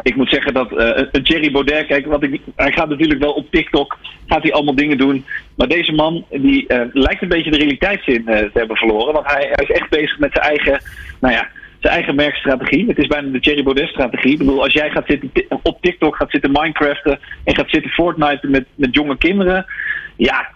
ik 0.03 0.17
moet 0.17 0.29
zeggen 0.29 0.55
dat 0.55 0.73
eh, 0.73 1.07
een 1.13 1.23
Jerry 1.23 1.51
Baudet, 1.51 1.87
kijk, 1.87 2.07
wat 2.07 2.23
ik, 2.23 2.41
hij 2.57 2.73
gaat 2.73 2.89
natuurlijk 2.89 3.21
wel 3.21 3.33
op 3.33 3.51
TikTok, 3.51 3.97
gaat 4.27 4.43
hij 4.43 4.53
allemaal 4.53 4.75
dingen 4.75 4.99
doen. 4.99 5.25
Maar 5.55 5.69
deze 5.69 5.93
man, 5.93 6.25
die 6.31 6.67
eh, 6.67 6.81
lijkt 6.93 7.23
een 7.23 7.29
beetje 7.29 7.51
de 7.51 7.57
realiteitszin 7.57 8.25
te 8.25 8.51
hebben 8.53 8.77
verloren. 8.77 9.13
Want 9.13 9.27
hij, 9.27 9.49
hij 9.53 9.65
is 9.69 9.81
echt 9.81 9.91
bezig 9.91 10.19
met 10.19 10.31
zijn 10.33 10.47
eigen, 10.47 10.81
nou 11.21 11.35
ja, 11.35 11.49
zijn 11.79 11.95
eigen 11.95 12.15
merkstrategie. 12.15 12.87
Het 12.87 12.99
is 12.99 13.07
bijna 13.07 13.29
de 13.29 13.39
Jerry 13.39 13.63
Baudet 13.63 13.89
strategie. 13.89 14.33
Ik 14.33 14.39
bedoel, 14.39 14.63
als 14.63 14.73
jij 14.73 14.91
gaat 14.91 15.07
zitten, 15.07 15.31
op 15.63 15.81
TikTok 15.81 16.17
gaat 16.17 16.31
zitten 16.31 16.53
Minecraften 16.53 17.19
en 17.45 17.55
gaat 17.55 17.71
zitten 17.71 17.91
Fortnite 17.91 18.49
met, 18.49 18.65
met 18.75 18.95
jonge 18.95 19.17
kinderen. 19.17 19.67
Ja, 20.17 20.49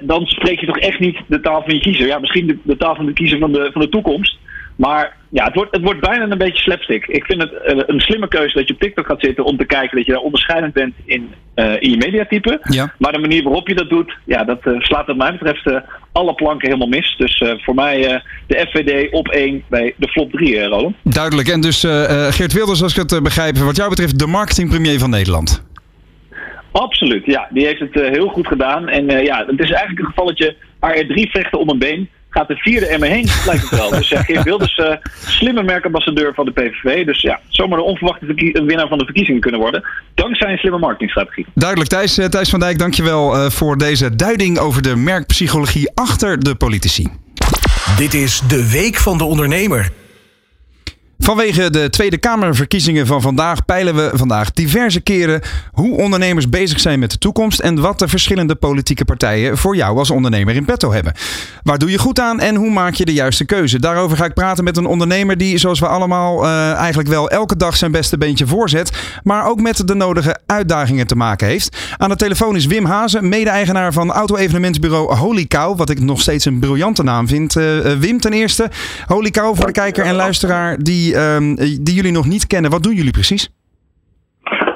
dan 0.00 0.26
spreek 0.26 0.60
je 0.60 0.66
toch 0.66 0.78
echt 0.78 0.98
niet 0.98 1.18
de 1.26 1.40
taal 1.40 1.62
van 1.62 1.74
je 1.74 1.80
kiezer. 1.80 2.06
Ja, 2.06 2.18
misschien 2.18 2.46
de, 2.46 2.58
de 2.62 2.76
taal 2.76 2.94
van 2.94 3.06
de 3.06 3.12
kiezer 3.12 3.38
van 3.38 3.52
de, 3.52 3.70
van 3.72 3.80
de 3.80 3.88
toekomst. 3.88 4.38
Maar 4.76 5.16
ja, 5.28 5.44
het 5.44 5.54
wordt, 5.54 5.72
het 5.72 5.82
wordt 5.82 6.00
bijna 6.00 6.30
een 6.30 6.38
beetje 6.38 6.62
slapstick. 6.62 7.06
Ik 7.06 7.24
vind 7.24 7.42
het 7.42 7.52
eh, 7.52 7.78
een 7.86 8.00
slimme 8.00 8.28
keuze 8.28 8.58
dat 8.58 8.68
je 8.68 8.74
op 8.74 8.80
TikTok 8.80 9.06
gaat 9.06 9.20
zitten 9.20 9.44
om 9.44 9.56
te 9.56 9.64
kijken 9.64 9.96
dat 9.96 10.06
je 10.06 10.12
daar 10.12 10.20
onderscheidend 10.20 10.72
bent 10.72 10.94
in, 11.04 11.34
eh, 11.56 11.72
in 11.78 11.90
je 11.90 11.96
mediatype. 11.96 12.60
Ja. 12.62 12.92
Maar 12.98 13.12
de 13.12 13.18
manier 13.18 13.42
waarop 13.42 13.68
je 13.68 13.74
dat 13.74 13.88
doet, 13.88 14.16
ja, 14.24 14.44
dat 14.44 14.60
eh, 14.62 14.72
slaat 14.78 15.06
wat 15.06 15.16
mij 15.16 15.32
betreft 15.32 15.84
alle 16.12 16.34
planken 16.34 16.68
helemaal 16.68 16.88
mis. 16.88 17.14
Dus 17.18 17.42
voor 17.64 17.74
mij 17.74 18.22
de 18.46 18.66
FVD 18.68 19.12
op 19.12 19.28
1 19.28 19.62
bij 19.68 19.94
de 19.96 20.08
flop 20.08 20.32
3, 20.32 20.58
eh, 20.58 20.66
Roland. 20.66 20.96
Duidelijk. 21.02 21.48
En 21.48 21.60
dus 21.60 21.80
Geert 22.30 22.52
Wilders, 22.52 22.82
als 22.82 22.96
ik 22.96 23.10
het 23.10 23.22
begrijp, 23.22 23.56
wat 23.56 23.76
jou 23.76 23.88
betreft 23.88 24.18
de 24.18 24.26
marketingpremier 24.26 24.98
van 24.98 25.10
Nederland. 25.10 25.64
Absoluut, 26.72 27.26
ja. 27.26 27.48
Die 27.50 27.66
heeft 27.66 27.80
het 27.80 27.94
heel 27.94 28.28
goed 28.28 28.46
gedaan. 28.46 28.88
En 28.88 29.24
ja, 29.24 29.44
het 29.46 29.60
is 29.60 29.70
eigenlijk 29.70 29.98
een 29.98 30.06
gevalletje 30.06 30.56
AR3 30.80 31.30
vechten 31.30 31.58
om 31.58 31.68
een 31.68 31.78
been. 31.78 32.08
Gaat 32.36 32.48
de 32.48 32.56
vierde 32.56 32.86
er 32.86 32.98
mee 32.98 33.10
heen, 33.10 33.28
lijkt 33.46 33.62
het 33.62 33.78
wel. 33.78 33.90
Dus 33.90 34.08
ja, 34.08 34.22
Geert 34.22 34.44
Wilders, 34.44 34.74
eh 34.74 34.94
slimme 35.26 35.62
merkambassadeur 35.62 36.34
van 36.34 36.44
de 36.44 36.52
PVV. 36.52 37.06
Dus 37.06 37.20
ja, 37.20 37.40
zomaar 37.48 37.78
de 37.78 37.84
onverwachte 37.84 38.26
winnaar 38.52 38.88
van 38.88 38.98
de 38.98 39.04
verkiezingen 39.04 39.40
kunnen 39.40 39.60
worden. 39.60 39.84
Dankzij 40.14 40.50
een 40.50 40.58
slimme 40.58 40.78
marketingstrategie. 40.78 41.46
Duidelijk, 41.54 41.90
Thijs, 41.90 42.18
eh, 42.18 42.26
Thijs 42.26 42.50
van 42.50 42.60
Dijk, 42.60 42.78
dankjewel 42.78 43.36
eh, 43.36 43.50
voor 43.50 43.78
deze 43.78 44.16
duiding 44.16 44.58
over 44.58 44.82
de 44.82 44.96
merkpsychologie 44.96 45.90
achter 45.94 46.38
de 46.38 46.54
politici. 46.54 47.08
Dit 47.96 48.14
is 48.14 48.40
de 48.48 48.70
Week 48.70 48.96
van 48.96 49.18
de 49.18 49.24
Ondernemer. 49.24 49.90
Vanwege 51.18 51.70
de 51.70 51.90
Tweede 51.90 52.18
Kamerverkiezingen 52.18 53.06
van 53.06 53.20
vandaag 53.20 53.64
peilen 53.64 53.94
we 53.94 54.10
vandaag 54.14 54.52
diverse 54.52 55.00
keren 55.00 55.40
hoe 55.72 55.96
ondernemers 55.96 56.48
bezig 56.48 56.80
zijn 56.80 56.98
met 56.98 57.10
de 57.10 57.18
toekomst 57.18 57.58
en 57.60 57.80
wat 57.80 57.98
de 57.98 58.08
verschillende 58.08 58.54
politieke 58.54 59.04
partijen 59.04 59.58
voor 59.58 59.76
jou 59.76 59.98
als 59.98 60.10
ondernemer 60.10 60.54
in 60.54 60.64
petto 60.64 60.92
hebben. 60.92 61.12
Waar 61.62 61.78
doe 61.78 61.90
je 61.90 61.98
goed 61.98 62.20
aan 62.20 62.40
en 62.40 62.54
hoe 62.54 62.70
maak 62.70 62.94
je 62.94 63.04
de 63.04 63.12
juiste 63.12 63.44
keuze? 63.44 63.80
Daarover 63.80 64.16
ga 64.16 64.24
ik 64.24 64.34
praten 64.34 64.64
met 64.64 64.76
een 64.76 64.86
ondernemer 64.86 65.38
die, 65.38 65.58
zoals 65.58 65.80
we 65.80 65.86
allemaal, 65.86 66.44
uh, 66.44 66.72
eigenlijk 66.72 67.08
wel 67.08 67.30
elke 67.30 67.56
dag 67.56 67.76
zijn 67.76 67.90
beste 67.90 68.18
beentje 68.18 68.46
voorzet, 68.46 68.90
maar 69.22 69.46
ook 69.46 69.60
met 69.60 69.88
de 69.88 69.94
nodige 69.94 70.38
uitdagingen 70.46 71.06
te 71.06 71.16
maken 71.16 71.46
heeft. 71.46 71.76
Aan 71.96 72.08
de 72.08 72.16
telefoon 72.16 72.56
is 72.56 72.66
Wim 72.66 72.84
Hazen, 72.84 73.28
mede-eigenaar 73.28 73.92
van 73.92 74.12
auto-evenementsbureau 74.12 75.14
Holy 75.14 75.46
Cow, 75.46 75.78
wat 75.78 75.90
ik 75.90 76.00
nog 76.00 76.20
steeds 76.20 76.44
een 76.44 76.58
briljante 76.58 77.02
naam 77.02 77.28
vind. 77.28 77.56
Uh, 77.56 77.64
Wim 77.98 78.20
ten 78.20 78.32
eerste, 78.32 78.70
Holy 79.06 79.30
Cow 79.30 79.56
voor 79.56 79.66
de 79.66 79.72
kijker 79.72 80.04
en 80.04 80.14
luisteraar 80.14 80.78
die 80.78 81.05
die, 81.06 81.16
ehm, 81.16 81.54
die 81.84 81.94
jullie 81.94 82.12
nog 82.12 82.26
niet 82.26 82.46
kennen. 82.46 82.70
Wat 82.70 82.82
doen 82.82 82.94
jullie 82.94 83.12
precies? 83.12 83.50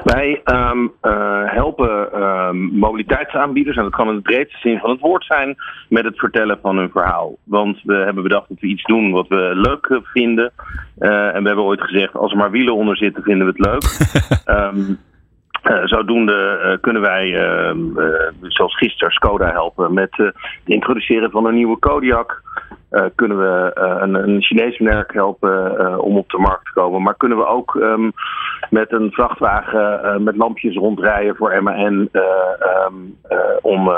Wij 0.03 0.41
um, 0.45 0.91
uh, 1.01 1.41
helpen 1.45 2.23
um, 2.23 2.57
mobiliteitsaanbieders, 2.57 3.77
en 3.77 3.83
dat 3.83 3.95
kan 3.95 4.09
in 4.09 4.15
de 4.15 4.21
breedste 4.21 4.57
zin 4.57 4.79
van 4.79 4.89
het 4.89 4.99
woord 4.99 5.25
zijn, 5.25 5.55
met 5.89 6.03
het 6.03 6.19
vertellen 6.19 6.59
van 6.61 6.77
hun 6.77 6.89
verhaal. 6.89 7.35
Want 7.43 7.79
we 7.83 7.93
hebben 7.93 8.23
bedacht 8.23 8.49
dat 8.49 8.59
we 8.59 8.67
iets 8.67 8.83
doen 8.83 9.11
wat 9.11 9.27
we 9.27 9.51
leuk 9.53 10.01
vinden. 10.03 10.51
Uh, 10.99 11.35
en 11.35 11.41
we 11.41 11.47
hebben 11.47 11.65
ooit 11.65 11.81
gezegd, 11.81 12.13
als 12.13 12.31
er 12.31 12.37
maar 12.37 12.51
wielen 12.51 12.75
onder 12.75 12.97
zitten, 12.97 13.23
vinden 13.23 13.47
we 13.47 13.53
het 13.55 13.65
leuk. 13.65 13.83
um, 14.57 14.77
uh, 15.71 15.85
zodoende 15.85 16.77
kunnen 16.81 17.01
wij, 17.01 17.31
zoals 18.41 18.77
gisteren, 18.77 19.13
Skoda 19.13 19.51
helpen 19.51 19.93
met 19.93 20.09
het 20.11 20.35
introduceren 20.65 21.31
van 21.31 21.45
een 21.45 21.55
nieuwe 21.55 21.79
Kodiak. 21.79 22.41
Kunnen 23.15 23.37
we 23.37 23.71
een, 24.01 24.13
een 24.13 24.41
Chinees 24.41 24.79
merk 24.79 25.13
helpen 25.13 25.99
om 26.03 26.17
op 26.17 26.29
de 26.29 26.37
markt 26.37 26.65
te 26.65 26.71
komen. 26.73 27.01
Maar 27.01 27.15
kunnen 27.17 27.37
we 27.37 27.45
ook 27.45 27.75
um, 27.75 28.11
met 28.69 28.91
een 28.91 29.11
vrachtwagen 29.11 30.23
met 30.23 30.35
lampjes 30.35 30.75
rondrijden 30.75 31.35
voor 31.35 31.63
MAN. 31.63 32.09
Um, 32.11 33.19
om 33.61 33.91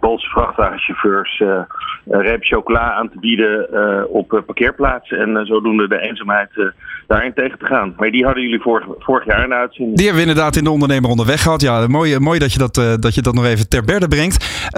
Poolse 0.00 0.28
vrachtwagenchauffeurs 0.28 1.40
een 1.40 2.22
reep 2.22 2.44
chocola 2.44 2.92
aan 2.92 3.10
te 3.10 3.18
bieden 3.18 3.68
op 4.10 4.42
parkeerplaatsen. 4.46 5.18
En 5.18 5.46
zodoende 5.46 5.88
de 5.88 6.00
eenzaamheid 6.00 6.72
daarin 7.06 7.32
tegen 7.34 7.58
te 7.58 7.66
gaan. 7.66 7.94
Maar 7.96 8.10
die 8.10 8.24
hadden 8.24 8.42
jullie 8.42 8.60
vorig, 8.60 8.86
vorig 8.98 9.24
jaar 9.24 9.42
in 9.42 9.48
de 9.48 9.54
uitzending. 9.54 9.96
Die 9.96 10.06
hebben 10.06 10.24
we 10.24 10.28
inderdaad 10.30 10.56
in 10.56 10.64
de 10.64 10.70
onderneming 10.70 11.10
onderweg 11.10 11.42
gehad. 11.42 11.60
Ja, 11.60 11.86
mooi, 11.86 12.18
mooi 12.18 12.38
dat, 12.38 12.52
je 12.52 12.58
dat, 12.58 12.74
dat 13.00 13.14
je 13.14 13.22
dat 13.22 13.34
nog 13.34 13.44
even 13.44 13.68
ter 13.68 13.84
berde 13.84 14.08
brengt. 14.08 14.68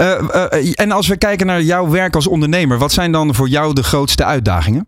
En 0.75 0.91
als 0.91 1.09
we 1.09 1.19
kijken 1.19 1.47
naar 1.47 1.61
jouw 1.61 1.91
werk 1.91 2.15
als 2.15 2.29
ondernemer, 2.29 2.79
wat 2.79 2.93
zijn 2.93 3.13
dan 3.13 3.35
voor 3.35 3.49
jou 3.53 3.73
de 3.73 3.83
grootste 3.83 4.25
uitdagingen? 4.25 4.87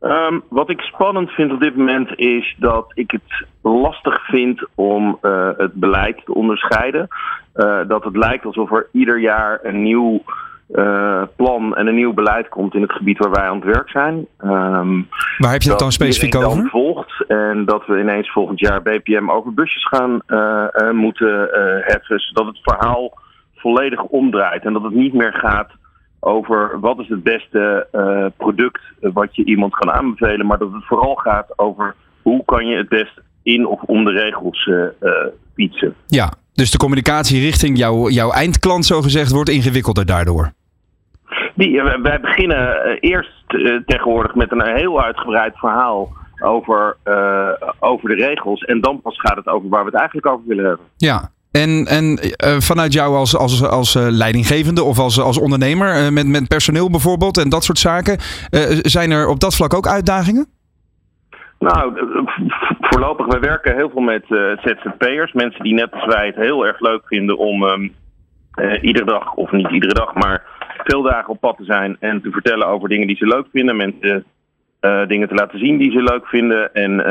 Um, 0.00 0.42
wat 0.48 0.70
ik 0.70 0.80
spannend 0.80 1.30
vind 1.30 1.52
op 1.52 1.60
dit 1.60 1.76
moment 1.76 2.18
is 2.18 2.56
dat 2.58 2.92
ik 2.94 3.10
het 3.10 3.46
lastig 3.62 4.26
vind 4.26 4.66
om 4.74 5.18
het 5.56 5.72
beleid 5.72 6.24
te 6.24 6.34
onderscheiden. 6.34 7.08
dat 7.86 8.04
het 8.04 8.16
lijkt 8.16 8.44
alsof 8.44 8.72
er 8.72 8.88
ieder 8.92 9.20
jaar 9.20 9.60
een 9.62 9.82
nieuw 9.82 10.22
uh, 10.70 11.22
plan 11.36 11.76
en 11.76 11.86
een 11.86 11.94
nieuw 11.94 12.12
beleid 12.12 12.48
komt 12.48 12.74
in 12.74 12.82
het 12.82 12.92
gebied 12.92 13.18
waar 13.18 13.30
wij 13.30 13.48
aan 13.48 13.56
het 13.56 13.64
werk 13.64 13.88
zijn. 13.88 14.26
Um, 14.44 15.08
waar 15.38 15.52
heb 15.52 15.62
je 15.62 15.68
dat 15.68 15.78
dan 15.78 15.92
specifiek 15.92 16.34
over? 16.34 16.48
Dan 16.48 16.68
volgt 16.68 17.24
en 17.26 17.64
dat 17.64 17.86
we 17.86 18.00
ineens 18.00 18.32
volgend 18.32 18.60
jaar 18.60 18.82
BPM 18.82 19.30
over 19.30 19.54
busjes 19.54 19.86
gaan 19.86 20.22
moeten 20.92 21.48
heffen, 21.80 22.18
zodat 22.18 22.46
het 22.46 22.58
verhaal 22.62 23.18
volledig 23.54 24.02
omdraait 24.02 24.64
en 24.64 24.72
dat 24.72 24.82
het 24.82 24.94
niet 24.94 25.12
meer 25.12 25.32
gaat 25.32 25.70
over 26.24 26.80
wat 26.80 26.98
is 26.98 27.08
het 27.08 27.22
beste 27.22 27.86
product 28.36 28.80
wat 29.00 29.36
je 29.36 29.44
iemand 29.44 29.74
kan 29.74 29.92
aanbevelen, 29.92 30.46
maar 30.46 30.58
dat 30.58 30.72
het 30.72 30.84
vooral 30.84 31.14
gaat 31.14 31.58
over 31.58 31.94
hoe 32.22 32.44
kan 32.44 32.66
je 32.66 32.76
het 32.76 32.88
best 32.88 33.20
in 33.42 33.66
of 33.66 33.82
om 33.82 34.04
de 34.04 34.10
regels 34.10 34.70
fietsen. 35.54 35.94
Ja, 36.06 36.32
dus 36.52 36.70
de 36.70 36.78
communicatie 36.78 37.40
richting 37.40 37.78
jouw, 37.78 38.08
jouw 38.08 38.30
eindklant, 38.30 38.84
zo 38.84 39.02
gezegd, 39.02 39.32
wordt 39.32 39.50
ingewikkelder 39.50 40.06
daardoor. 40.06 40.52
Die, 41.54 41.82
wij 41.82 42.20
beginnen 42.20 42.98
eerst 43.00 43.44
tegenwoordig 43.86 44.34
met 44.34 44.52
een 44.52 44.76
heel 44.76 45.02
uitgebreid 45.02 45.58
verhaal 45.58 46.12
over, 46.40 46.96
uh, 47.04 47.48
over 47.78 48.08
de 48.08 48.14
regels. 48.14 48.60
En 48.60 48.80
dan 48.80 49.00
pas 49.00 49.20
gaat 49.20 49.36
het 49.36 49.46
over 49.46 49.68
waar 49.68 49.84
we 49.84 49.90
het 49.90 49.98
eigenlijk 49.98 50.26
over 50.26 50.46
willen 50.46 50.64
hebben. 50.64 50.86
Ja. 50.96 51.30
En, 51.62 51.86
en 51.86 52.04
uh, 52.04 52.60
vanuit 52.60 52.92
jou 52.92 53.16
als, 53.16 53.36
als, 53.36 53.62
als 53.62 53.94
uh, 53.94 54.06
leidinggevende 54.08 54.82
of 54.82 54.98
als, 54.98 55.20
als 55.20 55.38
ondernemer, 55.38 56.12
met, 56.12 56.26
met 56.26 56.48
personeel 56.48 56.90
bijvoorbeeld 56.90 57.38
en 57.38 57.48
dat 57.48 57.64
soort 57.64 57.78
zaken, 57.78 58.18
zijn 58.82 59.10
er 59.10 59.28
op 59.28 59.40
dat 59.40 59.54
vlak 59.54 59.74
ook 59.74 59.86
uitdagingen? 59.86 60.46
Nou, 61.58 61.92
voorlopig, 62.80 63.26
we 63.26 63.38
werken 63.38 63.76
heel 63.76 63.90
veel 63.90 64.00
met 64.00 64.24
ZZP'ers. 64.62 65.32
Mensen 65.32 65.62
die 65.62 65.74
net 65.74 65.92
als 65.92 66.04
wij 66.04 66.26
het 66.26 66.36
heel 66.36 66.66
erg 66.66 66.80
leuk 66.80 67.02
vinden 67.06 67.38
om 67.38 67.62
uh, 67.62 68.82
iedere 68.82 69.04
dag, 69.04 69.34
of 69.34 69.50
niet 69.52 69.70
iedere 69.70 69.94
dag, 69.94 70.14
maar 70.14 70.42
veel 70.84 71.02
dagen 71.02 71.28
op 71.28 71.40
pad 71.40 71.56
te 71.56 71.64
zijn 71.64 71.96
en 72.00 72.22
te 72.22 72.30
vertellen 72.30 72.66
over 72.66 72.88
dingen 72.88 73.06
die 73.06 73.16
ze 73.16 73.26
leuk 73.26 73.46
vinden. 73.52 73.76
Mensen 73.76 74.24
uh, 74.84 75.06
dingen 75.06 75.28
te 75.28 75.34
laten 75.34 75.58
zien 75.58 75.76
die 75.76 75.90
ze 75.90 76.02
leuk 76.02 76.26
vinden 76.26 76.74
en 76.74 77.04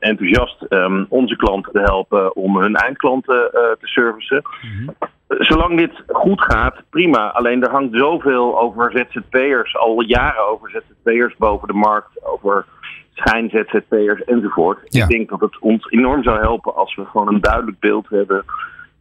enthousiast 0.00 0.66
um, 0.68 1.06
onze 1.08 1.36
klanten 1.36 1.72
te 1.72 1.80
helpen 1.80 2.36
om 2.36 2.56
hun 2.56 2.76
eindklanten 2.76 3.50
te 3.52 3.86
servicen. 3.86 4.42
Mm-hmm. 4.62 4.94
Zolang 5.28 5.78
dit 5.78 6.02
goed 6.06 6.40
gaat, 6.42 6.82
prima. 6.90 7.30
Alleen 7.30 7.62
er 7.62 7.70
hangt 7.70 7.96
zoveel 7.96 8.60
over 8.60 8.92
ZZP'ers, 8.92 9.76
al 9.76 10.02
jaren 10.02 10.48
over 10.48 10.70
ZZP'ers 10.70 11.36
boven 11.36 11.68
de 11.68 11.74
markt, 11.74 12.24
over 12.24 12.66
schijn-ZZP'ers 13.14 14.24
enzovoort. 14.24 14.78
Ja. 14.84 15.02
Ik 15.02 15.08
denk 15.10 15.28
dat 15.28 15.40
het 15.40 15.58
ons 15.58 15.90
enorm 15.90 16.22
zou 16.22 16.40
helpen 16.40 16.74
als 16.74 16.94
we 16.94 17.04
gewoon 17.04 17.28
een 17.28 17.40
duidelijk 17.40 17.78
beeld 17.78 18.08
hebben 18.08 18.44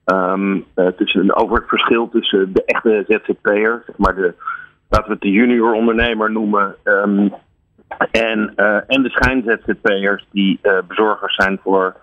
um, 0.06 0.66
uh, 0.76 0.88
tussen, 0.88 1.36
over 1.36 1.58
het 1.58 1.68
verschil 1.68 2.10
tussen 2.10 2.54
de 2.54 2.64
echte 2.66 3.06
ZZP'er, 3.08 3.84
zeg 3.86 3.98
maar 3.98 4.16
de, 4.16 4.34
laten 4.90 5.08
we 5.08 5.14
het 5.14 5.22
de 5.22 5.32
junior 5.32 5.74
ondernemer 5.74 6.32
noemen, 6.32 6.76
um, 6.84 7.34
en, 8.12 8.54
uh, 8.56 8.80
en 8.88 9.04
de 9.04 9.10
schijn-ZZP'ers 9.10 10.28
die 10.32 10.60
uh, 10.64 10.78
bezorgers 10.88 11.36
zijn 11.36 11.60
voor 11.64 11.96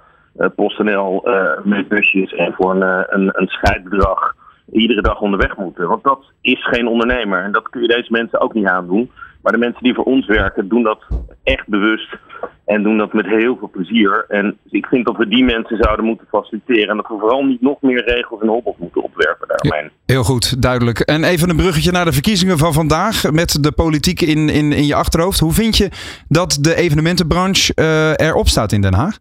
PostNL 0.56 1.28
met 1.64 1.88
busjes 1.88 2.34
en 2.34 2.52
voor 2.52 2.70
een, 2.70 3.04
een, 3.08 3.30
een 3.32 3.48
scheidbedrag 3.48 4.34
iedere 4.72 5.02
dag 5.02 5.20
onderweg 5.20 5.56
moeten. 5.56 5.88
Want 5.88 6.02
dat 6.02 6.32
is 6.40 6.66
geen 6.66 6.86
ondernemer 6.86 7.42
en 7.42 7.52
dat 7.52 7.68
kun 7.68 7.82
je 7.82 7.88
deze 7.88 8.12
mensen 8.12 8.40
ook 8.40 8.54
niet 8.54 8.66
aandoen. 8.66 9.10
Maar 9.44 9.52
de 9.52 9.58
mensen 9.58 9.82
die 9.82 9.94
voor 9.94 10.04
ons 10.04 10.26
werken, 10.26 10.68
doen 10.68 10.82
dat 10.82 11.04
echt 11.42 11.68
bewust. 11.68 12.16
En 12.64 12.82
doen 12.82 12.98
dat 12.98 13.12
met 13.12 13.26
heel 13.26 13.56
veel 13.56 13.70
plezier. 13.70 14.24
En 14.28 14.58
ik 14.70 14.86
vind 14.86 15.06
dat 15.06 15.16
we 15.16 15.28
die 15.28 15.44
mensen 15.44 15.76
zouden 15.76 16.04
moeten 16.04 16.26
faciliteren. 16.30 16.88
En 16.88 16.96
dat 16.96 17.08
we 17.08 17.18
vooral 17.18 17.44
niet 17.44 17.60
nog 17.60 17.80
meer 17.80 18.04
regels 18.04 18.40
en 18.40 18.48
hobbels 18.48 18.76
moeten 18.78 19.02
opwerpen 19.02 19.48
daaromheen. 19.48 19.90
Heel 20.06 20.22
goed, 20.22 20.62
duidelijk. 20.62 21.00
En 21.00 21.24
even 21.24 21.50
een 21.50 21.56
bruggetje 21.56 21.92
naar 21.92 22.04
de 22.04 22.12
verkiezingen 22.12 22.58
van 22.58 22.72
vandaag. 22.72 23.30
Met 23.30 23.62
de 23.62 23.72
politiek 23.72 24.20
in, 24.20 24.48
in, 24.48 24.72
in 24.72 24.86
je 24.86 24.94
achterhoofd. 24.94 25.40
Hoe 25.40 25.52
vind 25.52 25.76
je 25.76 25.88
dat 26.28 26.58
de 26.60 26.74
evenementenbranche 26.74 27.72
uh, 27.76 28.26
erop 28.28 28.46
staat 28.46 28.72
in 28.72 28.80
Den 28.80 28.94
Haag? 28.94 29.18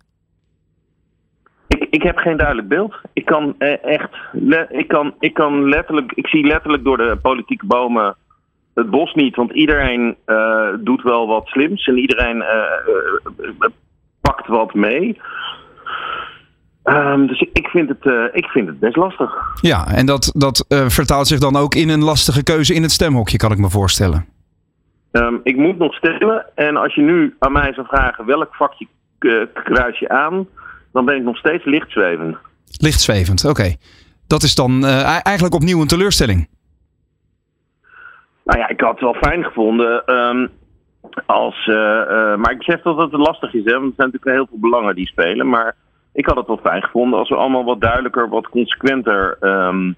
Ik, 1.68 1.88
ik 1.90 2.04
heb 2.04 2.18
geen 2.18 2.38
duidelijk 2.38 2.68
beeld. 2.68 2.96
Ik 3.14 3.26
kan 3.26 3.56
eh, 3.58 3.84
echt. 3.84 4.10
Ik 4.70 4.88
kan, 4.88 5.14
ik 5.20 5.34
kan 5.34 5.70
letterlijk. 5.70 6.12
Ik 6.12 6.28
zie 6.28 6.46
letterlijk 6.46 6.84
door 6.84 6.98
de 6.98 7.18
politieke 7.22 7.66
bomen 7.66 8.16
het 8.74 8.90
bos 8.90 9.14
niet, 9.14 9.36
want 9.36 9.52
iedereen 9.52 10.16
uh, 10.26 10.68
doet 10.80 11.02
wel 11.02 11.28
wat 11.28 11.48
slims 11.48 11.88
en 11.88 11.98
iedereen 11.98 12.36
uh, 12.36 12.46
uh, 13.40 13.52
pakt 14.22 14.48
wat 14.48 14.74
mee. 14.74 15.22
Um, 16.84 17.28
dus 17.28 17.40
ik, 17.54 17.68
vind 17.68 17.90
het, 17.90 18.34
ik 18.34 18.46
vind 18.46 18.68
het 18.68 18.80
best 18.80 18.96
lastig. 18.96 19.32
Ja, 19.62 19.88
en 19.88 20.06
dat, 20.06 20.32
dat 20.36 20.66
vertaalt 20.88 21.28
zich 21.28 21.40
dan 21.40 21.56
ook 21.56 21.76
in 21.76 21.90
een 21.90 22.04
lastige 22.04 22.44
keuze 22.44 22.74
in 22.74 22.82
het 22.82 22.92
stemhokje, 22.92 23.38
kan 23.38 23.52
ik 23.52 23.58
me 23.58 23.70
voorstellen. 23.70 24.26
Um, 25.12 25.40
ik 25.44 25.58
moet 25.58 25.78
nog 25.78 25.94
stemmen 25.94 26.46
en 26.56 26.76
als 26.78 26.96
je 26.96 27.02
nu 27.02 27.36
aan 27.40 27.52
mij 27.52 27.74
zou 27.74 27.88
vragen 27.88 28.26
welk 28.26 28.56
vakje 28.56 28.88
kruis 29.54 30.00
je 30.00 30.10
aan, 30.10 30.48
dan 30.92 31.06
ben 31.06 31.16
ik 31.16 31.24
nog 31.24 31.38
steeds 31.38 31.66
lichtzwevend. 31.66 32.38
Lichtzwevend, 32.78 33.46
oké. 33.46 33.76
Dat 34.28 34.44
is 34.44 34.56
dan 34.56 34.86
eigenlijk 34.86 35.54
opnieuw 35.54 35.82
een 35.82 35.88
teleurstelling. 35.88 36.50
Nou 38.44 38.60
ja, 38.60 38.70
ik 38.70 38.82
had 38.82 38.92
het 38.92 39.00
wel 39.00 39.14
fijn 39.14 39.44
gevonden. 39.44 40.16
Um, 40.16 40.50
als, 41.26 41.68
uh, 41.68 41.76
uh, 41.76 42.36
maar 42.36 42.52
ik 42.52 42.64
zeg 42.64 42.82
dat 42.82 42.98
het 42.98 43.12
lastig 43.12 43.54
is, 43.54 43.64
hè, 43.64 43.72
want 43.72 43.86
er 43.86 43.94
zijn 43.96 44.10
natuurlijk 44.12 44.38
heel 44.38 44.48
veel 44.50 44.70
belangen 44.70 44.96
die 44.96 45.08
spelen. 45.08 45.50
Maar 45.50 45.76
ik 46.14 46.26
had 46.26 46.36
het 46.36 46.48
wel 46.48 46.60
fijn 46.64 46.84
gevonden 46.84 47.20
als 47.20 47.30
we 47.30 47.36
allemaal 47.36 47.64
wat 47.64 47.82
duidelijker, 47.82 48.30
wat 48.30 48.50
consequenter 48.50 49.38
um, 49.42 49.96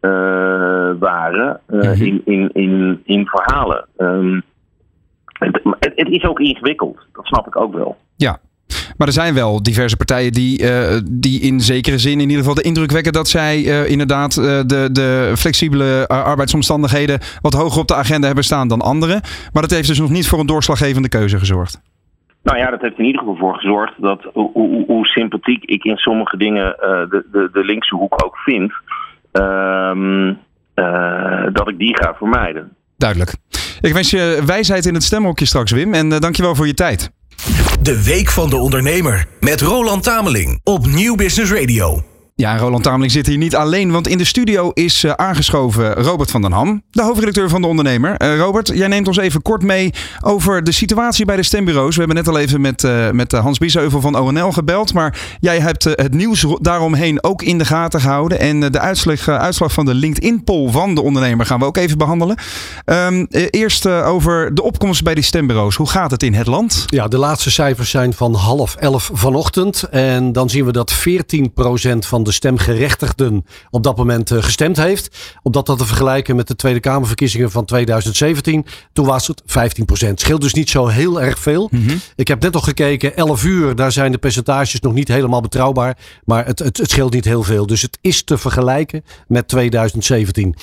uh, 0.00 0.92
waren 0.98 1.60
mm-hmm. 1.66 2.02
in, 2.02 2.22
in, 2.24 2.50
in, 2.52 3.00
in 3.04 3.26
verhalen. 3.26 3.86
Um, 3.96 4.42
het, 5.38 5.60
het, 5.78 5.92
het, 5.94 6.08
is 6.08 6.24
ook 6.24 6.40
ingewikkeld, 6.40 7.06
dat 7.12 7.26
snap 7.26 7.46
ik 7.46 7.56
ook 7.56 7.74
wel. 7.74 7.96
Ja, 8.16 8.38
Maar 8.96 9.06
er 9.06 9.12
zijn 9.12 9.34
wel 9.34 9.62
diverse 9.62 9.96
partijen 9.96 10.32
die, 10.32 10.64
die 11.10 11.40
in 11.40 11.60
zekere 11.60 11.98
zin 11.98 12.12
in 12.12 12.20
ieder 12.20 12.38
geval 12.38 12.54
de 12.54 12.62
indruk 12.62 12.90
wekken 12.90 13.12
dat 13.12 13.28
zij 13.28 13.62
inderdaad 13.86 14.34
de, 14.34 14.88
de 14.92 15.32
flexibele 15.36 16.08
arbeidsomstandigheden 16.08 17.18
wat 17.40 17.54
hoger 17.54 17.80
op 17.80 17.88
de 17.88 17.94
agenda 17.94 18.26
hebben 18.26 18.44
staan 18.44 18.68
dan 18.68 18.80
anderen. 18.80 19.20
Maar 19.52 19.62
dat 19.62 19.70
heeft 19.70 19.88
dus 19.88 19.98
nog 19.98 20.10
niet 20.10 20.28
voor 20.28 20.38
een 20.38 20.46
doorslaggevende 20.46 21.08
keuze 21.08 21.38
gezorgd. 21.38 21.80
Nou 22.42 22.58
ja, 22.58 22.70
dat 22.70 22.80
heeft 22.80 22.98
in 22.98 23.04
ieder 23.04 23.20
geval 23.20 23.36
voor 23.36 23.54
gezorgd 23.54 23.94
dat 23.98 24.30
hoe, 24.32 24.50
hoe, 24.52 24.84
hoe 24.86 25.06
sympathiek 25.06 25.64
ik 25.64 25.84
in 25.84 25.96
sommige 25.96 26.36
dingen 26.36 26.76
de, 27.10 27.26
de, 27.32 27.48
de 27.52 27.64
linkse 27.64 27.94
hoek 27.94 28.24
ook 28.24 28.36
vind. 28.36 28.72
Ehm, 29.32 30.34
dat 31.52 31.68
ik 31.68 31.78
die 31.78 31.96
ga 31.96 32.14
vermijden. 32.14 32.72
Duidelijk. 32.96 33.34
Ik 33.80 33.92
wens 33.92 34.10
je 34.10 34.42
wijsheid 34.46 34.86
in 34.86 34.94
het 34.94 35.02
stemhokje 35.02 35.46
straks, 35.46 35.72
Wim. 35.72 35.94
En 35.94 36.08
dankjewel 36.08 36.54
voor 36.54 36.66
je 36.66 36.74
tijd. 36.74 37.12
De 37.82 38.02
Week 38.02 38.30
van 38.30 38.50
de 38.50 38.56
Ondernemer 38.56 39.26
met 39.40 39.60
Roland 39.60 40.02
Tameling 40.02 40.60
op 40.64 40.86
Nieuw 40.86 41.14
Business 41.14 41.52
Radio. 41.52 42.09
Ja, 42.40 42.56
Roland 42.56 42.82
Tameling 42.82 43.12
zit 43.12 43.26
hier 43.26 43.38
niet 43.38 43.56
alleen, 43.56 43.90
want 43.90 44.08
in 44.08 44.18
de 44.18 44.24
studio 44.24 44.70
is 44.70 45.04
uh, 45.04 45.12
aangeschoven 45.12 45.94
Robert 45.94 46.30
van 46.30 46.42
den 46.42 46.52
Ham, 46.52 46.82
de 46.90 47.02
hoofdredacteur 47.02 47.48
van 47.48 47.60
de 47.60 47.66
Ondernemer. 47.66 48.22
Uh, 48.22 48.38
Robert, 48.38 48.70
jij 48.74 48.88
neemt 48.88 49.06
ons 49.06 49.16
even 49.16 49.42
kort 49.42 49.62
mee 49.62 49.92
over 50.20 50.64
de 50.64 50.72
situatie 50.72 51.24
bij 51.24 51.36
de 51.36 51.42
stembureaus. 51.42 51.94
We 51.94 51.98
hebben 51.98 52.16
net 52.16 52.28
al 52.28 52.38
even 52.38 52.60
met, 52.60 52.82
uh, 52.82 53.10
met 53.10 53.32
Hans 53.32 53.58
Biesheuvel 53.58 54.00
van 54.00 54.18
ONL 54.18 54.52
gebeld, 54.52 54.94
maar 54.94 55.18
jij 55.40 55.60
hebt 55.60 55.84
het 55.84 56.14
nieuws 56.14 56.46
daaromheen 56.60 57.24
ook 57.24 57.42
in 57.42 57.58
de 57.58 57.64
gaten 57.64 58.00
gehouden. 58.00 58.38
En 58.38 58.60
de 58.60 58.80
uitslag, 58.80 59.28
uitslag 59.28 59.72
van 59.72 59.84
de 59.84 59.94
LinkedIn-poll 59.94 60.70
van 60.70 60.94
de 60.94 61.02
Ondernemer 61.02 61.46
gaan 61.46 61.58
we 61.58 61.64
ook 61.64 61.76
even 61.76 61.98
behandelen. 61.98 62.36
Um, 62.84 63.26
eerst 63.30 63.86
over 63.86 64.54
de 64.54 64.62
opkomst 64.62 65.02
bij 65.02 65.14
die 65.14 65.24
stembureaus. 65.24 65.76
Hoe 65.76 65.88
gaat 65.88 66.10
het 66.10 66.22
in 66.22 66.34
het 66.34 66.46
land? 66.46 66.84
Ja, 66.86 67.08
de 67.08 67.18
laatste 67.18 67.50
cijfers 67.50 67.90
zijn 67.90 68.12
van 68.12 68.34
half 68.34 68.74
elf 68.74 69.10
vanochtend. 69.12 69.82
En 69.82 70.32
dan 70.32 70.50
zien 70.50 70.64
we 70.64 70.72
dat 70.72 70.94
14% 70.94 71.98
van 71.98 72.22
de 72.22 72.28
de 72.30 72.36
stemgerechtigden 72.36 73.46
op 73.70 73.82
dat 73.82 73.96
moment 73.96 74.30
uh, 74.30 74.42
gestemd 74.42 74.76
heeft. 74.76 75.36
Om 75.42 75.52
dat 75.52 75.66
te 75.66 75.86
vergelijken 75.86 76.36
met 76.36 76.48
de 76.48 76.56
Tweede 76.56 76.80
Kamerverkiezingen 76.80 77.50
van 77.50 77.64
2017. 77.64 78.66
Toen 78.92 79.06
was 79.06 79.26
het 79.26 79.42
15%. 79.42 79.44
Scheelt 80.14 80.40
dus 80.40 80.54
niet 80.54 80.70
zo 80.70 80.86
heel 80.86 81.22
erg 81.22 81.38
veel. 81.38 81.68
Mm 81.70 81.86
-hmm. 81.86 82.00
Ik 82.16 82.28
heb 82.28 82.42
net 82.42 82.54
al 82.54 82.60
gekeken, 82.60 83.16
11 83.16 83.44
uur, 83.44 83.74
daar 83.76 83.92
zijn 83.92 84.12
de 84.12 84.18
percentages 84.18 84.80
nog 84.80 84.92
niet 84.92 85.08
helemaal 85.08 85.40
betrouwbaar. 85.40 85.96
Maar 86.24 86.46
het, 86.46 86.58
het, 86.58 86.76
het 86.76 86.90
scheelt 86.90 87.12
niet 87.12 87.24
heel 87.24 87.42
veel. 87.42 87.66
Dus 87.66 87.82
het 87.82 87.98
is 88.00 88.22
te 88.22 88.38
vergelijken 88.38 89.04
met 89.26 89.48
2017. 89.48 90.54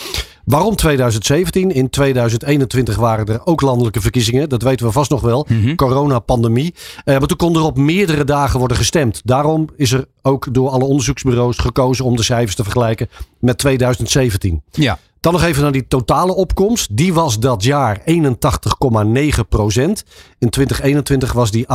Waarom 0.48 0.76
2017? 0.76 1.72
In 1.72 1.89
2021 1.89 2.95
waren 2.95 3.26
er 3.26 3.45
ook 3.45 3.62
landelijke 3.62 4.02
verkiezingen. 4.02 4.50
Dat 4.50 4.62
weten 4.62 4.86
we 4.86 4.91
vast 4.91 5.10
nog 5.10 5.22
wel. 5.22 5.45
Mm 5.50 5.62
-hmm. 5.62 5.76
Corona-pandemie. 5.76 6.74
Uh, 6.74 7.18
maar 7.18 7.28
toen 7.28 7.38
kon 7.38 7.56
er 7.56 7.62
op 7.62 7.78
meerdere 7.78 8.24
dagen 8.24 8.60
worden 8.60 8.78
gestemd. 8.78 9.22
Daarom 9.24 9.70
is 9.76 9.91
er 9.91 10.06
ook 10.22 10.54
door 10.54 10.70
alle 10.70 10.84
onderzoeksbureaus 10.84 11.58
gekozen 11.58 12.06
om 12.06 12.16
de 12.16 12.24
cijfers 12.24 12.56
te 12.56 12.64
vergelijken 12.64 13.10
met 13.39 13.58
2017. 13.58 14.62
Ja. 14.72 15.00
Dan 15.28 15.36
nog 15.36 15.46
even 15.46 15.64
naar 15.64 15.72
die 15.72 15.88
totale 15.88 16.36
opkomst. 16.36 16.98
Die 16.98 17.14
was 17.14 17.40
dat 17.40 17.64
jaar 17.64 18.02
81,9 18.06 19.48
procent. 19.50 20.04
In 20.40 20.50
2021 20.50 21.34
was 21.34 21.52
die 21.52 21.66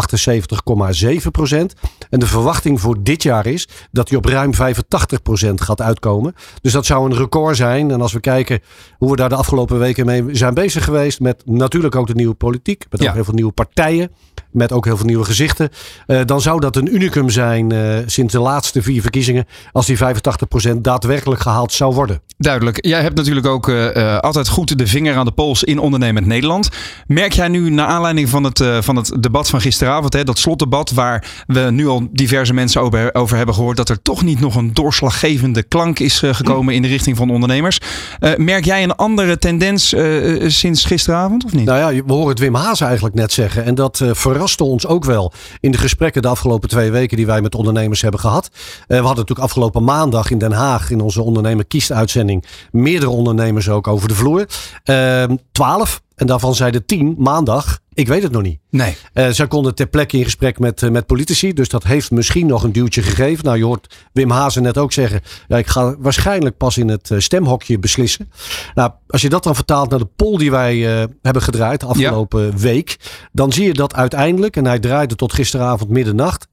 78,7 1.22 1.30
procent. 1.30 1.74
En 2.10 2.18
de 2.18 2.26
verwachting 2.26 2.80
voor 2.80 3.02
dit 3.02 3.22
jaar 3.22 3.46
is 3.46 3.68
dat 3.90 4.08
die 4.08 4.18
op 4.18 4.24
ruim 4.24 4.54
85 4.54 5.22
procent 5.22 5.60
gaat 5.60 5.80
uitkomen. 5.80 6.34
Dus 6.60 6.72
dat 6.72 6.86
zou 6.86 7.10
een 7.10 7.16
record 7.16 7.56
zijn. 7.56 7.90
En 7.90 8.00
als 8.00 8.12
we 8.12 8.20
kijken 8.20 8.60
hoe 8.98 9.10
we 9.10 9.16
daar 9.16 9.28
de 9.28 9.34
afgelopen 9.34 9.78
weken 9.78 10.06
mee 10.06 10.24
zijn 10.30 10.54
bezig 10.54 10.84
geweest. 10.84 11.20
Met 11.20 11.42
natuurlijk 11.44 11.96
ook 11.96 12.06
de 12.06 12.14
nieuwe 12.14 12.34
politiek. 12.34 12.84
Met 12.90 13.00
ook 13.00 13.06
ja. 13.06 13.12
heel 13.12 13.24
veel 13.24 13.34
nieuwe 13.34 13.52
partijen. 13.52 14.10
Met 14.50 14.72
ook 14.72 14.84
heel 14.84 14.96
veel 14.96 15.06
nieuwe 15.06 15.24
gezichten. 15.24 15.68
Uh, 16.06 16.20
dan 16.24 16.40
zou 16.40 16.60
dat 16.60 16.76
een 16.76 16.94
unicum 16.94 17.30
zijn 17.30 17.72
uh, 17.72 17.98
sinds 18.06 18.32
de 18.32 18.40
laatste 18.40 18.82
vier 18.82 19.02
verkiezingen. 19.02 19.46
Als 19.72 19.86
die 19.86 19.96
85 19.96 20.48
procent 20.48 20.84
daadwerkelijk 20.84 21.40
gehaald 21.40 21.72
zou 21.72 21.94
worden. 21.94 22.20
Duidelijk. 22.38 22.86
Jij 22.86 23.02
hebt 23.02 23.16
natuurlijk 23.16 23.41
ook 23.46 23.68
uh, 23.68 24.18
altijd 24.18 24.48
goed 24.48 24.78
de 24.78 24.86
vinger 24.86 25.16
aan 25.16 25.24
de 25.24 25.32
pols 25.32 25.64
in 25.64 25.78
ondernemend 25.78 26.26
Nederland. 26.26 26.68
Merk 27.06 27.32
jij 27.32 27.48
nu, 27.48 27.70
naar 27.70 27.86
aanleiding 27.86 28.28
van 28.28 28.44
het, 28.44 28.60
uh, 28.60 28.78
van 28.80 28.96
het 28.96 29.12
debat 29.20 29.48
van 29.48 29.60
gisteravond, 29.60 30.12
hè, 30.12 30.24
dat 30.24 30.38
slotdebat, 30.38 30.90
waar 30.90 31.44
we 31.46 31.60
nu 31.60 31.88
al 31.88 32.08
diverse 32.10 32.54
mensen 32.54 32.80
over, 32.80 33.14
over 33.14 33.36
hebben 33.36 33.54
gehoord, 33.54 33.76
dat 33.76 33.88
er 33.88 34.02
toch 34.02 34.22
niet 34.22 34.40
nog 34.40 34.54
een 34.54 34.74
doorslaggevende 34.74 35.62
klank 35.62 35.98
is 35.98 36.22
gekomen 36.24 36.74
in 36.74 36.82
de 36.82 36.88
richting 36.88 37.16
van 37.16 37.30
ondernemers. 37.30 37.78
merk 38.36 38.64
jij 38.64 38.82
een 38.82 38.96
andere 38.96 39.38
tendens 39.38 39.94
sinds 40.46 40.84
gisteravond 40.84 41.44
of 41.44 41.52
niet? 41.52 41.64
Nou 41.64 41.94
ja, 41.94 42.02
we 42.04 42.12
horen 42.12 42.28
het 42.28 42.38
Wim 42.38 42.54
Haas 42.54 42.80
eigenlijk 42.80 43.14
net 43.14 43.32
zeggen. 43.32 43.64
En 43.64 43.74
dat 43.74 44.00
verraste 44.10 44.64
ons 44.64 44.86
ook 44.86 45.04
wel 45.04 45.32
in 45.60 45.70
de 45.70 45.78
gesprekken 45.78 46.22
de 46.22 46.28
afgelopen 46.28 46.68
twee 46.68 46.90
weken 46.90 47.16
die 47.16 47.26
wij 47.26 47.40
met 47.40 47.54
ondernemers 47.54 48.02
hebben 48.02 48.20
gehad. 48.20 48.50
we 48.86 48.94
hadden 48.94 49.14
natuurlijk 49.14 49.40
afgelopen 49.40 49.84
maandag 49.84 50.30
in 50.30 50.38
Den 50.38 50.52
Haag 50.52 50.90
in 50.90 51.00
onze 51.00 51.22
ondernemer 51.22 51.64
kiest 51.64 51.92
uitzending 51.92 52.44
meerdere 52.70 53.10
ondernemers 53.10 53.31
ook 53.68 53.86
over 53.86 54.08
de 54.08 54.14
vloer. 54.14 54.46
Twaalf. 55.52 56.02
en 56.14 56.26
daarvan 56.26 56.54
zeiden 56.54 56.86
tien 56.86 57.14
maandag. 57.18 57.81
Ik 57.94 58.08
weet 58.08 58.22
het 58.22 58.32
nog 58.32 58.42
niet. 58.42 58.58
Nee. 58.70 58.96
Uh, 59.14 59.28
zij 59.28 59.46
konden 59.46 59.74
ter 59.74 59.86
plekke 59.86 60.16
in 60.16 60.24
gesprek 60.24 60.58
met, 60.58 60.82
uh, 60.82 60.90
met 60.90 61.06
politici. 61.06 61.52
Dus 61.52 61.68
dat 61.68 61.84
heeft 61.84 62.10
misschien 62.10 62.46
nog 62.46 62.62
een 62.62 62.72
duwtje 62.72 63.02
gegeven. 63.02 63.44
Nou, 63.44 63.56
je 63.56 63.64
hoort 63.64 63.94
Wim 64.12 64.30
Hazen 64.30 64.62
net 64.62 64.78
ook 64.78 64.92
zeggen. 64.92 65.20
Ja, 65.48 65.56
ik 65.58 65.66
ga 65.66 65.96
waarschijnlijk 65.98 66.56
pas 66.56 66.78
in 66.78 66.88
het 66.88 67.10
uh, 67.10 67.18
stemhokje 67.18 67.78
beslissen. 67.78 68.30
Nou, 68.74 68.90
als 69.06 69.22
je 69.22 69.28
dat 69.28 69.42
dan 69.42 69.54
vertaalt 69.54 69.90
naar 69.90 69.98
de 69.98 70.08
poll 70.16 70.38
die 70.38 70.50
wij 70.50 70.76
hebben 71.22 71.42
gedraaid 71.42 71.80
de 71.80 71.86
afgelopen 71.86 72.42
ja. 72.42 72.56
week. 72.56 72.96
Dan 73.32 73.52
zie 73.52 73.66
je 73.66 73.74
dat 73.74 73.94
uiteindelijk, 73.94 74.56
en 74.56 74.64
hij 74.64 74.78
draaide 74.78 75.14
tot 75.14 75.32
gisteravond 75.32 75.90
middernacht. 75.90 76.46
67% 76.46 76.50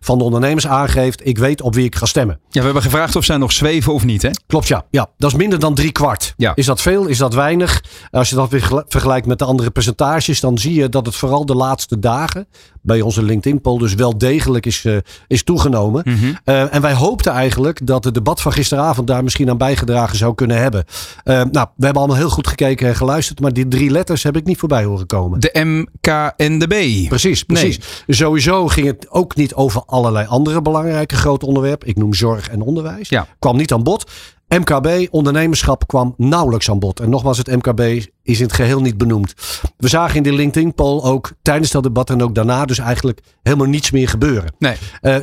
van 0.00 0.18
de 0.18 0.24
ondernemers 0.24 0.66
aangeeft. 0.66 1.26
Ik 1.26 1.38
weet 1.38 1.62
op 1.62 1.74
wie 1.74 1.84
ik 1.84 1.96
ga 1.96 2.06
stemmen. 2.06 2.40
Ja, 2.48 2.58
we 2.58 2.64
hebben 2.64 2.82
gevraagd 2.82 3.16
of 3.16 3.24
zij 3.24 3.36
nog 3.36 3.52
zweven 3.52 3.92
of 3.92 4.04
niet, 4.04 4.22
hè? 4.22 4.30
Klopt, 4.46 4.68
ja. 4.68 4.84
ja 4.90 5.10
dat 5.18 5.30
is 5.30 5.36
minder 5.36 5.58
dan 5.58 5.74
drie 5.74 5.92
kwart. 5.92 6.34
Ja. 6.36 6.52
Is 6.54 6.66
dat 6.66 6.80
veel? 6.80 7.06
Is 7.06 7.18
dat 7.18 7.34
weinig? 7.34 7.84
Als 8.10 8.28
je 8.28 8.34
dat 8.34 8.50
weer 8.50 8.84
vergelijkt 8.88 9.26
met 9.26 9.38
de 9.38 9.44
andere 9.44 9.61
percentages, 9.70 10.40
dan 10.40 10.58
zie 10.58 10.74
je 10.74 10.88
dat 10.88 11.06
het 11.06 11.14
vooral 11.14 11.46
de 11.46 11.54
laatste 11.54 11.98
dagen 11.98 12.46
bij 12.82 13.00
onze 13.00 13.22
LinkedIn-poll 13.22 13.78
dus 13.78 13.94
wel 13.94 14.18
degelijk 14.18 14.66
is, 14.66 14.84
uh, 14.84 14.96
is 15.26 15.44
toegenomen. 15.44 16.02
Mhm. 16.04 16.24
Uh, 16.44 16.74
en 16.74 16.80
wij 16.80 16.94
hoopten 16.94 17.32
eigenlijk 17.32 17.86
dat 17.86 18.04
het 18.04 18.14
debat 18.14 18.40
van 18.40 18.52
gisteravond 18.52 19.06
daar 19.06 19.22
misschien 19.22 19.50
aan 19.50 19.58
bijgedragen 19.58 20.16
zou 20.16 20.34
kunnen 20.34 20.56
hebben. 20.56 20.84
Uh, 21.24 21.34
nou, 21.34 21.66
we 21.76 21.84
hebben 21.84 22.02
allemaal 22.02 22.16
heel 22.16 22.30
goed 22.30 22.46
gekeken 22.46 22.88
en 22.88 22.96
geluisterd, 22.96 23.40
maar 23.40 23.52
die 23.52 23.68
drie 23.68 23.90
letters 23.90 24.22
heb 24.22 24.36
ik 24.36 24.44
niet 24.44 24.58
voorbij 24.58 24.84
horen 24.84 25.06
komen. 25.06 25.40
De 25.40 25.60
M, 25.64 25.86
K 26.00 26.32
en 26.36 26.58
de 26.58 26.66
B. 26.66 27.08
Precies, 27.08 27.42
precies. 27.42 27.78
Nee. 27.78 28.16
Sowieso 28.16 28.68
ging 28.68 28.86
het 28.86 29.06
ook 29.10 29.36
niet 29.36 29.54
over 29.54 29.82
allerlei 29.86 30.26
andere 30.26 30.62
belangrijke 30.62 31.16
grote 31.16 31.46
onderwerpen. 31.46 31.88
Ik 31.88 31.96
noem 31.96 32.14
zorg 32.14 32.48
en 32.48 32.62
onderwijs. 32.62 33.08
Ja. 33.08 33.26
Kwam 33.38 33.56
niet 33.56 33.72
aan 33.72 33.82
bod. 33.82 34.10
MKB, 34.58 35.08
ondernemerschap, 35.10 35.86
kwam 35.86 36.14
nauwelijks 36.16 36.70
aan 36.70 36.78
bod. 36.78 37.00
En 37.00 37.10
nogmaals, 37.10 37.38
het 37.38 37.46
MKB 37.46 37.80
is 38.22 38.38
in 38.38 38.44
het 38.44 38.52
geheel 38.52 38.80
niet 38.80 38.98
benoemd. 38.98 39.34
We 39.76 39.88
zagen 39.88 40.16
in 40.16 40.22
de 40.22 40.32
LinkedIn-poll 40.32 41.02
ook 41.02 41.32
tijdens 41.42 41.70
dat 41.70 41.82
debat 41.82 42.10
en 42.10 42.22
ook 42.22 42.34
daarna 42.34 42.64
dus 42.64 42.78
eigenlijk 42.78 43.20
helemaal 43.42 43.66
niets 43.66 43.90
meer 43.90 44.08
gebeuren. 44.08 44.54
Nee. 44.58 44.74
Uh, 45.02 45.16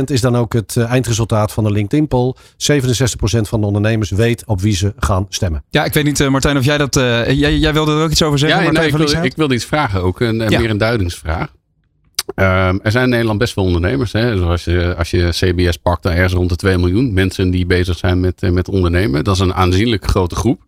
67% 0.00 0.04
is 0.04 0.20
dan 0.20 0.36
ook 0.36 0.52
het 0.52 0.74
uh, 0.78 0.90
eindresultaat 0.90 1.52
van 1.52 1.64
de 1.64 1.70
LinkedIn-poll. 1.70 2.34
67% 2.36 2.36
van 3.40 3.60
de 3.60 3.66
ondernemers 3.66 4.10
weet 4.10 4.44
op 4.46 4.60
wie 4.60 4.76
ze 4.76 4.92
gaan 4.96 5.26
stemmen. 5.28 5.64
Ja, 5.70 5.84
ik 5.84 5.92
weet 5.92 6.04
niet, 6.04 6.20
uh, 6.20 6.28
Martijn, 6.28 6.56
of 6.56 6.64
jij 6.64 6.78
dat. 6.78 6.94
Jij, 6.94 7.56
jij, 7.56 7.72
wilde 7.72 7.92
er 7.92 8.02
ook 8.02 8.10
iets 8.10 8.22
over 8.22 8.38
zeggen? 8.38 8.64
Ja, 8.64 8.70
nee, 8.70 8.86
ik, 8.86 8.96
wilde, 8.96 9.20
ik 9.22 9.36
wilde 9.36 9.54
iets 9.54 9.64
vragen 9.64 10.02
ook. 10.02 10.20
Een, 10.20 10.38
ja. 10.48 10.58
Meer 10.58 10.70
een 10.70 10.78
duidingsvraag. 10.78 11.52
Um, 12.34 12.80
er 12.82 12.90
zijn 12.90 13.04
in 13.04 13.10
Nederland 13.10 13.38
best 13.38 13.54
wel 13.54 13.64
ondernemers. 13.64 14.12
Hè? 14.12 14.36
Zoals 14.36 14.64
je, 14.64 14.94
als 14.96 15.10
je 15.10 15.28
CBS 15.30 15.76
pakt, 15.76 16.02
dan 16.02 16.12
ergens 16.12 16.32
rond 16.32 16.48
de 16.48 16.56
2 16.56 16.78
miljoen 16.78 17.12
mensen 17.12 17.50
die 17.50 17.66
bezig 17.66 17.98
zijn 17.98 18.20
met, 18.20 18.50
met 18.50 18.68
ondernemen. 18.68 19.24
Dat 19.24 19.34
is 19.34 19.40
een 19.40 19.54
aanzienlijk 19.54 20.06
grote 20.06 20.34
groep. 20.34 20.60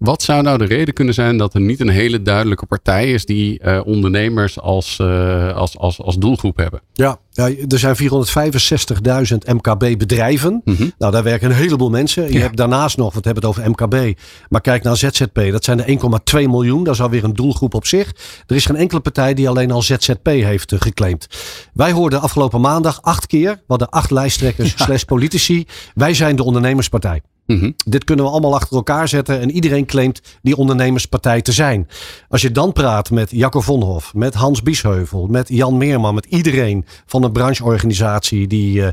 Wat 0.00 0.22
zou 0.22 0.42
nou 0.42 0.58
de 0.58 0.64
reden 0.64 0.94
kunnen 0.94 1.14
zijn 1.14 1.36
dat 1.36 1.54
er 1.54 1.60
niet 1.60 1.80
een 1.80 1.88
hele 1.88 2.22
duidelijke 2.22 2.66
partij 2.66 3.12
is 3.12 3.24
die 3.24 3.60
uh, 3.64 3.80
ondernemers 3.84 4.60
als, 4.60 4.98
uh, 5.00 5.56
als, 5.56 5.78
als, 5.78 6.00
als 6.00 6.16
doelgroep 6.16 6.56
hebben? 6.56 6.80
Ja, 6.92 7.18
ja 7.30 7.50
er 7.68 7.78
zijn 7.78 7.96
465.000 7.96 9.36
MKB-bedrijven. 9.46 10.60
Mhm. 10.64 10.88
Nou, 10.98 11.12
daar 11.12 11.22
werken 11.22 11.50
een 11.50 11.56
heleboel 11.56 11.90
mensen. 11.90 12.26
Je 12.26 12.32
ja. 12.32 12.40
hebt 12.40 12.56
daarnaast 12.56 12.96
nog, 12.96 13.14
we 13.14 13.20
hebben 13.22 13.48
het 13.48 13.58
over 13.58 13.70
MKB, 13.70 14.18
maar 14.48 14.60
kijk 14.60 14.82
naar 14.82 14.96
ZZP. 14.96 15.50
Dat 15.50 15.64
zijn 15.64 15.84
er 15.84 15.98
1,2 16.34 16.48
miljoen. 16.48 16.84
Dat 16.84 16.94
is 16.94 17.00
alweer 17.00 17.24
een 17.24 17.34
doelgroep 17.34 17.74
op 17.74 17.86
zich. 17.86 18.12
Er 18.46 18.56
is 18.56 18.66
geen 18.66 18.76
enkele 18.76 19.00
partij 19.00 19.34
die 19.34 19.48
alleen 19.48 19.70
al 19.70 19.82
ZZP 19.82 20.26
heeft 20.26 20.72
uh, 20.72 20.80
geclaimd. 20.80 21.26
Wij 21.72 21.92
hoorden 21.92 22.20
afgelopen 22.20 22.60
maandag 22.60 23.02
acht 23.02 23.26
keer, 23.26 23.50
we 23.50 23.64
hadden 23.66 23.88
acht 23.88 24.10
lijsttrekkers 24.10 24.74
ja. 24.76 24.84
slash 24.84 25.02
politici. 25.02 25.66
Wij 25.94 26.14
zijn 26.14 26.36
de 26.36 26.44
ondernemerspartij. 26.44 27.20
Mm 27.50 27.60
-hmm. 27.60 27.74
Dit 27.86 28.04
kunnen 28.04 28.24
we 28.24 28.30
allemaal 28.30 28.54
achter 28.54 28.76
elkaar 28.76 29.08
zetten 29.08 29.40
en 29.40 29.50
iedereen 29.50 29.86
claimt 29.86 30.20
die 30.42 30.56
ondernemerspartij 30.56 31.42
te 31.42 31.52
zijn. 31.52 31.88
Als 32.28 32.42
je 32.42 32.50
dan 32.50 32.72
praat 32.72 33.10
met 33.10 33.30
Jacco 33.30 33.60
Vonhof, 33.60 34.14
met 34.14 34.34
Hans 34.34 34.62
Biesheuvel, 34.62 35.26
met 35.26 35.48
Jan 35.48 35.76
Meerman, 35.76 36.14
met 36.14 36.26
iedereen 36.26 36.84
van 37.06 37.22
een 37.22 37.32
brancheorganisatie 37.32 38.46
die 38.46 38.80
uh, 38.80 38.88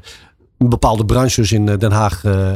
bepaalde 0.57 1.05
branches 1.05 1.51
in 1.51 1.65
Den 1.65 1.91
Haag 1.91 2.23
uh, 2.23 2.33
uh, 2.33 2.55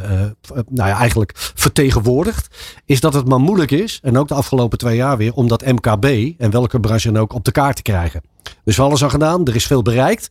nou 0.69 0.89
ja, 0.89 0.97
eigenlijk 0.97 1.31
vertegenwoordigt, 1.35 2.47
is 2.85 2.99
dat 2.99 3.13
het 3.13 3.27
maar 3.27 3.39
moeilijk 3.39 3.71
is, 3.71 3.99
en 4.03 4.17
ook 4.17 4.27
de 4.27 4.33
afgelopen 4.33 4.77
twee 4.77 4.95
jaar 4.95 5.17
weer, 5.17 5.33
om 5.33 5.47
dat 5.47 5.65
MKB 5.65 6.05
en 6.37 6.51
welke 6.51 6.79
branche 6.79 7.11
dan 7.11 7.21
ook 7.21 7.33
op 7.33 7.45
de 7.45 7.51
kaart 7.51 7.75
te 7.75 7.81
krijgen. 7.81 8.21
Er 8.43 8.51
is 8.63 8.79
alles 8.79 9.03
aan 9.03 9.09
gedaan, 9.09 9.47
er 9.47 9.55
is 9.55 9.65
veel 9.67 9.81
bereikt. 9.81 10.29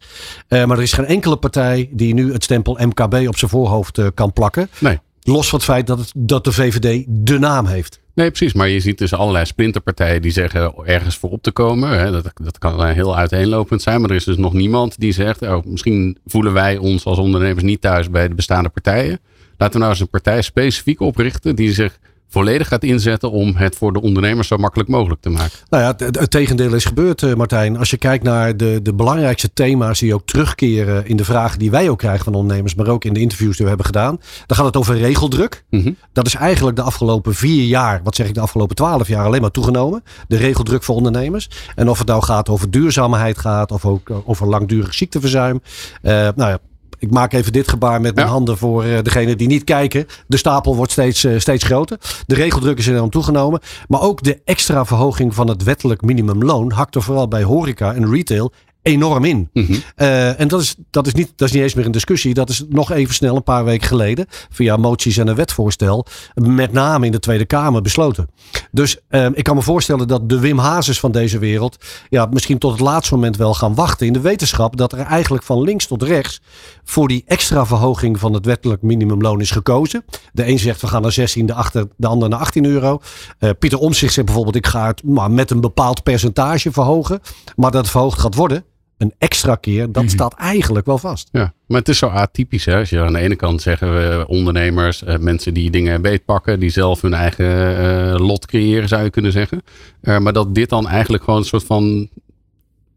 maar 0.48 0.70
er 0.70 0.82
is 0.82 0.92
geen 0.92 1.06
enkele 1.06 1.36
partij 1.36 1.88
die 1.92 2.14
nu 2.14 2.32
het 2.32 2.44
stempel 2.44 2.78
MKB 2.80 3.28
op 3.28 3.38
zijn 3.38 3.50
voorhoofd 3.50 4.00
kan 4.14 4.32
plakken. 4.32 4.70
Nee. 4.78 4.98
Los 5.22 5.48
van 5.48 5.58
het 5.58 5.68
feit 5.68 5.86
dat, 5.86 5.98
het, 5.98 6.12
dat 6.16 6.44
de 6.44 6.52
VVD 6.52 7.04
de 7.08 7.38
naam 7.38 7.66
heeft. 7.66 8.00
Nee, 8.14 8.30
precies. 8.30 8.52
Maar 8.52 8.68
je 8.68 8.80
ziet 8.80 8.98
dus 8.98 9.14
allerlei 9.14 9.44
splinterpartijen 9.44 10.22
die 10.22 10.30
zeggen 10.30 10.74
ergens 10.84 11.16
voor 11.16 11.30
op 11.30 11.42
te 11.42 11.52
komen. 11.52 11.98
Hè. 11.98 12.10
Dat, 12.10 12.30
dat 12.34 12.58
kan 12.58 12.86
heel 12.86 13.16
uiteenlopend 13.16 13.82
zijn. 13.82 14.00
Maar 14.00 14.10
er 14.10 14.16
is 14.16 14.24
dus 14.24 14.36
nog 14.36 14.52
niemand 14.52 14.98
die 14.98 15.12
zegt, 15.12 15.42
oh, 15.42 15.64
misschien 15.64 16.18
voelen 16.26 16.52
wij 16.52 16.76
ons 16.76 17.04
als 17.04 17.18
ondernemers 17.18 17.64
niet 17.64 17.80
thuis 17.80 18.10
bij 18.10 18.28
de 18.28 18.34
bestaande 18.34 18.68
partijen. 18.68 19.20
Laten 19.56 19.74
we 19.74 19.78
nou 19.78 19.90
eens 19.90 20.00
een 20.00 20.08
partij 20.08 20.42
specifiek 20.42 21.00
oprichten 21.00 21.56
die 21.56 21.72
zich 21.72 21.98
volledig 22.30 22.68
gaat 22.68 22.82
inzetten 22.82 23.30
om 23.30 23.54
het 23.56 23.76
voor 23.76 23.92
de 23.92 24.00
ondernemers 24.00 24.48
zo 24.48 24.56
makkelijk 24.56 24.88
mogelijk 24.88 25.20
te 25.20 25.30
maken. 25.30 25.58
Nou 25.68 25.82
ja, 25.82 26.06
het, 26.06 26.30
tegendeel 26.30 26.74
is 26.74 26.84
gebeurd, 26.84 27.22
eh, 27.22 27.34
Martijn. 27.34 27.76
Als 27.78 27.90
je 27.90 27.96
kijkt 27.96 28.24
naar 28.24 28.56
de, 28.56 28.80
de 28.82 28.94
belangrijkste 28.94 29.52
thema's 29.52 29.98
die 29.98 30.14
ook 30.14 30.26
terugkeren 30.26 31.06
in 31.06 31.16
de 31.16 31.24
vragen 31.24 31.58
die 31.58 31.70
wij 31.70 31.88
ook 31.88 31.98
krijgen 31.98 32.24
van 32.24 32.34
ondernemers, 32.34 32.74
maar 32.74 32.88
ook 32.88 33.04
in 33.04 33.12
de 33.12 33.20
interviews 33.20 33.52
die 33.56 33.62
we 33.62 33.68
hebben 33.68 33.86
gedaan, 33.86 34.20
dan 34.46 34.56
gaat 34.56 34.66
het 34.66 34.76
over 34.76 34.98
regeldruk. 34.98 35.64
Mhm. 35.70 35.92
Dat 36.12 36.26
is 36.26 36.34
eigenlijk 36.34 36.76
de 36.76 36.82
afgelopen 36.82 37.34
vier 37.34 37.64
jaar, 37.64 38.00
wat 38.04 38.14
zeg 38.14 38.28
ik, 38.28 38.34
de 38.34 38.40
afgelopen 38.40 38.76
twaalf 38.76 39.08
jaar 39.08 39.24
alleen 39.24 39.40
maar 39.40 39.50
toegenomen. 39.50 40.02
De 40.28 40.36
regeldruk 40.36 40.82
voor 40.82 40.94
ondernemers. 40.94 41.48
En 41.74 41.88
of 41.88 41.98
het 41.98 42.06
nou 42.06 42.22
gaat 42.22 42.48
over 42.48 42.70
duurzaamheid 42.70 43.38
gaat, 43.38 43.72
of 43.72 43.84
ook 43.84 44.10
over 44.24 44.46
langdurig 44.46 44.94
ziekteverzuim. 44.94 45.60
Uh, 46.02 46.12
nou 46.12 46.50
ja, 46.50 46.58
ik 47.00 47.10
maak 47.10 47.32
even 47.32 47.52
dit 47.52 47.68
gebaar 47.68 48.00
met 48.00 48.14
mijn 48.14 48.26
handen 48.26 48.58
voor 48.58 48.84
uh, 48.84 48.98
degene 49.02 49.36
die 49.36 49.48
niet 49.48 49.64
kijken. 49.64 50.06
De 50.26 50.36
stapel 50.36 50.76
wordt 50.76 50.92
steeds, 50.92 51.24
uh, 51.24 51.38
steeds 51.38 51.64
groter. 51.64 51.98
De 52.26 52.34
regeldruk 52.34 52.78
is 52.78 52.86
enorm 52.86 53.10
toegenomen. 53.10 53.60
Maar 53.88 54.00
ook 54.00 54.22
de 54.22 54.40
extra 54.44 54.84
verhoging 54.84 55.34
van 55.34 55.48
het 55.48 55.62
wettelijk 55.62 56.02
minimumloon 56.02 56.72
hakte 56.72 57.00
vooral 57.00 57.28
bij 57.28 57.42
horeca 57.42 57.94
en 57.94 58.10
retail 58.10 58.52
enorm 58.82 59.24
in. 59.24 59.50
Mhm. 59.52 59.74
Eh, 59.96 60.40
en 60.40 60.48
dat 60.48 60.60
is, 60.60 60.74
dat, 60.90 61.06
is 61.06 61.12
niet, 61.12 61.32
dat 61.36 61.48
is 61.48 61.54
niet 61.54 61.62
eens 61.62 61.74
meer 61.74 61.84
een 61.84 61.92
discussie. 61.92 62.34
Dat 62.34 62.48
is 62.48 62.64
nog 62.68 62.92
even 62.92 63.14
snel, 63.14 63.36
een 63.36 63.42
paar 63.42 63.64
weken 63.64 63.88
geleden, 63.88 64.26
via 64.50 64.76
moties 64.76 65.16
en 65.16 65.28
een 65.28 65.34
wetvoorstel, 65.34 66.06
met 66.34 66.72
name 66.72 67.06
in 67.06 67.12
de 67.12 67.18
Tweede 67.18 67.44
Kamer 67.44 67.82
besloten. 67.82 68.28
Dus 68.70 68.96
uh, 69.10 69.26
ik 69.32 69.44
kan 69.44 69.56
me 69.56 69.62
voorstellen 69.62 70.08
dat 70.08 70.28
de 70.28 70.38
Wim 70.38 70.58
Hazes 70.58 71.00
van 71.00 71.12
deze 71.12 71.38
wereld, 71.38 71.84
ja, 72.08 72.26
misschien 72.30 72.58
tot 72.58 72.70
het 72.70 72.80
laatste 72.80 73.14
moment 73.14 73.36
wel 73.36 73.54
gaan 73.54 73.74
wachten 73.74 74.06
in 74.06 74.12
de 74.12 74.20
wetenschap 74.20 74.76
dat 74.76 74.92
er 74.92 74.98
eigenlijk 74.98 75.44
van 75.44 75.62
links 75.62 75.86
tot 75.86 76.02
rechts 76.02 76.40
voor 76.84 77.08
die 77.08 77.22
extra 77.26 77.66
verhoging 77.66 78.18
van 78.18 78.32
het 78.32 78.46
wettelijk 78.46 78.82
minimumloon 78.82 79.40
is 79.40 79.50
gekozen. 79.50 80.04
De 80.32 80.48
een 80.48 80.58
zegt 80.58 80.80
we 80.80 80.86
gaan 80.86 81.02
naar 81.02 81.12
16, 81.12 81.46
de, 81.46 81.54
achter, 81.54 81.88
de 81.96 82.06
ander 82.06 82.28
naar 82.28 82.38
18 82.38 82.64
euro. 82.64 83.00
Uh, 83.38 83.50
Pieter 83.58 83.78
Omtzigt 83.78 84.12
zegt 84.12 84.26
bijvoorbeeld 84.26 84.56
ik 84.56 84.66
ga 84.66 84.86
het 84.86 85.02
maar 85.04 85.30
met 85.30 85.50
een 85.50 85.60
bepaald 85.60 86.02
percentage 86.02 86.72
verhogen, 86.72 87.20
maar 87.56 87.70
dat 87.70 87.80
het 87.80 87.90
verhoogd 87.90 88.18
gaat 88.18 88.34
worden 88.34 88.64
een 89.00 89.14
extra 89.18 89.54
keer, 89.54 89.92
dat 89.92 90.02
mhm. 90.02 90.12
staat 90.12 90.34
eigenlijk 90.34 90.86
wel 90.86 90.98
vast. 90.98 91.28
Ja, 91.32 91.52
maar 91.66 91.78
het 91.78 91.88
is 91.88 91.98
zo 91.98 92.06
atypisch. 92.06 92.64
Hè? 92.64 92.78
Als 92.78 92.90
je 92.90 93.00
aan 93.00 93.12
de 93.12 93.18
ene 93.18 93.36
kant 93.36 93.62
zeggen 93.62 93.92
we 93.92 94.24
ondernemers, 94.26 95.04
eh, 95.04 95.18
mensen 95.18 95.54
die 95.54 95.70
dingen 95.70 96.02
beetpakken, 96.02 96.60
die 96.60 96.70
zelf 96.70 97.00
hun 97.00 97.14
eigen 97.14 97.46
uh, 97.80 98.26
lot 98.26 98.46
creëren, 98.46 98.88
zou 98.88 99.02
je 99.02 99.10
kunnen 99.10 99.32
zeggen. 99.32 99.62
Uh, 100.02 100.18
maar 100.18 100.32
dat 100.32 100.54
dit 100.54 100.68
dan 100.68 100.88
eigenlijk 100.88 101.24
gewoon 101.24 101.38
een 101.38 101.46
soort 101.46 101.64
van 101.64 102.08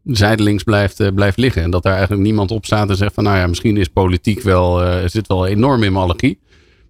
zijdelings 0.04 0.62
blijft, 0.62 1.14
blijft 1.14 1.36
liggen. 1.36 1.62
En 1.62 1.70
dat 1.70 1.82
daar 1.82 1.92
eigenlijk 1.92 2.22
niemand 2.22 2.50
op 2.50 2.64
staat 2.64 2.88
en 2.88 2.96
zegt 2.96 3.14
van 3.14 3.24
nou 3.24 3.36
ja, 3.36 3.46
misschien 3.46 3.76
is 3.76 3.88
politiek 3.88 4.42
wel, 4.42 4.82
zit 5.08 5.26
wel 5.26 5.46
enorm 5.46 5.82
in 5.82 5.92
mijn 5.92 6.04
allergie. 6.04 6.40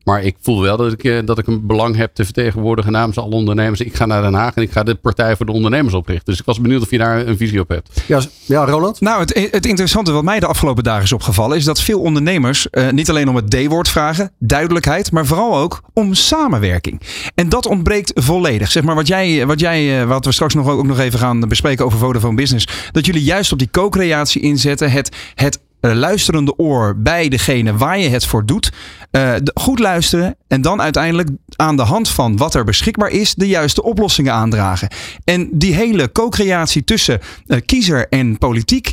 Maar 0.04 0.22
ik 0.22 0.36
voel 0.40 0.60
wel 0.60 0.76
dat 0.76 0.92
ik, 0.92 1.04
eh, 1.04 1.18
dat 1.24 1.38
ik 1.38 1.46
een 1.46 1.66
belang 1.66 1.96
heb 1.96 2.14
te 2.14 2.24
vertegenwoordigen 2.24 2.92
namens 2.92 3.18
alle 3.18 3.34
ondernemers. 3.34 3.80
Ik 3.80 3.94
ga 3.94 4.06
naar 4.06 4.22
Den 4.22 4.34
Haag 4.34 4.54
en 4.54 4.62
ik 4.62 4.72
ga 4.72 4.82
de 4.82 4.94
Partij 4.94 5.36
voor 5.36 5.46
de 5.46 5.52
Ondernemers 5.52 5.94
oprichten. 5.94 6.24
Dus 6.26 6.38
ik 6.38 6.46
was 6.46 6.60
benieuwd 6.60 6.82
of 6.82 6.90
je 6.90 6.98
daar 6.98 7.26
een 7.26 7.36
visie 7.36 7.60
op 7.60 7.68
hebt. 7.68 8.02
Ja, 8.06 8.20
ja 8.44 8.64
Roland? 8.64 9.00
Nou, 9.00 9.20
het, 9.20 9.48
het 9.50 9.66
interessante 9.66 10.12
wat 10.12 10.24
mij 10.24 10.40
de 10.40 10.46
afgelopen 10.46 10.84
dagen 10.84 11.02
is 11.02 11.12
opgevallen... 11.12 11.56
is 11.56 11.64
dat 11.64 11.80
veel 11.80 12.00
ondernemers 12.00 12.66
uh, 12.70 12.90
niet 12.90 13.10
alleen 13.10 13.28
om 13.28 13.36
het 13.36 13.50
D-woord 13.50 13.88
vragen, 13.88 14.30
duidelijkheid... 14.38 15.12
maar 15.12 15.26
vooral 15.26 15.56
ook 15.56 15.82
om 15.92 16.14
samenwerking. 16.14 17.00
En 17.34 17.48
dat 17.48 17.66
ontbreekt 17.66 18.12
volledig. 18.14 18.70
Zeg 18.70 18.82
maar 18.82 18.94
wat 18.94 19.06
jij, 19.06 19.46
wat, 19.46 19.60
jij, 19.60 20.00
eh, 20.00 20.06
wat 20.06 20.24
we 20.24 20.32
straks 20.32 20.54
nog, 20.54 20.68
ook 20.68 20.86
nog 20.86 20.98
even 20.98 21.18
gaan 21.18 21.40
bespreken 21.40 21.84
over 21.84 21.98
Vodafone 21.98 22.36
Business... 22.36 22.68
dat 22.92 23.06
jullie 23.06 23.22
juist 23.22 23.52
op 23.52 23.58
die 23.58 23.70
co-creatie 23.70 24.42
inzetten. 24.42 24.90
Het, 24.90 25.16
het 25.34 25.60
luisterende 25.92 26.56
oor 26.56 26.96
bij 26.96 27.28
degene 27.28 27.76
waar 27.76 27.98
je 27.98 28.08
het 28.08 28.26
voor 28.26 28.46
doet. 28.46 28.72
Uh, 29.10 29.34
goed 29.54 29.78
luisteren 29.78 30.36
en 30.48 30.62
dan 30.62 30.82
uiteindelijk 30.82 31.28
aan 31.56 31.76
de 31.76 31.82
hand 31.82 32.08
van 32.08 32.36
wat 32.36 32.54
er 32.54 32.64
beschikbaar 32.64 33.10
is, 33.10 33.34
de 33.34 33.48
juiste 33.48 33.82
oplossingen 33.82 34.32
aandragen. 34.32 34.88
En 35.24 35.48
die 35.52 35.74
hele 35.74 36.12
co-creatie 36.12 36.84
tussen 36.84 37.20
uh, 37.46 37.58
kiezer 37.66 38.08
en 38.08 38.38
politiek, 38.38 38.92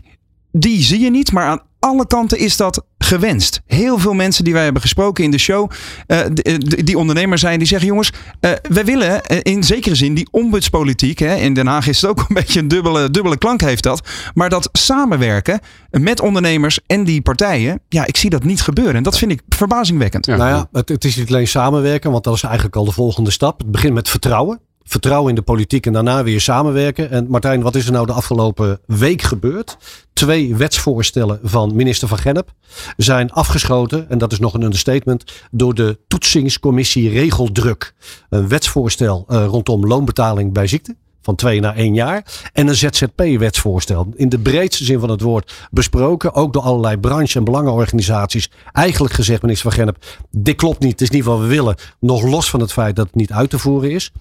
die 0.51 0.81
zie 0.81 0.99
je 0.99 1.11
niet, 1.11 1.31
maar 1.31 1.45
aan 1.45 1.61
alle 1.81 2.07
kanten 2.07 2.37
is 2.37 2.57
dat 2.57 2.85
gewenst. 2.97 3.61
Heel 3.65 3.97
veel 3.97 4.13
mensen 4.13 4.43
die 4.43 4.53
wij 4.53 4.63
hebben 4.63 4.81
gesproken 4.81 5.23
in 5.23 5.31
de 5.31 5.37
show, 5.37 5.71
uh, 6.07 6.19
die, 6.33 6.83
die 6.83 6.97
ondernemers 6.97 7.41
zijn, 7.41 7.59
die 7.59 7.67
zeggen: 7.67 7.87
jongens, 7.87 8.11
uh, 8.39 8.51
wij 8.69 8.85
willen 8.85 9.21
in 9.41 9.63
zekere 9.63 9.95
zin 9.95 10.13
die 10.13 10.27
ombudspolitiek. 10.31 11.19
Hè, 11.19 11.35
in 11.35 11.53
Den 11.53 11.67
Haag 11.67 11.87
is 11.87 12.01
het 12.01 12.09
ook 12.09 12.19
een 12.27 12.35
beetje 12.35 12.59
een 12.59 12.67
dubbele, 12.67 13.11
dubbele 13.11 13.37
klank, 13.37 13.61
heeft 13.61 13.83
dat. 13.83 14.07
Maar 14.33 14.49
dat 14.49 14.69
samenwerken 14.71 15.59
met 15.89 16.21
ondernemers 16.21 16.79
en 16.87 17.03
die 17.03 17.21
partijen, 17.21 17.81
ja, 17.89 18.05
ik 18.05 18.17
zie 18.17 18.29
dat 18.29 18.43
niet 18.43 18.61
gebeuren. 18.61 18.95
En 18.95 19.03
dat 19.03 19.17
vind 19.17 19.31
ik 19.31 19.41
verbazingwekkend. 19.49 20.27
Nou 20.27 20.39
ja, 20.39 20.67
het, 20.71 20.89
het 20.89 21.05
is 21.05 21.15
niet 21.15 21.29
alleen 21.29 21.47
samenwerken, 21.47 22.11
want 22.11 22.23
dat 22.23 22.35
is 22.35 22.43
eigenlijk 22.43 22.75
al 22.75 22.85
de 22.85 22.91
volgende 22.91 23.31
stap. 23.31 23.59
Het 23.59 23.71
begint 23.71 23.93
met 23.93 24.09
vertrouwen 24.09 24.59
vertrouwen 24.91 25.29
in 25.29 25.35
de 25.35 25.41
politiek 25.41 25.85
en 25.85 25.93
daarna 25.93 26.23
weer 26.23 26.41
samenwerken. 26.41 27.09
En 27.11 27.27
Martijn, 27.29 27.61
wat 27.61 27.75
is 27.75 27.85
er 27.85 27.91
nou 27.91 28.05
de 28.05 28.11
afgelopen 28.11 28.79
week 28.85 29.21
gebeurd? 29.21 29.77
Twee 30.13 30.55
wetsvoorstellen 30.55 31.39
van 31.43 31.75
minister 31.75 32.07
van 32.07 32.17
Gennep 32.17 32.51
zijn 32.97 33.31
afgeschoten, 33.31 34.09
en 34.09 34.17
dat 34.17 34.31
is 34.31 34.39
nog 34.39 34.53
een 34.53 34.61
understatement, 34.61 35.31
door 35.51 35.73
de 35.73 35.99
toetsingscommissie 36.07 37.09
Regeldruk. 37.09 37.93
Een 38.29 38.47
wetsvoorstel 38.47 39.25
uh, 39.29 39.45
rondom 39.45 39.87
loonbetaling 39.87 40.53
bij 40.53 40.67
ziekte 40.67 40.95
van 41.21 41.35
twee 41.35 41.59
naar 41.59 41.75
één 41.75 41.93
jaar. 41.93 42.25
En 42.53 42.67
een 42.67 42.75
ZZP-wetsvoorstel. 42.75 44.07
In 44.15 44.29
de 44.29 44.39
breedste 44.39 44.83
zin 44.83 44.99
van 44.99 45.09
het 45.09 45.21
woord 45.21 45.53
besproken. 45.71 46.33
Ook 46.33 46.53
door 46.53 46.61
allerlei 46.61 46.97
branche- 46.97 47.37
en 47.37 47.43
belangenorganisaties. 47.43 48.51
Eigenlijk 48.71 49.13
gezegd, 49.13 49.41
minister 49.41 49.69
van 49.69 49.79
Gennep, 49.79 50.05
dit 50.31 50.55
klopt 50.55 50.79
niet. 50.79 50.91
Het 50.91 51.01
is 51.01 51.09
niet 51.09 51.23
wat 51.23 51.39
we 51.39 51.45
willen. 51.45 51.75
Nog 51.99 52.23
los 52.23 52.49
van 52.49 52.59
het 52.59 52.71
feit 52.71 52.95
dat 52.95 53.05
het 53.05 53.15
niet 53.15 53.31
uit 53.31 53.49
te 53.49 53.59
voeren 53.59 53.91
is 53.91 54.11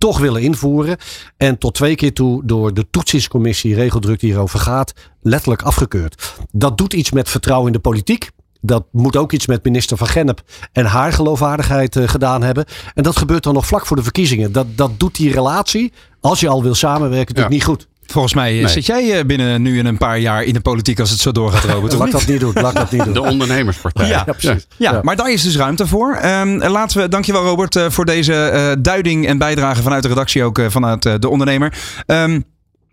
toch 0.00 0.18
willen 0.18 0.42
invoeren. 0.42 0.96
En 1.36 1.58
tot 1.58 1.74
twee 1.74 1.94
keer 1.94 2.12
toe 2.12 2.42
door 2.44 2.74
de 2.74 2.86
toetsingscommissie 2.90 3.74
regeldruk 3.74 4.20
die 4.20 4.28
hierover 4.30 4.58
gaat, 4.58 4.92
letterlijk 5.22 5.62
afgekeurd. 5.62 6.34
Dat 6.50 6.78
doet 6.78 6.92
iets 6.92 7.10
met 7.10 7.28
vertrouwen 7.28 7.66
in 7.66 7.72
de 7.72 7.78
politiek. 7.78 8.30
Dat 8.60 8.84
moet 8.92 9.16
ook 9.16 9.32
iets 9.32 9.46
met 9.46 9.64
minister 9.64 9.96
van 9.96 10.06
Gennep 10.06 10.42
en 10.72 10.84
haar 10.84 11.12
geloofwaardigheid 11.12 11.96
uh, 11.96 12.08
gedaan 12.08 12.42
hebben. 12.42 12.64
En 12.94 13.02
dat 13.02 13.16
gebeurt 13.16 13.42
dan 13.42 13.54
nog 13.54 13.66
vlak 13.66 13.86
voor 13.86 13.96
de 13.96 14.02
verkiezingen. 14.02 14.52
Dat, 14.52 14.66
dat 14.76 15.00
doet 15.00 15.16
die 15.16 15.32
relatie, 15.32 15.92
als 16.20 16.40
je 16.40 16.48
al 16.48 16.62
wil 16.62 16.74
samenwerken, 16.74 17.34
natuurlijk 17.34 17.54
niet 17.54 17.64
goed. 17.64 17.88
Volgens 18.10 18.34
mij 18.34 18.62
eh, 18.62 18.68
zit 18.68 18.86
jij 18.86 19.18
eh, 19.18 19.24
binnen 19.24 19.62
nu 19.62 19.78
in 19.78 19.86
een 19.86 19.98
paar 19.98 20.18
jaar 20.18 20.42
in 20.42 20.52
de 20.52 20.60
politiek 20.60 21.00
als 21.00 21.10
het 21.10 21.20
zo 21.20 21.32
doorgaat, 21.32 21.64
Robert. 21.64 21.92
laat 21.98 22.10
dat 22.10 22.26
niet 22.26 22.40
doen. 22.40 22.52
Laat 22.54 22.74
dat 22.74 22.90
niet 22.90 23.04
doen. 23.04 23.14
De 23.14 23.22
ondernemerspartij. 23.22 24.08
Ja, 24.08 24.22
ja 24.26 24.32
precies. 24.32 24.66
Ja, 24.76 25.00
maar 25.02 25.16
daar 25.16 25.32
is 25.32 25.42
dus 25.42 25.56
ruimte 25.56 25.86
voor. 25.86 26.20
Um, 26.24 26.62
laten 26.62 27.00
we, 27.00 27.08
dankjewel 27.08 27.44
Robert 27.44 27.78
voor 27.88 28.04
deze 28.04 28.50
uh, 28.54 28.82
duiding 28.82 29.26
en 29.26 29.38
bijdrage 29.38 29.82
vanuit 29.82 30.02
de 30.02 30.08
redactie 30.08 30.44
ook 30.44 30.58
uh, 30.58 30.66
vanuit 30.68 31.02
de 31.02 31.28
ondernemer. 31.28 31.72
Um, 32.06 32.44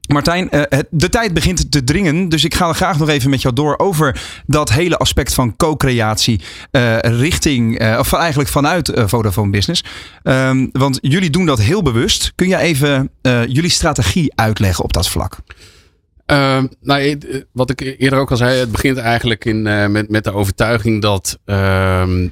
Martijn, 0.08 0.50
eh, 0.50 0.80
de 0.90 1.10
tijd 1.10 1.34
begint 1.34 1.72
te 1.72 1.84
dringen. 1.84 2.30
Dus 2.30 2.44
ik 2.44 2.56
ga 2.56 2.74
graag 2.74 3.00
nog 3.00 3.10
even 3.10 3.30
met 3.30 3.42
jou 3.42 3.54
door 3.54 3.78
over 3.78 4.22
dat 4.46 4.70
hele 4.70 4.98
aspect 4.98 5.34
van 5.34 5.56
co-creatie 5.56 6.42
uh, 6.72 6.98
richting, 7.00 7.82
uh, 7.82 7.96
of 8.00 8.14
eigenlijk 8.14 8.50
vanuit 8.50 8.92
Vodafone 8.96 9.52
Business. 9.52 9.84
Um, 10.24 10.70
want 10.72 10.98
jullie 11.02 11.30
doen 11.30 11.46
dat 11.46 11.60
heel 11.60 11.82
bewust. 11.82 12.32
Kun 12.36 12.48
je 12.48 12.58
even 12.58 13.10
jullie 13.22 13.70
strategie 13.70 14.32
uitleggen 14.36 14.84
op 14.84 14.94
dat 14.94 15.10
vlak? 15.10 15.38
Uh, 16.32 16.64
nou, 16.82 17.18
wat 17.52 17.70
ik 17.70 17.96
eerder 17.98 18.20
ook 18.20 18.32
al 18.32 18.38
zei, 18.38 18.60
het 18.60 18.72
begint 18.72 18.98
eigenlijk 18.98 19.46
in, 19.46 19.62
met, 19.92 20.10
met 20.10 20.24
de 20.24 20.34
overtuiging 20.34 21.02
dat 21.02 21.40
ehm, 21.46 22.28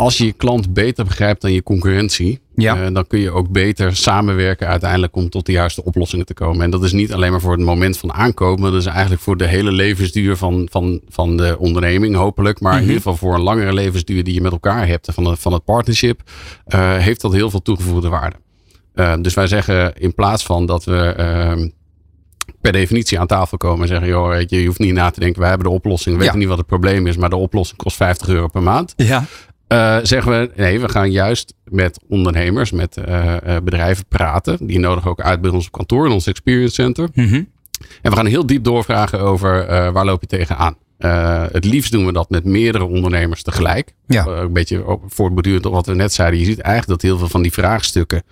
als 0.00 0.18
je 0.18 0.24
je 0.24 0.32
klant 0.32 0.72
beter 0.72 1.04
begrijpt 1.04 1.40
dan 1.40 1.52
je 1.52 1.62
concurrentie, 1.62 2.40
ja. 2.54 2.80
Uh, 2.80 2.94
dan 2.94 3.06
kun 3.06 3.20
je 3.20 3.30
ook 3.30 3.48
beter 3.48 3.96
samenwerken 3.96 4.66
uiteindelijk 4.66 5.16
om 5.16 5.28
tot 5.28 5.46
de 5.46 5.52
juiste 5.52 5.84
oplossingen 5.84 6.26
te 6.26 6.34
komen. 6.34 6.64
En 6.64 6.70
dat 6.70 6.84
is 6.84 6.92
niet 6.92 7.12
alleen 7.12 7.30
maar 7.30 7.40
voor 7.40 7.52
het 7.52 7.60
moment 7.60 7.98
van 7.98 8.12
aankomen, 8.12 8.72
dat 8.72 8.80
is 8.80 8.86
eigenlijk 8.86 9.22
voor 9.22 9.36
de 9.36 9.46
hele 9.46 9.72
levensduur 9.72 10.36
van, 10.36 10.68
van, 10.70 11.00
van 11.08 11.36
de 11.36 11.56
onderneming, 11.58 12.14
hopelijk. 12.14 12.60
Maar 12.60 12.72
in 12.72 12.78
mhm. 12.78 12.86
ieder 12.88 13.02
geval 13.02 13.16
voor 13.18 13.34
een 13.34 13.42
langere 13.42 13.72
levensduur 13.72 14.24
die 14.24 14.34
je 14.34 14.40
met 14.40 14.52
elkaar 14.52 14.86
hebt 14.86 15.08
van, 15.12 15.24
het, 15.24 15.38
van 15.38 15.52
het 15.52 15.64
partnership, 15.64 16.20
uh, 16.68 16.96
heeft 16.96 17.20
dat 17.20 17.32
heel 17.32 17.50
veel 17.50 17.62
toegevoegde 17.62 18.08
waarde. 18.08 18.36
Uh, 18.94 19.14
dus 19.20 19.34
wij 19.34 19.46
zeggen 19.46 19.94
in 19.94 20.14
plaats 20.14 20.44
van 20.44 20.66
dat 20.66 20.84
we 20.84 21.14
ehm, 21.16 21.68
per 22.60 22.72
definitie 22.72 23.20
aan 23.20 23.26
tafel 23.26 23.56
komen 23.56 23.82
en 23.82 23.88
zeggen: 23.88 24.08
joh, 24.08 24.28
weet 24.28 24.50
je, 24.50 24.60
je 24.60 24.66
hoeft 24.66 24.78
niet 24.78 24.94
na 24.94 25.10
te 25.10 25.20
denken, 25.20 25.40
wij 25.40 25.48
hebben 25.48 25.68
de 25.68 25.74
oplossing. 25.74 26.16
We 26.16 26.22
weten 26.22 26.38
niet 26.38 26.48
wat 26.48 26.58
het 26.58 26.66
probleem 26.66 27.06
is, 27.06 27.16
maar 27.16 27.30
de 27.30 27.36
oplossing 27.36 27.78
kost 27.78 27.96
50 27.96 28.28
euro 28.28 28.48
per 28.48 28.62
maand. 28.62 28.92
Ja. 28.96 29.24
Uh, 29.72 29.98
zeggen 30.02 30.32
we, 30.32 30.50
nee, 30.56 30.80
we 30.80 30.88
gaan 30.88 31.10
juist 31.10 31.54
met 31.64 32.00
ondernemers, 32.08 32.70
met 32.70 32.96
uh, 33.08 33.36
bedrijven 33.64 34.04
praten. 34.08 34.66
Die 34.66 34.78
nodigen 34.78 35.10
ook 35.10 35.20
uit 35.20 35.40
bij 35.40 35.50
ons 35.50 35.70
kantoor, 35.70 36.06
in 36.06 36.12
ons 36.12 36.26
Experience 36.26 36.74
Center. 36.74 37.08
Mm 37.14 37.48
En 38.02 38.10
we 38.10 38.16
gaan 38.16 38.26
heel 38.26 38.46
diep 38.46 38.64
doorvragen 38.64 39.20
over 39.20 39.66
waar 39.92 40.04
loop 40.04 40.20
je 40.20 40.26
tegenaan. 40.26 40.76
Het 41.52 41.64
liefst 41.64 41.92
doen 41.92 42.06
we 42.06 42.12
dat 42.12 42.30
met 42.30 42.44
meerdere 42.44 42.84
ondernemers 42.84 43.42
tegelijk. 43.42 43.94
Ja. 44.06 44.26
Een 44.26 44.52
beetje 44.52 44.98
voortbordurend 45.06 45.66
op 45.66 45.72
wat 45.72 45.86
we 45.86 45.94
net 45.94 46.12
zeiden. 46.12 46.38
Je 46.38 46.44
ziet 46.44 46.60
eigenlijk 46.60 47.00
dat 47.00 47.10
heel 47.10 47.18
veel 47.18 47.28
van 47.28 47.42
die 47.42 47.52
vraagstukken 47.52 48.22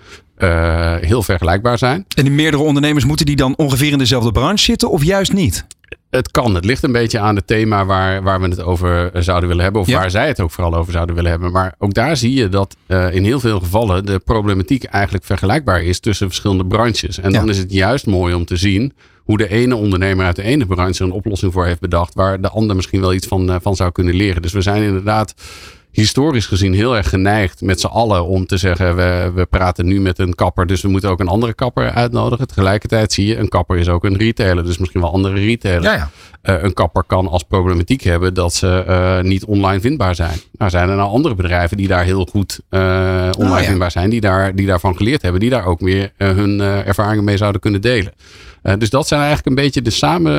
heel 1.01 1.23
vergelijkbaar 1.23 1.79
zijn. 1.79 2.05
En 2.17 2.25
die 2.25 2.33
meerdere 2.33 2.63
ondernemers 2.63 3.05
moeten 3.05 3.27
die 3.27 3.37
dan 3.37 3.57
ongeveer 3.57 3.93
in 3.93 3.99
dezelfde 3.99 4.33
branche 4.33 4.65
zitten 4.65 4.91
of 4.91 5.05
juist 5.05 5.33
niet? 5.33 5.67
Het 6.11 6.31
kan. 6.31 6.55
Het 6.55 6.65
ligt 6.65 6.83
een 6.83 6.93
beetje 6.93 7.19
aan 7.19 7.37
het 7.37 7.47
thema 7.47 7.85
waar, 7.85 8.23
waar 8.23 8.41
we 8.41 8.49
het 8.49 8.63
over 8.63 9.11
zouden 9.23 9.49
willen 9.49 9.65
hebben. 9.65 9.81
Of 9.81 9.91
waar 9.91 10.11
zij 10.11 10.27
het 10.27 10.41
ook 10.41 10.51
vooral 10.51 10.75
over 10.75 10.93
zouden 10.93 11.15
willen 11.15 11.31
hebben. 11.31 11.53
Maar 11.53 11.75
ook 11.79 11.95
daar 11.95 12.17
zie 12.17 12.35
je 12.35 12.49
dat 12.49 12.77
uh, 12.87 13.15
in 13.15 13.25
heel 13.25 13.41
veel 13.41 13.59
gevallen 13.59 14.07
de 14.07 14.19
problematiek 14.19 14.85
eigenlijk 14.85 15.25
vergelijkbaar 15.25 15.83
is 15.83 16.01
tussen 16.01 16.27
verschillende 16.27 16.67
branches. 16.67 17.19
En 17.19 17.33
dan 17.33 17.49
is 17.49 17.59
het 17.59 17.73
juist 17.73 18.07
mooi 18.07 18.35
om 18.35 18.45
te 18.45 18.57
zien 18.57 18.93
hoe 19.29 19.39
de 19.39 19.49
ene 19.49 19.75
ondernemer 19.77 20.27
uit 20.27 20.37
de 20.37 20.43
ene 20.43 20.67
branche 20.67 21.05
een 21.05 21.11
oplossing 21.11 21.53
voor 21.53 21.67
heeft 21.67 21.81
bedacht. 21.81 22.15
Waar 22.15 22.41
de 22.41 22.49
ander 22.49 22.77
misschien 22.77 23.01
wel 23.01 23.13
iets 23.13 23.27
van, 23.27 23.51
uh, 23.51 23.57
van 23.61 23.77
zou 23.77 23.93
kunnen 23.93 24.15
leren. 24.15 24.43
Dus 24.43 24.53
we 24.53 24.63
zijn 24.63 24.83
inderdaad 24.83 25.35
historisch 25.99 26.47
gezien 26.47 26.75
heel 26.75 26.97
erg 26.97 27.09
geneigd 27.09 27.61
met 27.61 27.81
z'n 27.81 27.87
allen 27.87 28.27
om 28.27 28.47
te 28.47 28.57
zeggen: 28.57 28.97
we, 28.97 29.33
we 29.35 29.47
praten 29.47 29.87
nu 29.87 30.01
met 30.01 30.19
een 30.19 30.35
kapper, 30.35 30.67
dus 30.67 30.83
we 30.83 30.89
moeten 30.89 31.11
ook 31.11 31.21
een 31.21 31.29
andere 31.29 31.55
kapper 31.55 31.91
uitnodigen. 31.91 32.47
Tegelijkertijd 32.47 33.13
zie 33.13 33.27
je, 33.27 33.37
een 33.37 33.49
kapper 33.49 33.77
is 33.77 33.89
ook 33.89 34.05
een 34.05 34.17
retailer, 34.17 34.65
dus 34.65 34.79
misschien 34.79 35.01
wel 35.01 35.13
andere 35.13 35.35
retailers. 35.35 35.85
Ja, 35.85 35.93
ja. 35.95 36.11
Uh, 36.43 36.63
een 36.63 36.75
kapper 36.75 37.05
kan 37.07 37.29
als 37.29 37.43
problematiek 37.43 38.03
hebben 38.03 38.35
dat 38.35 38.55
ze 38.55 38.85
uh, 38.89 39.21
niet 39.29 39.45
online 39.45 39.81
vindbaar 39.81 40.15
zijn. 40.15 40.39
Nou 40.53 40.71
zijn 40.71 40.89
er 40.89 40.97
nou 40.97 41.11
andere 41.11 41.35
bedrijven 41.35 41.77
die 41.77 41.89
daar 41.89 42.05
heel 42.05 42.27
goed 42.31 42.61
uh, 42.71 42.81
online 43.39 43.55
oh, 43.55 43.61
ja. 43.61 43.67
vindbaar 43.67 43.91
zijn, 43.91 44.11
die, 44.11 44.21
daar, 44.21 44.55
die 44.55 44.67
daarvan 44.67 44.97
geleerd 44.97 45.23
hebben, 45.23 45.41
die 45.41 45.51
daar 45.51 45.65
ook 45.65 45.81
meer 45.81 46.13
hun 46.17 46.61
ervaringen 46.61 47.25
mee 47.25 47.37
zouden 47.37 47.61
kunnen 47.61 47.81
delen. 47.81 48.13
Dus 48.79 48.91
dat 48.91 49.09
zijn 49.09 49.21
eigenlijk 49.21 49.49
een 49.49 49.65
beetje 49.65 49.83
de, 49.83 49.91
samen, 49.91 50.33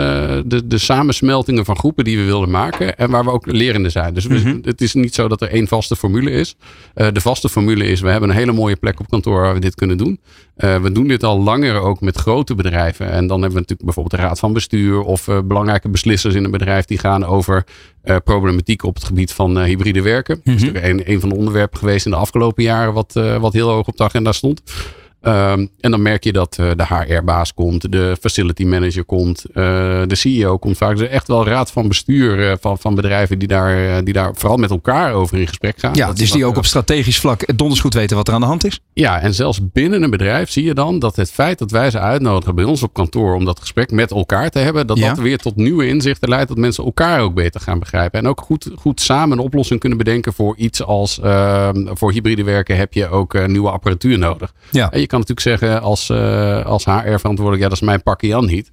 de, 0.49 0.67
de 0.67 0.77
samensmeltingen 0.77 1.65
van 1.65 1.77
groepen 1.77 2.03
die 2.03 2.17
we 2.17 2.23
willen 2.23 2.49
maken 2.49 2.97
en 2.97 3.09
waar 3.09 3.23
we 3.23 3.31
ook 3.31 3.45
lerende 3.45 3.89
zijn. 3.89 4.13
Dus 4.13 4.25
we, 4.25 4.37
mm 4.37 4.43
-hmm. 4.43 4.59
het 4.63 4.81
is 4.81 4.93
niet 4.93 5.15
zo 5.15 5.27
dat 5.27 5.41
er 5.41 5.49
één 5.49 5.67
vaste 5.67 5.95
formule 5.95 6.31
is. 6.31 6.55
de 6.93 7.21
vaste 7.21 7.49
formule 7.49 7.85
is, 7.85 8.01
we 8.01 8.09
hebben 8.09 8.29
een 8.29 8.35
hele 8.35 8.51
mooie 8.51 8.75
plek 8.75 8.99
op 8.99 9.09
kantoor 9.09 9.41
waar 9.41 9.53
we 9.53 9.59
dit 9.59 9.75
kunnen 9.75 9.97
doen. 9.97 10.19
we 10.55 10.89
doen 10.91 11.07
dit 11.07 11.23
al 11.23 11.43
langer 11.43 11.79
ook 11.79 12.01
met 12.01 12.17
grote 12.17 12.55
bedrijven. 12.55 13.11
En 13.11 13.27
dan 13.27 13.41
hebben 13.41 13.59
we 13.59 13.59
natuurlijk 13.59 13.83
bijvoorbeeld 13.83 14.21
de 14.21 14.27
raad 14.27 14.39
van 14.39 14.53
bestuur 14.53 15.01
of 15.01 15.25
belangrijke 15.45 15.89
beslissers 15.89 16.35
in 16.35 16.43
een 16.43 16.51
bedrijf 16.51 16.85
die 16.85 16.97
gaan 16.97 17.25
over 17.25 17.63
problematiek 18.23 18.83
op 18.83 18.95
het 18.95 19.03
gebied 19.03 19.31
van 19.31 19.63
hybride 19.63 20.01
werken. 20.01 20.41
Mm 20.43 20.55
-hmm. 20.55 20.73
Dat 20.73 20.83
is 20.83 20.89
een, 20.89 21.11
een 21.11 21.19
van 21.19 21.29
de 21.29 21.35
onderwerpen 21.35 21.79
geweest 21.79 22.05
in 22.05 22.11
de 22.11 22.17
afgelopen 22.17 22.63
jaren 22.63 22.93
wat, 22.93 23.13
wat 23.39 23.53
heel 23.53 23.69
hoog 23.69 23.87
op 23.87 23.97
de 23.97 24.03
agenda 24.03 24.31
stond. 24.31 24.61
Um, 25.21 25.69
en 25.79 25.91
dan 25.91 26.01
merk 26.01 26.23
je 26.23 26.31
dat 26.31 26.57
uh, 26.59 26.71
de 26.75 26.85
HR-baas 26.85 27.53
komt, 27.53 27.91
de 27.91 28.17
facility 28.21 28.65
manager 28.65 29.03
komt, 29.03 29.45
uh, 29.49 29.53
de 30.07 30.15
CEO 30.15 30.57
komt 30.57 30.77
vaak. 30.77 30.97
Dus 30.97 31.07
echt 31.07 31.27
wel 31.27 31.45
raad 31.45 31.71
van 31.71 31.87
bestuur 31.87 32.39
uh, 32.39 32.53
van, 32.59 32.77
van 32.77 32.95
bedrijven 32.95 33.39
die 33.39 33.47
daar, 33.47 34.03
die 34.03 34.13
daar 34.13 34.31
vooral 34.35 34.57
met 34.57 34.69
elkaar 34.69 35.13
over 35.13 35.37
in 35.37 35.47
gesprek 35.47 35.79
gaan. 35.79 35.93
Ja, 35.93 36.07
dat 36.07 36.17
dus 36.17 36.31
die 36.31 36.45
ook 36.45 36.57
op 36.57 36.65
strategisch 36.65 37.19
vlak 37.19 37.57
donders 37.57 37.81
goed 37.81 37.93
weten 37.93 38.15
wat 38.15 38.27
er 38.27 38.33
aan 38.33 38.39
de 38.39 38.45
hand 38.45 38.65
is. 38.65 38.79
Ja, 38.93 39.19
en 39.19 39.33
zelfs 39.33 39.59
binnen 39.71 40.03
een 40.03 40.09
bedrijf 40.09 40.49
zie 40.49 40.63
je 40.63 40.73
dan 40.73 40.99
dat 40.99 41.15
het 41.15 41.31
feit 41.31 41.59
dat 41.59 41.71
wij 41.71 41.91
ze 41.91 41.99
uitnodigen 41.99 42.55
bij 42.55 42.63
ons 42.63 42.83
op 42.83 42.93
kantoor 42.93 43.35
om 43.35 43.45
dat 43.45 43.59
gesprek 43.59 43.91
met 43.91 44.11
elkaar 44.11 44.49
te 44.49 44.59
hebben, 44.59 44.87
dat 44.87 44.97
ja. 44.97 45.07
dat 45.07 45.17
weer 45.17 45.37
tot 45.37 45.55
nieuwe 45.55 45.87
inzichten 45.87 46.29
leidt, 46.29 46.47
dat 46.47 46.57
mensen 46.57 46.83
elkaar 46.83 47.21
ook 47.21 47.33
beter 47.33 47.61
gaan 47.61 47.79
begrijpen. 47.79 48.19
En 48.19 48.27
ook 48.27 48.41
goed, 48.41 48.69
goed 48.75 49.01
samen 49.01 49.37
een 49.37 49.43
oplossing 49.43 49.79
kunnen 49.79 49.97
bedenken 49.97 50.33
voor 50.33 50.55
iets 50.57 50.83
als 50.83 51.19
ehm, 51.19 51.87
voor 51.93 52.11
hybride 52.11 52.43
werken 52.43 52.77
heb 52.77 52.93
je 52.93 53.09
ook 53.09 53.47
nieuwe 53.47 53.69
apparatuur 53.69 54.17
nodig. 54.17 54.53
Ja. 54.71 54.91
En 54.91 54.99
je 54.99 55.07
kan 55.09 55.19
natuurlijk 55.19 55.47
zeggen 55.47 55.81
als, 55.81 56.09
uh, 56.09 56.65
als 56.65 56.85
HR-verantwoordelijk, 56.85 57.63
ja, 57.63 57.69
dat 57.69 57.77
is 57.77 57.87
mijn 57.87 58.03
pakje 58.03 58.35
aan 58.35 58.45
niet. 58.45 58.71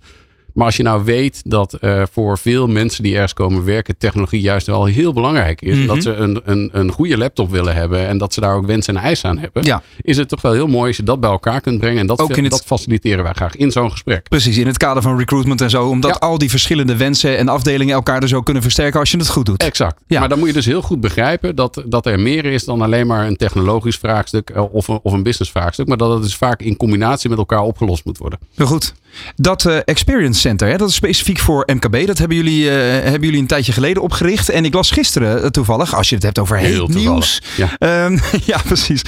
Maar 0.56 0.66
als 0.66 0.76
je 0.76 0.82
nou 0.82 1.04
weet 1.04 1.42
dat 1.44 1.78
uh, 1.80 2.02
voor 2.12 2.38
veel 2.38 2.66
mensen 2.66 3.02
die 3.02 3.14
ergens 3.14 3.32
komen 3.32 3.64
werken, 3.64 3.98
technologie 3.98 4.40
juist 4.40 4.66
wel 4.66 4.84
heel 4.84 5.12
belangrijk 5.12 5.62
is. 5.62 5.72
Mm 5.72 5.78
-hmm. 5.78 5.86
Dat 5.86 6.02
ze 6.02 6.14
een, 6.14 6.40
een, 6.44 6.68
een 6.72 6.90
goede 6.90 7.18
laptop 7.18 7.50
willen 7.50 7.74
hebben 7.74 8.06
en 8.06 8.18
dat 8.18 8.34
ze 8.34 8.40
daar 8.40 8.54
ook 8.54 8.66
wensen 8.66 8.96
en 8.96 9.02
eisen 9.02 9.30
aan 9.30 9.38
hebben. 9.38 9.64
Ja. 9.64 9.82
Is 10.00 10.16
het 10.16 10.28
toch 10.28 10.40
wel 10.42 10.52
heel 10.52 10.66
mooi 10.66 10.86
als 10.86 10.96
je 10.96 11.02
dat 11.02 11.20
bij 11.20 11.30
elkaar 11.30 11.60
kunt 11.60 11.78
brengen. 11.78 12.00
En 12.00 12.06
dat, 12.06 12.20
ook 12.20 12.36
in 12.36 12.42
het... 12.42 12.52
dat 12.52 12.64
faciliteren 12.64 13.24
wij 13.24 13.32
graag 13.32 13.56
in 13.56 13.70
zo'n 13.70 13.90
gesprek. 13.90 14.28
Precies, 14.28 14.58
in 14.58 14.66
het 14.66 14.76
kader 14.76 15.02
van 15.02 15.18
recruitment 15.18 15.60
en 15.60 15.70
zo. 15.70 15.88
Omdat 15.88 16.18
ja. 16.20 16.26
al 16.26 16.38
die 16.38 16.50
verschillende 16.50 16.96
wensen 16.96 17.38
en 17.38 17.48
afdelingen 17.48 17.94
elkaar 17.94 18.20
dus 18.20 18.34
ook 18.34 18.44
kunnen 18.44 18.62
versterken 18.62 19.00
als 19.00 19.10
je 19.10 19.16
het 19.16 19.28
goed 19.28 19.46
doet. 19.46 19.62
Exact. 19.62 20.00
Ja. 20.06 20.20
Maar 20.20 20.28
dan 20.28 20.38
moet 20.38 20.48
je 20.48 20.54
dus 20.54 20.66
heel 20.66 20.82
goed 20.82 21.00
begrijpen 21.00 21.56
dat, 21.56 21.82
dat 21.86 22.06
er 22.06 22.20
meer 22.20 22.44
is 22.44 22.64
dan 22.64 22.80
alleen 22.80 23.06
maar 23.06 23.26
een 23.26 23.36
technologisch 23.36 23.96
vraagstuk 23.96 24.50
eh, 24.50 24.74
of 24.74 24.88
een, 24.88 25.00
of 25.02 25.12
een 25.12 25.22
business 25.22 25.50
vraagstuk. 25.50 25.86
Maar 25.86 25.96
dat 25.96 26.12
het 26.12 26.22
dus 26.22 26.36
vaak 26.36 26.62
in 26.62 26.76
combinatie 26.76 27.30
met 27.30 27.38
elkaar 27.38 27.62
opgelost 27.62 28.04
moet 28.04 28.18
worden. 28.18 28.38
Heel 28.54 28.66
goed. 28.66 28.94
Dat 29.36 29.64
uh, 29.64 29.78
Experience 29.84 30.40
Center, 30.46 30.68
hè, 30.68 30.76
dat 30.76 30.88
is 30.88 30.94
specifiek 30.94 31.38
voor 31.38 31.68
MKB. 31.74 32.06
Dat 32.06 32.18
hebben 32.18 32.36
jullie, 32.36 32.64
uh, 32.64 32.70
hebben 32.72 33.20
jullie 33.20 33.40
een 33.40 33.46
tijdje 33.46 33.72
geleden 33.72 34.02
opgericht. 34.02 34.48
En 34.48 34.64
ik 34.64 34.74
las 34.74 34.90
gisteren 34.90 35.42
uh, 35.42 35.46
toevallig, 35.46 35.94
als 35.94 36.08
je 36.08 36.14
het 36.14 36.24
hebt 36.24 36.38
over 36.38 36.58
heel 36.58 36.88
nieuws. 36.88 37.42
Ja. 37.56 38.04
Um, 38.04 38.20
ja, 38.52 38.60
precies. 38.64 39.02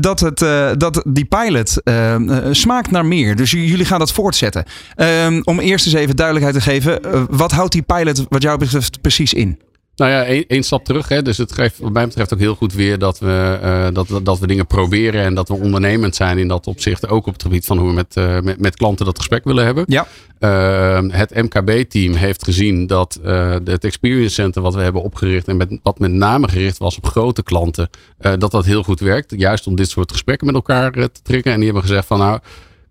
dat, 0.00 0.20
het, 0.20 0.38
dat 0.80 1.02
die 1.06 1.24
pilot 1.24 1.82
ehm, 1.82 2.52
smaakt 2.52 2.90
naar 2.90 3.06
meer. 3.06 3.36
Dus 3.36 3.50
jullie 3.50 3.84
gaan 3.84 3.98
dat 3.98 4.12
voortzetten. 4.12 4.64
Um, 4.96 5.42
om 5.44 5.60
eerst 5.60 5.86
eens 5.86 5.94
even 5.94 6.16
duidelijkheid 6.16 6.56
te 6.56 6.70
geven. 6.70 7.00
wat 7.30 7.52
houdt 7.52 7.72
die 7.72 7.82
pilot 7.82 8.24
wat 8.28 8.42
jou 8.42 8.58
betreft 8.58 9.00
precies 9.00 9.34
in? 9.34 9.58
Nou 9.96 10.10
ja, 10.10 10.24
één, 10.24 10.44
één 10.46 10.62
stap 10.62 10.84
terug. 10.84 11.08
Hè. 11.08 11.22
Dus 11.22 11.38
het 11.38 11.52
geeft 11.52 11.78
wat 11.78 11.92
mij 11.92 12.06
betreft 12.06 12.32
ook 12.32 12.38
heel 12.38 12.54
goed 12.54 12.72
weer 12.72 12.98
dat 12.98 13.18
we, 13.18 13.58
uh, 13.62 13.86
dat, 13.92 14.24
dat 14.24 14.38
we 14.38 14.46
dingen 14.46 14.66
proberen 14.66 15.22
en 15.22 15.34
dat 15.34 15.48
we 15.48 15.54
ondernemend 15.54 16.16
zijn 16.16 16.38
in 16.38 16.48
dat 16.48 16.66
opzicht. 16.66 17.08
Ook 17.08 17.26
op 17.26 17.32
het 17.32 17.42
gebied 17.42 17.66
van 17.66 17.78
hoe 17.78 17.88
we 17.88 17.94
met, 17.94 18.16
uh, 18.16 18.40
met, 18.40 18.60
met 18.60 18.76
klanten 18.76 19.04
dat 19.04 19.18
gesprek 19.18 19.44
willen 19.44 19.64
hebben. 19.64 19.84
Ja. 19.86 20.06
Uh, 20.40 21.00
het 21.08 21.34
MKB-team 21.34 22.14
heeft 22.14 22.44
gezien 22.44 22.86
dat 22.86 23.20
het 23.64 23.84
Experience 23.84 24.34
Center 24.34 24.62
wat 24.62 24.74
we 24.74 24.80
hebben 24.80 25.02
opgericht 25.02 25.48
en 25.48 25.56
met, 25.56 25.78
wat 25.82 25.98
met 25.98 26.12
name 26.12 26.48
gericht 26.48 26.78
was 26.78 26.96
op 26.96 27.06
grote 27.06 27.42
klanten, 27.42 27.90
dat 28.18 28.50
dat 28.50 28.64
heel 28.64 28.82
goed 28.82 29.00
werkt. 29.00 29.34
Juist 29.36 29.66
om 29.66 29.76
dit 29.76 29.90
soort 29.90 30.12
gesprekken 30.12 30.46
met 30.46 30.56
elkaar 30.56 30.92
te 30.92 31.22
trekken. 31.22 31.52
En 31.52 31.56
die 31.56 31.64
hebben 31.64 31.88
gezegd 31.88 32.06
van 32.06 32.18
nou 32.18 32.40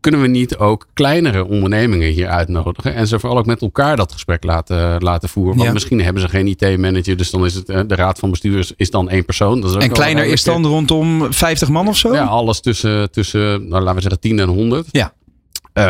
kunnen 0.05 0.21
we 0.23 0.27
niet 0.27 0.57
ook 0.57 0.87
kleinere 0.93 1.45
ondernemingen 1.45 2.11
hier 2.11 2.27
uitnodigen 2.27 2.93
en 2.93 3.07
ze 3.07 3.19
vooral 3.19 3.37
ook 3.37 3.45
met 3.45 3.61
elkaar 3.61 3.95
dat 3.95 4.11
gesprek 4.11 4.43
laten, 4.43 5.03
laten 5.03 5.29
voeren? 5.29 5.55
Want 5.55 5.67
ja. 5.67 5.73
misschien 5.73 6.01
hebben 6.01 6.21
ze 6.21 6.29
geen 6.29 6.47
IT-manager, 6.47 7.17
dus 7.17 7.29
dan 7.29 7.45
is 7.45 7.53
het 7.53 7.65
de 7.67 7.95
raad 7.95 8.19
van 8.19 8.29
bestuurders 8.29 8.73
is 8.75 8.89
dan 8.89 9.09
één 9.09 9.25
persoon. 9.25 9.61
Dat 9.61 9.69
is 9.69 9.75
ook 9.75 9.81
en 9.81 9.91
kleiner 9.91 10.25
is 10.25 10.43
dan 10.43 10.65
rondom 10.65 11.33
50 11.33 11.69
man 11.69 11.87
of 11.87 11.97
zo? 11.97 12.13
Ja, 12.13 12.23
alles 12.23 12.59
tussen, 12.59 13.11
tussen 13.11 13.67
nou, 13.67 13.81
laten 13.81 13.95
we 13.95 14.01
zeggen 14.01 14.19
10 14.19 14.39
en 14.39 14.47
100. 14.47 14.87
Ja. 14.91 15.13
Uh, 15.73 15.83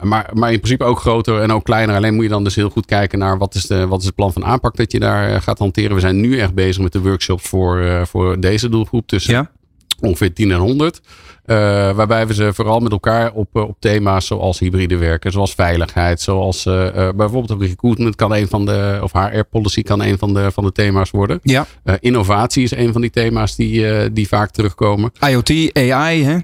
maar, 0.00 0.30
maar 0.32 0.52
in 0.52 0.60
principe 0.60 0.84
ook 0.84 1.00
groter 1.00 1.40
en 1.40 1.52
ook 1.52 1.64
kleiner. 1.64 1.96
Alleen 1.96 2.14
moet 2.14 2.24
je 2.24 2.30
dan 2.30 2.44
dus 2.44 2.54
heel 2.54 2.70
goed 2.70 2.86
kijken 2.86 3.18
naar 3.18 3.38
wat 3.38 3.54
is, 3.54 3.66
de, 3.66 3.86
wat 3.86 4.00
is 4.00 4.06
het 4.06 4.14
plan 4.14 4.32
van 4.32 4.44
aanpak 4.44 4.76
dat 4.76 4.92
je 4.92 5.00
daar 5.00 5.42
gaat 5.42 5.58
hanteren. 5.58 5.94
We 5.94 6.00
zijn 6.00 6.20
nu 6.20 6.38
echt 6.38 6.54
bezig 6.54 6.82
met 6.82 6.92
de 6.92 7.00
workshops 7.00 7.48
voor, 7.48 7.80
uh, 7.80 8.04
voor 8.04 8.40
deze 8.40 8.68
doelgroep 8.68 9.06
tussen 9.06 9.34
ja. 9.34 9.50
ongeveer 10.00 10.34
10 10.34 10.50
en 10.50 10.58
100. 10.58 11.00
Uh, 11.46 11.56
waarbij 11.90 12.26
we 12.26 12.34
ze 12.34 12.54
vooral 12.54 12.80
met 12.80 12.92
elkaar 12.92 13.32
op, 13.32 13.56
op 13.56 13.76
thema's 13.78 14.26
zoals 14.26 14.58
hybride 14.58 14.96
werken, 14.96 15.32
zoals 15.32 15.54
veiligheid, 15.54 16.20
zoals 16.20 16.66
uh, 16.66 16.74
uh, 16.74 17.08
bijvoorbeeld 17.16 17.62
recruitment 17.62 18.16
kan 18.16 18.34
een 18.34 18.48
van 18.48 18.66
de, 18.66 18.98
of 19.02 19.12
HR 19.12 19.42
policy 19.50 19.82
kan 19.82 20.02
een 20.02 20.18
van 20.18 20.34
de, 20.34 20.50
van 20.50 20.64
de 20.64 20.72
thema's 20.72 21.10
worden. 21.10 21.40
Ja. 21.42 21.66
innovatie 22.00 22.62
is 22.62 22.70
een 22.70 22.92
van 22.92 23.00
die 23.00 23.10
thema's 23.10 23.56
die, 23.56 24.12
die 24.12 24.28
vaak 24.28 24.50
terugkomen. 24.50 25.12
IoT, 25.20 25.50
AI, 25.76 26.24
hè? 26.24 26.38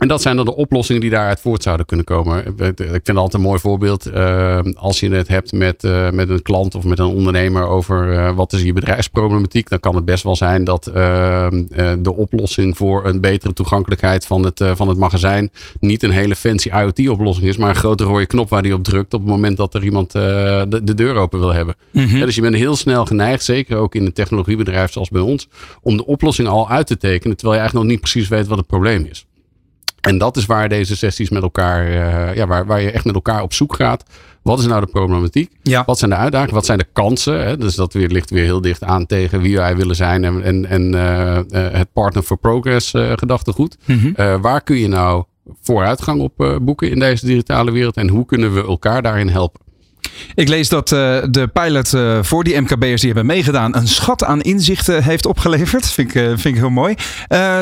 En 0.00 0.08
dat 0.08 0.22
zijn 0.22 0.36
dan 0.36 0.44
de 0.44 0.56
oplossingen 0.56 1.00
die 1.00 1.10
daaruit 1.10 1.40
voort 1.40 1.62
zouden 1.62 1.86
kunnen 1.86 2.06
komen. 2.06 2.46
Ik 2.46 2.72
vind 2.76 3.06
het 3.06 3.16
altijd 3.16 3.34
een 3.34 3.40
mooi 3.40 3.60
voorbeeld. 3.60 4.06
Uh, 4.14 4.58
als 4.74 5.00
je 5.00 5.10
het 5.10 5.28
hebt 5.28 5.52
met, 5.52 5.84
uh, 5.84 6.10
met 6.10 6.28
een 6.28 6.42
klant 6.42 6.74
of 6.74 6.84
met 6.84 6.98
een 6.98 7.06
ondernemer 7.06 7.66
over 7.66 8.12
uh, 8.12 8.36
wat 8.36 8.52
is 8.52 8.62
je 8.62 8.72
bedrijfsproblematiek. 8.72 9.68
Dan 9.68 9.80
kan 9.80 9.94
het 9.94 10.04
best 10.04 10.24
wel 10.24 10.36
zijn 10.36 10.64
dat 10.64 10.84
de 10.84 12.14
oplossing 12.16 12.76
voor 12.76 13.06
een 13.06 13.20
betere 13.20 13.52
toegankelijkheid 13.52 14.26
van 14.26 14.44
het, 14.44 14.64
van 14.74 14.88
het 14.88 14.98
magazijn 14.98 15.50
niet 15.80 16.02
een 16.02 16.10
hele 16.10 16.36
fancy 16.36 16.68
IoT 16.68 17.08
oplossing 17.08 17.48
is. 17.48 17.56
Maar 17.56 17.68
een 17.68 17.74
grote 17.74 18.04
rode 18.04 18.26
knop 18.26 18.48
waar 18.48 18.62
die 18.62 18.74
op 18.74 18.84
drukt 18.84 19.14
op 19.14 19.20
het 19.20 19.30
moment 19.30 19.56
dat 19.56 19.74
er 19.74 19.84
iemand 19.84 20.12
de, 20.12 20.80
de, 20.84 20.94
deur 20.94 21.14
open 21.14 21.38
wil 21.38 21.52
hebben. 21.52 21.74
Mm 21.90 22.04
-hmm. 22.04 22.16
ja, 22.16 22.24
dus 22.24 22.34
je 22.34 22.40
bent 22.40 22.54
heel 22.54 22.76
snel 22.76 23.06
geneigd, 23.06 23.44
zeker 23.44 23.76
ook 23.76 23.94
in 23.94 24.04
een 24.04 24.12
technologiebedrijf 24.12 24.92
zoals 24.92 25.08
bij 25.08 25.20
ons, 25.20 25.48
om 25.82 25.96
de 25.96 26.06
oplossing 26.06 26.48
al 26.48 26.68
uit 26.68 26.86
te 26.86 26.96
tekenen. 26.96 27.36
Terwijl 27.36 27.56
je 27.56 27.60
eigenlijk 27.60 27.74
nog 27.74 27.96
niet 27.96 28.10
precies 28.10 28.28
weet 28.28 28.46
wat 28.46 28.58
het 28.58 28.66
probleem 28.66 29.06
is. 29.10 29.24
En 30.00 30.18
dat 30.18 30.36
is 30.36 30.46
waar 30.46 30.68
deze 30.68 30.96
sessies 30.96 31.30
met 31.30 31.42
elkaar, 31.42 31.88
uh, 31.88 32.34
ja, 32.34 32.46
waar, 32.46 32.66
waar 32.66 32.80
je 32.80 32.90
echt 32.90 33.04
met 33.04 33.14
elkaar 33.14 33.42
op 33.42 33.52
zoek 33.52 33.74
gaat. 33.74 34.04
Wat 34.42 34.58
is 34.58 34.66
nou 34.66 34.80
de 34.80 34.86
problematiek? 34.86 35.52
Ja. 35.62 35.82
Wat 35.86 35.98
zijn 35.98 36.10
de 36.10 36.16
uitdagingen? 36.16 36.54
Wat 36.54 36.66
zijn 36.66 36.78
de 36.78 36.86
kansen? 36.92 37.44
Hè? 37.46 37.56
Dus 37.56 37.74
dat 37.74 37.92
weer, 37.92 38.08
ligt 38.08 38.30
weer 38.30 38.44
heel 38.44 38.60
dicht 38.60 38.84
aan 38.84 39.06
tegen 39.06 39.40
wie 39.40 39.56
wij 39.56 39.76
willen 39.76 39.96
zijn 39.96 40.24
en, 40.24 40.42
en, 40.42 40.66
en 40.66 40.92
uh, 40.92 41.36
uh, 41.36 41.42
het 41.50 41.92
Partner 41.92 42.22
for 42.22 42.36
Progress 42.36 42.90
gedachtegoed. 43.14 43.76
Mm 43.84 43.98
-hmm. 43.98 44.40
waar 44.40 44.62
kun 44.62 44.76
je 44.76 44.88
nou 44.88 45.24
vooruitgang 45.62 46.20
op 46.20 46.58
boeken 46.62 46.90
in 46.90 46.98
deze 46.98 47.26
digitale 47.26 47.70
wereld 47.70 47.96
en 47.96 48.08
hoe 48.08 48.26
kunnen 48.26 48.54
we 48.54 48.62
elkaar 48.62 49.02
daarin 49.02 49.28
helpen? 49.28 49.60
Ik 50.34 50.48
lees 50.48 50.68
dat 50.68 50.92
uh, 50.92 50.98
de 51.30 51.46
pilot 51.52 51.92
uh, 51.92 52.18
voor 52.22 52.44
die 52.44 52.60
MKB'ers 52.60 53.00
die 53.00 53.12
hebben 53.12 53.26
meegedaan 53.26 53.76
een 53.76 53.88
schat 53.88 54.24
aan 54.24 54.40
inzichten 54.40 55.02
heeft 55.02 55.26
opgeleverd. 55.26 55.90
Vind 55.92 56.08
ik, 56.08 56.22
uh, 56.22 56.28
vind 56.28 56.44
ik 56.44 56.56
heel 56.56 56.70
mooi. 56.70 56.94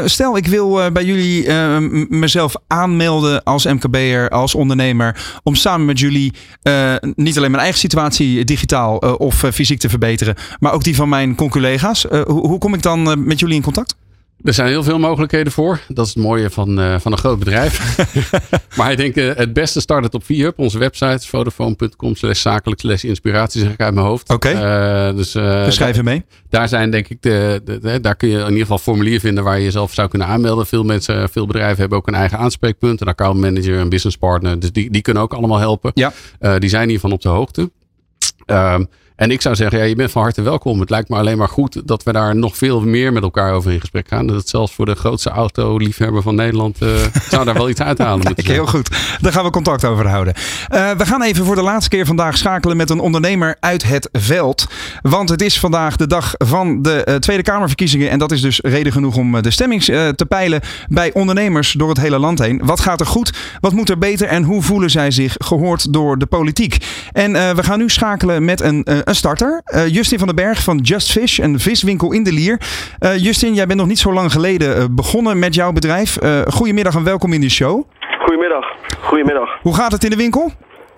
stel, 0.05 0.37
ik 0.37 0.47
wil 0.47 0.93
bij 0.93 1.05
jullie 1.05 1.53
mezelf 2.09 2.55
aanmelden 2.67 3.43
als 3.43 3.67
MKB'er, 3.67 4.29
als 4.29 4.55
ondernemer, 4.55 5.41
om 5.43 5.55
samen 5.55 5.87
met 5.87 5.99
jullie 5.99 6.33
niet 7.15 7.37
alleen 7.37 7.51
mijn 7.51 7.63
eigen 7.63 7.81
situatie 7.81 8.45
digitaal 8.45 8.97
of 8.99 9.45
fysiek 9.53 9.79
te 9.79 9.89
verbeteren, 9.89 10.35
maar 10.59 10.73
ook 10.73 10.85
die 10.85 10.97
van 10.97 11.09
mijn 11.09 11.35
conculega's. 11.35 12.03
Hoe, 12.03 12.47
hoe 12.47 12.59
kom 12.59 12.75
ik 12.75 12.83
dan 12.83 13.27
met 13.27 13.39
jullie 13.39 13.57
in 13.57 13.63
contact? 13.63 13.95
Er 14.43 14.55
zijn 14.55 14.69
heel 14.69 14.83
veel 14.83 14.99
mogelijkheden 14.99 15.53
voor. 15.53 15.81
Dat 15.89 16.07
is 16.07 16.15
het 16.15 16.23
mooie 16.23 16.51
van, 16.51 16.81
uh, 16.81 16.99
van 16.99 17.13
een 17.13 17.19
groot 17.19 17.39
bedrijf. 17.39 17.99
maar 18.77 18.91
ik 18.91 18.97
denk 18.97 19.17
uh, 19.17 19.35
het 19.35 19.53
beste 19.53 19.81
start 19.81 20.05
het 20.05 20.15
op 20.15 20.25
VHub, 20.25 20.59
onze 20.59 20.79
website. 20.79 21.29
Vodafone.com 21.29 22.15
slash 22.15 22.41
zakelijk 22.41 22.81
slash 22.81 23.05
inspiratie 23.05 23.61
zeg 23.61 23.73
ik 23.73 23.81
uit 23.81 23.95
mijn 23.95 24.07
hoofd. 24.07 24.29
Oké, 24.33 24.49
okay. 24.49 25.09
uh, 25.11 25.17
dus, 25.17 25.31
schrijf 25.75 25.97
je 25.97 26.03
mee. 26.03 26.25
Daar 26.49 26.69
zijn 26.69 26.91
denk 26.91 27.09
ik, 27.09 27.23
de, 27.23 27.63
de, 27.65 28.01
daar 28.01 28.17
kun 28.17 28.29
je 28.29 28.39
in 28.39 28.45
ieder 28.45 28.61
geval 28.61 28.79
formulier 28.79 29.21
vinden 29.21 29.45
waar 29.45 29.59
je 29.59 29.65
jezelf 29.65 29.95
zou 29.95 30.09
kunnen 30.09 30.29
aanmelden. 30.29 30.67
Veel 30.67 30.85
mensen, 30.85 31.29
veel 31.29 31.47
bedrijven 31.47 31.81
hebben 31.81 31.99
ook 31.99 32.07
een 32.07 32.15
eigen 32.15 32.39
aanspreekpunt. 32.39 33.01
Een 33.01 33.07
accountmanager, 33.07 33.79
een 33.79 33.89
business 33.89 34.17
partner. 34.17 34.61
Dus 34.61 34.73
die, 34.73 34.91
die 34.91 35.03
kunnen 35.03 35.23
ook 35.23 35.35
allemaal 35.35 35.59
helpen. 35.59 35.91
Ja. 35.95 36.13
die 36.59 36.71
zijn 36.71 36.89
hiervan 36.89 37.13
op 37.13 37.21
de 37.21 37.29
hoogte. 37.29 37.71
Um, 38.47 38.89
en 39.19 39.31
ik 39.31 39.43
zou 39.43 39.55
zeggen, 39.55 39.79
ja, 39.79 39.85
je 39.85 39.95
bent 39.95 40.11
van 40.11 40.23
harte 40.23 40.43
welkom. 40.43 40.81
Het 40.81 40.91
lijkt 40.91 41.09
me 41.09 41.17
alleen 41.17 41.39
maar 41.39 41.49
goed 41.49 41.89
dat 41.89 42.03
we 42.03 42.13
daar 42.13 42.37
nog 42.37 42.57
veel 42.57 42.81
meer 42.81 43.13
met 43.13 43.23
elkaar 43.23 43.53
over 43.53 43.73
in 43.73 43.81
gesprek 43.81 44.09
gaan. 44.09 44.27
Dat 44.27 44.37
het 44.37 44.49
zelfs 44.49 44.75
voor 44.75 44.87
de 44.87 44.95
grootste 44.95 45.31
autoliefhebber 45.31 46.23
van 46.23 46.35
Nederland 46.35 46.83
uh, 46.83 46.89
zou 47.31 47.45
daar 47.45 47.55
wel 47.55 47.69
iets 47.69 47.81
uithalen. 47.81 48.35
Kijk, 48.35 48.47
heel 48.47 48.67
goed. 48.67 48.91
Daar 49.21 49.33
gaan 49.33 49.45
we 49.45 49.51
contact 49.51 49.85
over 49.85 50.09
houden. 50.09 50.35
Uh, 50.75 50.91
we 50.91 51.07
gaan 51.07 51.23
even 51.23 51.45
voor 51.45 51.55
de 51.55 51.63
laatste 51.63 51.91
keer 51.91 52.07
vandaag 52.07 52.37
schakelen 52.37 52.77
met 52.77 52.91
een 52.91 53.01
ondernemer 53.01 53.57
uit 53.61 53.83
het 53.83 54.09
veld. 54.13 54.67
Want 55.03 55.29
het 55.29 55.43
is 55.43 55.59
vandaag 55.59 55.97
de 55.97 56.07
dag 56.07 56.35
van 56.37 56.83
de 56.83 57.07
uh, 57.09 57.15
Tweede 57.15 57.43
Kamerverkiezingen. 57.43 58.11
En 58.11 58.19
dat 58.19 58.33
is 58.33 58.41
dus 58.41 58.61
reden 58.61 58.93
genoeg 58.93 59.17
om 59.17 59.43
de 59.43 59.51
stemming 59.51 59.85
te 59.85 60.27
peilen 60.29 60.61
bij 60.89 61.13
ondernemers 61.13 61.73
door 61.73 61.89
het 61.89 62.01
hele 62.01 62.19
land 62.19 62.39
heen. 62.39 62.61
Wat 62.65 62.81
gaat 62.81 63.01
er 63.01 63.07
goed? 63.07 63.33
Wat 63.61 63.73
moet 63.73 63.89
er 63.89 63.99
beter? 63.99 64.29
En 64.29 64.43
hoe 64.43 64.63
voelen 64.63 64.91
zij 64.91 65.11
zich 65.11 65.35
gehoord 65.39 65.93
door 65.93 66.19
de 66.19 66.27
politiek? 66.27 66.77
En 67.13 67.33
we 67.33 67.63
gaan 67.63 67.79
nu 67.79 67.89
schakelen 67.89 68.45
met 68.45 68.61
een 68.61 68.87
een 69.09 69.15
starter. 69.15 69.63
Uh, 69.67 69.89
Justin 69.89 70.19
van 70.19 70.27
den 70.27 70.37
Berg 70.37 70.63
van 70.63 70.77
Just 70.77 71.13
Fish, 71.13 71.39
een 71.39 71.59
viswinkel 71.59 72.13
in 72.13 72.23
de 72.23 72.33
Lier. 72.33 72.61
Uh, 73.01 73.17
Justin, 73.17 73.55
jij 73.55 73.67
bent 73.67 73.79
nog 73.79 73.89
niet 73.89 73.99
zo 73.99 74.13
lang 74.13 74.33
geleden 74.33 74.77
uh, 74.77 74.85
begonnen 74.91 75.39
met 75.39 75.55
jouw 75.55 75.73
bedrijf. 75.73 76.19
goedemiddag 76.49 76.95
en 76.95 77.05
welkom 77.05 77.33
in 77.33 77.41
de 77.41 77.51
show. 77.51 77.85
Goedemiddag. 78.21 78.67
Goedemiddag. 79.01 79.59
Hoe 79.63 79.75
gaat 79.75 79.93
het 79.93 80.05
in 80.05 80.11
de 80.11 80.17
winkel? 80.17 80.51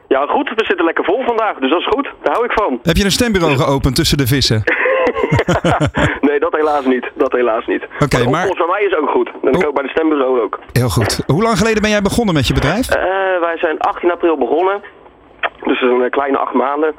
Ja, 0.09 0.27
goed. 0.27 0.49
We 0.49 0.65
zitten 0.65 0.85
lekker 0.85 1.05
vol 1.05 1.23
vandaag, 1.27 1.59
dus 1.59 1.71
dat 1.71 1.81
is 1.81 1.87
goed. 1.87 2.09
Daar 2.23 2.35
hou 2.35 2.45
ik 2.45 2.53
van. 2.53 2.79
Heb 2.83 2.97
je 2.97 3.05
een 3.05 3.11
stembureau 3.11 3.57
geopend 3.57 3.95
tussen 3.95 4.19
de 4.19 4.27
vissen? 4.27 4.63
nee, 6.29 6.39
dat 6.41 6.53
helaas 6.53 6.85
niet. 6.85 7.11
Dat 7.15 7.33
helaas 7.33 7.67
niet. 7.67 7.83
Oké, 7.85 8.05
okay, 8.05 8.25
maar... 8.25 8.47
van 8.47 8.69
mij 8.69 8.83
is 8.83 8.97
ook 8.97 9.11
goed. 9.11 9.31
En 9.43 9.53
ik 9.53 9.67
ook 9.67 9.75
bij 9.75 9.83
de 9.83 9.91
stembureau 9.91 10.41
ook. 10.41 10.59
Heel 10.73 10.89
goed. 10.89 11.23
Hoe 11.27 11.43
lang 11.43 11.59
geleden 11.59 11.83
ben 11.83 11.91
jij 11.91 12.03
begonnen 12.03 12.35
met 12.35 12.47
je 12.47 12.55
bedrijf? 12.55 12.89
wij 13.41 13.59
zijn 13.59 13.79
18 13.79 14.11
april 14.11 14.37
begonnen. 14.39 14.83
Dus 15.65 15.81
een 15.81 16.11
kleine 16.11 16.39
acht 16.39 16.55
maanden. 16.55 16.95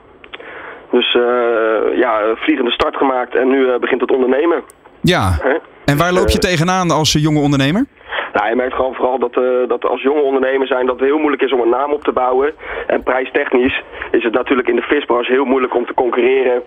Dus 0.92 1.14
uh, 1.14 1.98
ja, 1.98 2.36
vliegende 2.36 2.72
start 2.72 2.96
gemaakt 2.96 3.36
en 3.36 3.48
nu 3.48 3.58
uh, 3.58 3.78
begint 3.80 4.02
het 4.02 4.12
ondernemen. 4.12 4.64
Ja, 5.02 5.40
en 5.86 5.98
waar 5.98 6.14
loop 6.14 6.30
je 6.30 6.42
uh, 6.44 6.50
tegenaan 6.50 6.92
als 6.92 7.12
jonge 7.12 7.40
ondernemer? 7.40 7.86
Nou, 8.34 8.50
je 8.50 8.56
merkt 8.56 8.76
gewoon 8.76 8.94
vooral 8.94 9.20
dat, 9.20 9.34
dat 9.68 9.86
als 9.86 10.02
jonge 10.02 10.22
ondernemer 10.22 10.68
zijn 10.68 10.86
dat 10.86 11.00
het 11.00 11.08
heel 11.08 11.18
moeilijk 11.18 11.42
is 11.42 11.54
om 11.54 11.62
een 11.62 11.70
naam 11.70 11.92
op 11.92 12.04
te 12.04 12.12
bouwen. 12.12 12.54
En 12.88 13.04
prijstechnisch 13.04 13.84
is 14.12 14.24
het 14.24 14.34
natuurlijk 14.34 14.68
in 14.68 14.76
de 14.76 14.82
visbranche 14.82 15.32
heel 15.32 15.46
moeilijk 15.46 15.76
om 15.76 15.86
te 15.86 15.94
concurreren 15.94 16.62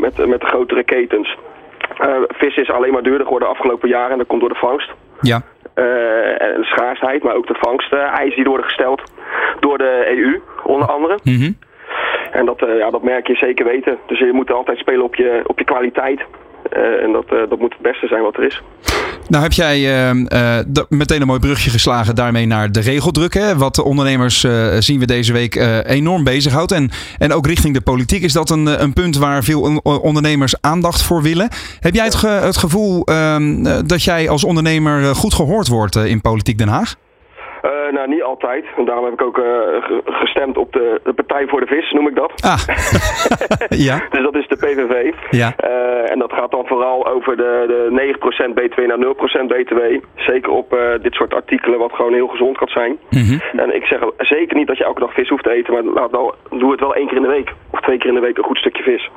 met, 0.00 0.26
met 0.26 0.40
de 0.40 0.46
grotere 0.46 0.84
ketens. 0.84 1.36
vis 2.28 2.56
is 2.56 2.70
alleen 2.70 2.92
maar 2.92 3.02
duurder 3.02 3.26
geworden 3.26 3.48
de 3.48 3.54
afgelopen 3.54 3.88
jaren 3.88 4.10
en 4.10 4.18
dat 4.18 4.26
komt 4.26 4.40
door 4.40 4.48
de 4.48 4.64
vangst. 4.66 4.90
Ja. 5.20 5.42
en 6.38 6.60
de 6.60 6.68
schaarsheid, 6.74 7.22
maar 7.22 7.34
ook 7.34 7.46
de 7.46 7.58
vangsteisen 7.60 8.36
die 8.36 8.44
worden 8.44 8.66
gesteld 8.66 9.02
door 9.60 9.78
de 9.78 10.04
EU, 10.16 10.40
onder 10.64 10.88
andere. 10.88 11.18
Mm 11.22 11.56
en 12.32 12.46
dat, 12.46 12.62
uh, 12.62 12.78
ja, 12.78 12.90
dat 12.90 13.02
merk 13.02 13.26
je 13.26 13.34
zeker 13.34 13.64
weten. 13.64 13.98
Dus 14.06 14.18
je 14.18 14.32
moet 14.32 14.50
altijd 14.50 14.78
spelen 14.78 15.04
op 15.04 15.14
je, 15.14 15.42
op 15.46 15.58
je 15.58 15.64
kwaliteit. 15.64 16.20
Uh, 16.76 17.02
en 17.04 17.12
dat, 17.12 17.24
uh, 17.32 17.38
dat 17.48 17.58
moet 17.58 17.72
het 17.72 17.82
beste 17.82 18.06
zijn 18.06 18.22
wat 18.22 18.36
er 18.36 18.44
is. 18.44 18.62
Nou 19.28 19.42
heb 19.42 19.52
jij 19.52 19.80
meteen 20.88 21.20
een 21.20 21.26
mooi 21.26 21.40
brugje 21.40 21.70
geslagen 21.70 22.14
daarmee 22.14 22.46
naar 22.46 22.72
de 22.72 22.80
regeldruk. 22.80 23.34
Hè? 23.34 23.56
Wat 23.56 23.74
de 23.74 23.84
ondernemers 23.84 24.46
zien 24.78 24.98
we 24.98 25.06
deze 25.06 25.32
week 25.32 25.54
enorm 25.86 26.24
bezighoudt. 26.24 26.72
En, 26.72 26.90
en 27.18 27.32
ook 27.32 27.46
richting 27.46 27.74
de 27.74 27.80
politiek 27.80 28.22
is 28.22 28.32
dat 28.32 28.50
een, 28.50 28.82
een 28.82 28.92
punt 28.92 29.18
waar 29.18 29.44
veel 29.44 29.80
ondernemers 29.82 30.54
aandacht 30.60 31.02
voor 31.02 31.22
willen. 31.22 31.48
Heb 31.80 31.94
jij 31.94 32.04
het, 32.04 32.14
ge 32.14 32.28
het 32.28 32.56
gevoel 32.56 33.04
ehm, 33.04 33.62
dat 33.86 34.02
jij 34.02 34.28
als 34.28 34.44
ondernemer 34.44 35.14
goed 35.14 35.34
gehoord 35.34 35.68
wordt 35.68 35.96
in 35.96 36.20
Politiek 36.20 36.58
Den 36.58 36.68
Haag? 36.68 36.94
Uh, 37.64 37.92
nou, 37.92 38.08
niet 38.08 38.22
altijd. 38.22 38.64
En 38.76 38.84
daarom 38.84 39.04
heb 39.04 39.12
ik 39.12 39.22
ook 39.22 39.38
uh, 39.38 39.44
gestemd 40.04 40.56
op 40.56 40.72
de, 40.72 41.00
de, 41.04 41.12
Partij 41.12 41.46
voor 41.46 41.60
de 41.60 41.66
Vis, 41.66 41.92
noem 41.92 42.08
ik 42.08 42.14
dat. 42.14 42.32
Ah. 42.42 42.58
ja. 43.88 44.06
Dus 44.10 44.22
dat 44.22 44.36
is 44.36 44.48
de 44.48 44.56
PVV. 44.56 45.12
Ja. 45.30 45.54
Uh, 45.64 46.10
en 46.10 46.18
dat 46.18 46.32
gaat 46.32 46.50
dan 46.50 46.66
vooral 46.66 47.06
over 47.06 47.36
de, 47.36 47.64
de 47.66 48.14
9% 48.50 48.54
BTW 48.54 48.80
naar 48.80 48.98
0% 48.98 49.46
BTW. 49.46 49.80
Zeker 50.16 50.50
op 50.52 50.76
dit 51.02 51.14
soort 51.14 51.34
artikelen, 51.34 51.78
wat 51.78 51.92
gewoon 51.92 52.12
heel 52.12 52.26
gezond 52.26 52.58
kan 52.58 52.68
zijn. 52.68 52.98
Mm 53.10 53.22
-hmm. 53.22 53.60
En 53.60 53.74
ik 53.74 53.84
zeg 53.84 54.00
zeker 54.18 54.56
niet 54.56 54.66
dat 54.66 54.78
je 54.78 54.84
elke 54.84 55.00
dag 55.00 55.12
vis 55.12 55.28
hoeft 55.28 55.44
te 55.44 55.50
eten, 55.50 55.72
maar 55.72 55.82
laat 55.82 56.10
wel, 56.10 56.34
doe 56.50 56.70
het 56.70 56.80
wel 56.80 56.94
één 56.94 57.06
keer 57.06 57.16
in 57.16 57.22
de 57.22 57.28
week. 57.28 57.52
Of 57.70 57.80
twee 57.80 57.98
keer 57.98 58.08
in 58.08 58.14
de 58.14 58.20
week 58.20 58.38
een 58.38 58.44
goed 58.44 58.58
stukje 58.58 58.82
vis. 58.82 59.10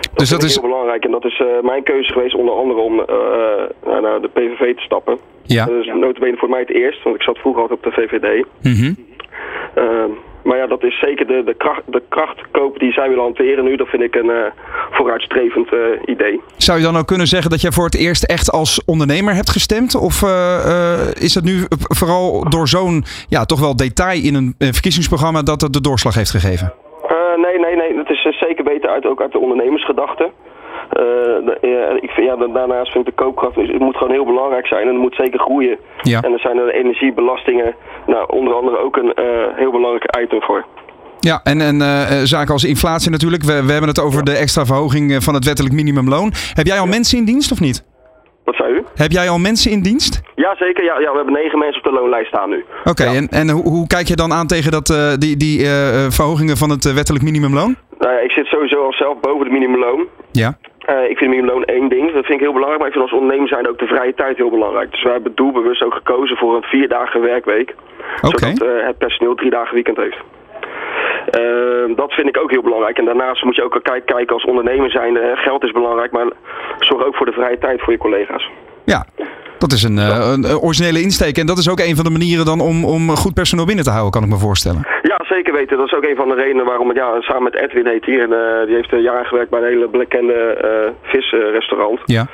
Dat 0.00 0.18
dus 0.18 0.28
dat 0.28 0.42
is 0.42 0.54
heel 0.54 0.68
belangrijk 0.68 1.04
en 1.04 1.10
dat 1.10 1.24
is 1.24 1.42
mijn 1.62 1.82
keuze 1.82 2.12
geweest 2.12 2.34
onder 2.34 2.54
andere 2.54 2.80
om 2.80 2.96
naar 4.02 4.20
de 4.20 4.30
PVV 4.32 4.76
te 4.76 4.82
stappen. 4.82 5.18
Ja. 5.48 5.64
Dat 5.64 5.74
is 5.74 5.86
notabene 5.86 6.36
voor 6.36 6.48
mij 6.48 6.60
het 6.60 6.70
eerst, 6.70 7.02
want 7.02 7.16
ik 7.16 7.22
zat 7.22 7.38
vroeger 7.38 7.62
altijd 7.62 7.78
op 7.78 7.94
de 7.94 8.00
VVD. 8.00 8.46
Mm 8.62 9.06
maar 10.48 10.56
ja, 10.56 10.66
dat 10.66 10.82
is 10.84 10.98
zeker 10.98 11.26
de, 11.26 11.42
de, 11.44 11.54
kracht, 11.54 11.82
de 11.86 12.02
krachtkoop 12.08 12.78
die 12.78 12.92
zij 12.92 13.08
willen 13.08 13.22
hanteren 13.22 13.64
nu. 13.64 13.76
Dat 13.76 13.88
vind 13.88 14.02
ik 14.02 14.14
een 14.14 14.26
uh, 14.26 14.44
vooruitstrevend 14.90 15.72
uh, 15.72 15.80
idee. 16.04 16.40
Zou 16.56 16.78
je 16.78 16.84
dan 16.84 16.96
ook 16.96 17.06
kunnen 17.06 17.26
zeggen 17.26 17.50
dat 17.50 17.60
jij 17.60 17.70
voor 17.70 17.84
het 17.84 17.96
eerst 17.96 18.24
echt 18.24 18.50
als 18.52 18.84
ondernemer 18.84 19.34
hebt 19.34 19.50
gestemd? 19.50 19.94
Of 19.94 20.22
uh, 20.22 21.10
is 21.20 21.34
het 21.34 21.44
nu 21.44 21.64
vooral 21.70 22.50
door 22.50 22.68
zo'n 22.68 23.04
ja, 23.28 23.44
toch 23.44 23.60
wel 23.60 23.76
detail 23.76 24.22
in 24.22 24.34
een 24.34 24.54
verkiezingsprogramma 24.58 25.42
dat 25.42 25.60
het 25.60 25.72
de 25.72 25.80
doorslag 25.80 26.14
heeft 26.14 26.30
gegeven? 26.30 26.72
nee, 27.36 27.58
nee, 27.58 27.76
nee. 27.76 27.98
Het 27.98 28.10
is 28.10 28.38
zeker 28.38 28.64
beter 28.64 28.90
uit, 28.90 29.06
ook 29.06 29.20
uit 29.20 29.32
de 29.32 29.38
ondernemersgedachte. 29.38 30.30
Ik 32.00 32.10
vind, 32.10 32.26
ja, 32.26 32.36
daarnaast 32.36 32.92
vind 32.92 33.08
ik 33.08 33.16
de 33.16 33.22
koopkracht 33.22 33.54
het 33.54 33.78
moet 33.78 33.96
gewoon 33.96 34.12
heel 34.12 34.24
belangrijk 34.24 34.66
zijn 34.66 34.82
en 34.82 34.88
het 34.88 35.02
moet 35.02 35.14
zeker 35.14 35.38
groeien. 35.40 35.78
Ja. 36.02 36.20
En 36.20 36.32
er 36.32 36.40
zijn 36.40 36.56
de 36.56 36.72
energiebelastingen 36.72 37.74
nou, 38.06 38.32
onder 38.32 38.54
andere 38.54 38.78
ook 38.78 38.96
een 38.96 39.12
uh, 39.14 39.24
heel 39.54 39.70
belangrijk 39.70 40.16
item 40.20 40.42
voor. 40.42 40.64
Ja, 41.20 41.40
en, 41.44 41.60
en 41.60 41.80
uh, 41.80 42.20
zaken 42.22 42.52
als 42.52 42.64
inflatie 42.64 43.10
natuurlijk. 43.10 43.42
We, 43.42 43.64
we 43.64 43.72
hebben 43.72 43.88
het 43.88 44.00
over 44.00 44.24
de 44.24 44.36
extra 44.36 44.64
verhoging 44.64 45.22
van 45.24 45.34
het 45.34 45.44
wettelijk 45.44 45.74
minimumloon. 45.74 46.32
Heb 46.52 46.66
jij 46.66 46.78
al 46.78 46.86
mensen 46.86 47.18
in 47.18 47.24
dienst 47.24 47.52
of 47.52 47.60
niet? 47.60 47.84
Wat 48.44 48.56
zei 48.56 48.72
u? 48.72 48.82
Heb 48.94 49.10
jij 49.10 49.28
al 49.28 49.38
mensen 49.38 49.70
in 49.70 49.82
dienst? 49.82 50.20
Ja, 50.34 50.56
zeker. 50.56 50.84
Ja, 50.84 50.98
ja 50.98 51.10
we 51.10 51.16
hebben 51.16 51.34
negen 51.34 51.58
mensen 51.58 51.78
op 51.78 51.92
de 51.92 51.98
loonlijst 52.00 52.28
staan 52.28 52.50
nu. 52.50 52.64
Oké, 52.84 53.04
ja. 53.04 53.14
en, 53.14 53.28
en 53.28 53.50
hoe, 53.50 53.62
hoe, 53.62 53.86
kijk 53.86 54.06
je 54.08 54.16
dan 54.16 54.32
aan 54.32 54.46
tegen 54.46 54.70
dat, 54.70 54.88
uh, 54.88 55.14
die, 55.14 55.36
die 55.36 55.58
uh, 55.60 55.68
verhogingen 56.08 56.56
van 56.56 56.70
het 56.70 56.92
wettelijk 56.92 57.24
minimumloon? 57.24 57.76
Nou 57.98 58.12
ja, 58.12 58.18
ik 58.18 58.30
zit 58.30 58.46
sowieso 58.46 58.84
al 58.84 58.92
zelf 58.92 59.20
boven 59.20 59.42
het 59.42 59.52
minimumloon. 59.52 60.06
Ja. 60.32 60.58
Uh, 60.90 61.10
ik 61.10 61.18
vind 61.18 61.30
minimumloon 61.30 61.64
één 61.64 61.88
ding, 61.88 62.12
dat 62.12 62.24
vind 62.24 62.40
ik 62.40 62.46
heel 62.46 62.52
belangrijk, 62.52 62.78
maar 62.78 62.88
ik 62.88 62.94
vind 62.94 63.10
als 63.10 63.20
ondernemer 63.20 63.48
zijn 63.48 63.68
ook 63.68 63.78
de 63.78 63.86
vrije 63.86 64.14
tijd 64.14 64.36
heel 64.36 64.50
belangrijk. 64.50 64.90
Dus 64.90 65.02
wij 65.02 65.12
hebben 65.12 65.34
doelbewust 65.34 65.82
ook 65.82 65.94
gekozen 65.94 66.36
voor 66.36 66.56
een 66.56 66.62
vier 66.62 66.88
dagen 66.88 67.20
werkweek, 67.20 67.74
okay. 68.20 68.54
zodat 68.54 68.68
uh, 68.68 68.86
het 68.86 68.98
personeel 68.98 69.34
drie 69.34 69.50
dagen 69.50 69.74
weekend 69.74 69.96
heeft. 69.96 70.20
Uh, 71.40 71.96
dat 71.96 72.12
vind 72.12 72.28
ik 72.28 72.38
ook 72.42 72.50
heel 72.50 72.62
belangrijk. 72.62 72.98
En 72.98 73.04
daarnaast 73.04 73.44
moet 73.44 73.56
je 73.56 73.64
ook 73.64 73.80
kijken 73.82 74.28
als 74.28 74.44
ondernemer 74.44 74.90
zijn. 74.90 75.16
geld 75.36 75.64
is 75.64 75.72
belangrijk, 75.72 76.12
maar 76.12 76.26
zorg 76.78 77.04
ook 77.04 77.16
voor 77.16 77.26
de 77.26 77.32
vrije 77.32 77.58
tijd 77.58 77.80
voor 77.80 77.92
je 77.92 77.98
collega's. 77.98 78.50
Ja, 78.84 79.06
dat 79.58 79.72
is 79.72 79.82
een, 79.82 79.96
uh, 79.96 80.30
een, 80.32 80.58
originele 80.58 81.00
insteek. 81.00 81.38
En 81.38 81.46
dat 81.46 81.58
is 81.58 81.68
ook 81.68 81.80
een 81.80 81.96
van 81.96 82.04
de 82.04 82.10
manieren 82.10 82.44
dan 82.44 82.60
om, 82.60 82.84
om 82.84 83.10
goed 83.10 83.34
personeel 83.34 83.66
binnen 83.66 83.84
te 83.84 83.90
houden, 83.90 84.12
kan 84.12 84.22
ik 84.22 84.28
me 84.28 84.36
voorstellen. 84.36 84.86
Zeker 85.38 85.52
weten. 85.52 85.76
Dat 85.76 85.86
is 85.86 85.94
ook 85.94 86.04
een 86.04 86.16
van 86.16 86.28
de 86.28 86.34
redenen 86.34 86.64
waarom, 86.64 86.94
ja, 86.94 87.20
samen 87.20 87.42
met 87.42 87.54
Edwin 87.54 87.86
heet 87.86 88.04
hier. 88.04 88.22
En, 88.22 88.30
uh, 88.30 88.66
die 88.66 88.74
heeft 88.74 88.90
jaren 88.90 89.26
gewerkt 89.26 89.50
bij 89.50 89.60
een 89.60 89.66
hele 89.66 89.88
bekende 89.88 90.38
uh, 90.64 90.90
visrestaurant. 91.02 92.00
Ja. 92.04 92.26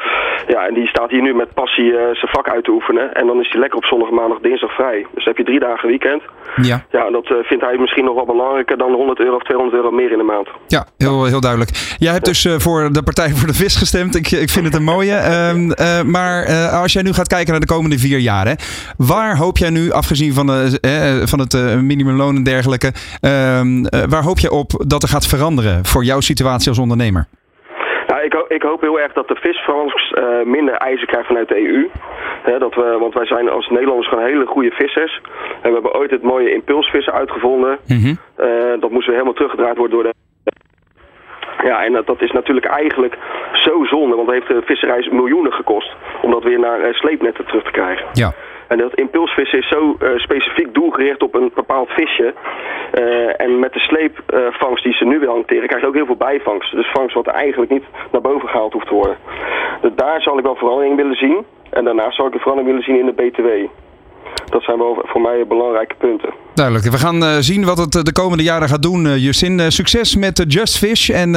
Ja, 0.46 0.66
en 0.66 0.74
die 0.74 0.86
staat 0.88 1.10
hier 1.10 1.22
nu 1.22 1.34
met 1.34 1.54
passie 1.54 1.90
zijn 1.92 2.32
vak 2.32 2.48
uit 2.48 2.64
te 2.64 2.70
oefenen. 2.70 3.14
En 3.14 3.26
dan 3.26 3.40
is 3.40 3.50
hij 3.50 3.60
lekker 3.60 3.78
op 3.78 3.84
zondag, 3.84 4.10
maandag, 4.10 4.38
dinsdag 4.40 4.74
vrij. 4.74 5.06
Dus 5.14 5.24
dan 5.24 5.34
heb 5.34 5.36
je 5.36 5.44
drie 5.44 5.60
dagen 5.60 5.88
weekend. 5.88 6.22
Ja. 6.62 6.84
Ja, 6.90 7.10
dat 7.10 7.26
vindt 7.26 7.64
hij 7.64 7.76
misschien 7.78 8.04
nog 8.04 8.14
wel 8.14 8.26
belangrijker 8.26 8.78
dan 8.78 8.92
100 8.92 9.20
euro 9.20 9.34
of 9.34 9.42
200 9.42 9.76
euro 9.76 9.90
meer 9.90 10.12
in 10.12 10.18
de 10.18 10.24
maand. 10.24 10.48
Ja, 10.66 10.86
heel, 10.98 11.24
heel 11.24 11.40
duidelijk. 11.40 11.70
Jij 11.98 12.12
hebt 12.12 12.24
dus 12.24 12.48
voor 12.58 12.92
de 12.92 13.02
Partij 13.02 13.28
voor 13.28 13.46
de 13.46 13.54
Vis 13.54 13.76
gestemd. 13.76 14.14
Ik, 14.14 14.30
ik 14.30 14.50
vind 14.50 14.64
het 14.64 14.74
een 14.74 14.84
mooie. 14.84 15.12
Ehm, 15.34 16.10
maar 16.10 16.46
als 16.82 16.92
jij 16.92 17.02
nu 17.02 17.12
gaat 17.12 17.28
kijken 17.28 17.50
naar 17.50 17.60
de 17.60 17.66
komende 17.66 17.98
vier 17.98 18.18
jaar, 18.18 18.46
hè, 18.46 18.54
waar 18.96 19.36
hoop 19.36 19.56
jij 19.56 19.70
nu, 19.70 19.90
afgezien 19.92 20.32
van, 20.32 20.46
de, 20.46 21.22
van 21.24 21.38
het 21.38 21.82
minimumloon 21.82 22.36
en 22.36 22.42
dergelijke, 22.42 22.92
ehm, 23.20 23.82
waar 24.08 24.22
hoop 24.22 24.38
je 24.38 24.50
op 24.50 24.84
dat 24.86 25.02
er 25.02 25.08
gaat 25.08 25.26
veranderen 25.26 25.84
voor 25.84 26.04
jouw 26.04 26.20
situatie 26.20 26.68
als 26.68 26.78
ondernemer? 26.78 27.26
Nou, 28.06 28.22
ik, 28.24 28.44
ik, 28.48 28.62
hoop 28.62 28.80
heel 28.80 29.00
erg 29.00 29.12
dat 29.12 29.28
de 29.28 29.34
visvangst 29.34 30.16
uh, 30.16 30.24
minder 30.44 30.74
eisen 30.74 31.06
krijgt 31.06 31.26
vanuit 31.26 31.48
de 31.48 31.68
EU. 31.68 31.88
Dat 32.44 32.74
we, 32.74 32.96
want 32.98 33.14
wij 33.14 33.26
zijn 33.26 33.48
als 33.48 33.68
Nederlanders 33.68 34.08
gewoon 34.08 34.24
hele 34.24 34.46
goede 34.46 34.70
vissers. 34.70 35.20
En 35.62 35.68
we 35.68 35.72
hebben 35.72 35.94
ooit 35.94 36.10
het 36.10 36.22
mooie 36.22 36.52
impulsvissen 36.52 37.12
uitgevonden. 37.12 37.78
Mhm. 37.86 38.14
Eh, 38.36 38.80
dat 38.80 38.90
moest 38.90 39.06
weer 39.06 39.14
helemaal 39.14 39.34
teruggedraaid 39.34 39.76
worden 39.76 39.96
door 39.96 40.02
de... 40.02 40.14
Ja, 41.64 41.84
en 41.84 41.92
dat, 41.92 42.06
dat 42.06 42.22
is 42.22 42.30
natuurlijk 42.30 42.66
eigenlijk 42.66 43.18
zo 43.52 43.84
zonde, 43.84 44.16
want 44.16 44.30
het 44.30 44.36
heeft 44.36 44.60
de 44.60 44.66
visserij 44.66 45.08
miljoenen 45.10 45.52
gekost 45.52 45.96
om 46.22 46.30
dat 46.30 46.42
weer 46.42 46.58
naar 46.58 46.80
uh, 46.80 46.94
sleepnetten 46.94 47.46
terug 47.46 47.64
te 47.64 47.70
krijgen. 47.70 48.06
Ja. 48.12 48.32
En 48.68 48.78
dat 48.78 48.94
impulsvissen 48.94 49.58
is 49.58 49.68
zo 49.68 49.96
uh, 49.98 50.08
specifiek 50.18 50.74
doelgericht 50.74 51.22
op 51.22 51.34
een 51.34 51.50
bepaald 51.54 51.88
visje. 51.90 52.34
Uh, 52.98 53.40
en 53.40 53.58
met 53.58 53.72
de 53.72 53.78
sleepvangst 53.78 54.84
die 54.84 54.92
ze 54.92 55.04
nu 55.04 55.18
wil 55.18 55.30
hanteren, 55.30 55.66
krijg 55.66 55.82
je 55.82 55.88
ook 55.88 55.94
heel 55.94 56.06
veel 56.06 56.16
bijvangst. 56.16 56.72
Dus 56.72 56.90
vangst 56.92 57.14
wat 57.14 57.26
eigenlijk 57.26 57.70
niet 57.70 57.84
naar 58.12 58.20
boven 58.20 58.48
gehaald 58.48 58.72
hoeft 58.72 58.86
te 58.86 58.94
worden. 58.94 59.16
Dus 59.80 59.90
daar 59.94 60.22
zal 60.22 60.38
ik 60.38 60.44
wel 60.44 60.56
verandering 60.56 60.96
willen 60.96 61.16
zien. 61.16 61.44
En 61.74 61.84
daarnaast 61.84 62.16
zal 62.16 62.26
ik 62.26 62.34
een 62.34 62.40
verandering 62.40 62.70
willen 62.72 62.86
zien 62.86 62.98
in 62.98 63.06
de 63.06 63.22
BTW. 63.22 63.48
Dat 64.50 64.62
zijn 64.62 64.78
wel 64.78 65.02
voor 65.04 65.20
mij 65.20 65.46
belangrijke 65.46 65.94
punten. 65.94 66.34
Duidelijk. 66.54 66.90
We 66.90 66.98
gaan 66.98 67.22
uh, 67.22 67.36
zien 67.38 67.64
wat 67.64 67.78
het 67.78 67.92
de 67.92 68.12
komende 68.12 68.42
jaren 68.42 68.68
gaat 68.68 68.82
doen, 68.82 69.06
uh, 69.06 69.16
Justin. 69.24 69.58
Uh, 69.58 69.68
succes 69.68 70.16
met 70.16 70.44
Just 70.48 70.78
Fish 70.78 71.10
en 71.10 71.32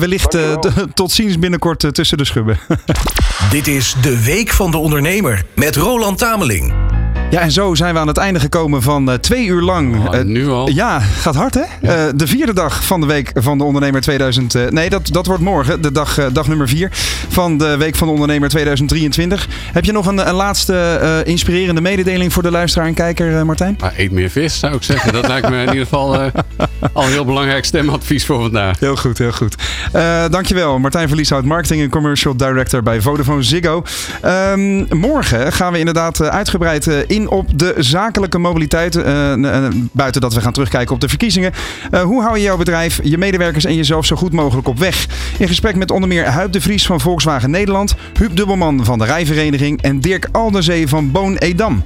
wellicht 0.00 0.38
tot 0.94 1.10
ziens 1.10 1.38
binnenkort 1.38 1.94
tussen 1.94 2.18
de 2.18 2.24
schubben. 2.24 2.58
Dit 3.50 3.66
is 3.66 3.94
de 4.02 4.24
Week 4.24 4.50
van 4.50 4.70
de 4.70 4.78
Ondernemer 4.78 5.42
met 5.54 5.76
Roland 5.76 6.18
Tameling. 6.18 6.91
Ja, 7.32 7.40
en 7.40 7.52
zo 7.52 7.74
zijn 7.74 7.94
we 7.94 8.00
aan 8.00 8.06
het 8.06 8.16
einde 8.16 8.40
gekomen 8.40 8.82
van 8.82 9.08
uh, 9.08 9.14
twee 9.14 9.46
uur 9.46 9.62
lang. 9.62 10.08
Oh, 10.08 10.20
nu 10.20 10.48
al? 10.48 10.68
ja, 10.68 11.00
gaat 11.00 11.34
hard 11.34 11.54
hè? 11.54 11.60
Ja. 11.80 12.06
Uh, 12.06 12.12
de 12.14 12.26
vierde 12.26 12.52
dag 12.52 12.84
van 12.84 13.00
de 13.00 13.06
Week 13.06 13.30
van 13.34 13.58
de 13.58 13.64
Ondernemer 13.64 14.00
2000. 14.00 14.54
Uh, 14.54 14.68
nee, 14.68 14.90
dat, 14.90 15.08
dat 15.12 15.26
wordt 15.26 15.42
morgen, 15.42 15.82
de 15.82 15.92
dag, 15.92 16.30
dag 16.32 16.48
nummer 16.48 16.68
vier 16.68 16.88
van 17.28 17.58
de 17.58 17.76
Week 17.76 17.94
van 17.94 18.06
de 18.06 18.12
Ondernemer 18.12 18.48
2023. 18.48 19.48
Heb 19.72 19.84
je 19.84 19.92
nog 19.92 20.06
een, 20.06 20.28
een 20.28 20.34
laatste 20.34 21.22
inspirerende 21.24 21.80
mededeling 21.80 22.32
voor 22.32 22.42
de 22.42 22.50
luisteraar 22.50 22.86
en 22.86 22.94
kijker, 22.94 23.46
Martijn? 23.46 23.76
Ah, 23.80 23.98
eet 23.98 24.10
meer 24.10 24.30
vis, 24.30 24.58
zou 24.58 24.74
ik 24.74 24.82
zeggen. 24.82 25.12
Dat 25.12 25.26
lijkt 25.26 25.48
me 25.48 25.56
in 25.56 25.68
ieder 25.68 25.82
geval 25.82 26.16
al 26.92 27.04
een 27.04 27.10
heel 27.10 27.24
belangrijk 27.24 27.64
stemadvies 27.64 28.24
voor 28.26 28.40
vandaag. 28.40 28.78
Heel 28.78 28.96
goed, 28.96 29.18
heel 29.18 29.32
goed. 29.32 29.56
dankjewel, 30.30 30.78
Martijn 30.78 31.08
Verlieshout, 31.08 31.44
Marketing 31.44 31.82
en 31.82 31.90
Commercial 31.90 32.36
Director 32.36 32.82
bij 32.82 33.00
Vodafone 33.00 33.42
Ziggo. 33.42 33.82
Um, 34.24 34.86
morgen 34.90 35.52
gaan 35.52 35.72
we 35.72 35.78
inderdaad 35.78 36.22
uitgebreid 36.22 36.86
in 36.86 37.21
op 37.30 37.58
de 37.58 37.74
zakelijke 37.78 38.38
mobiliteit. 38.38 38.96
Uh, 38.96 39.68
buiten 39.92 40.20
dat 40.20 40.34
we 40.34 40.40
gaan 40.40 40.52
terugkijken 40.52 40.94
op 40.94 41.00
de 41.00 41.08
verkiezingen. 41.08 41.52
Uh, 41.90 42.02
hoe 42.02 42.22
hou 42.22 42.36
je 42.36 42.42
jouw 42.42 42.56
bedrijf, 42.56 43.00
je 43.02 43.18
medewerkers 43.18 43.64
en 43.64 43.74
jezelf 43.74 44.06
zo 44.06 44.16
goed 44.16 44.32
mogelijk 44.32 44.68
op 44.68 44.78
weg? 44.78 45.06
In 45.38 45.48
gesprek 45.48 45.76
met 45.76 45.90
onder 45.90 46.08
meer 46.08 46.26
Huip 46.26 46.52
de 46.52 46.60
Vries 46.60 46.86
van 46.86 47.00
Volkswagen 47.00 47.50
Nederland, 47.50 47.94
Huub 48.18 48.36
Dubbelman 48.36 48.84
van 48.84 48.98
de 48.98 49.04
Rijvereniging 49.04 49.82
en 49.82 50.00
Dirk 50.00 50.28
Aldenzee 50.32 50.88
van 50.88 51.10
Boon 51.10 51.36
Edam. 51.36 51.82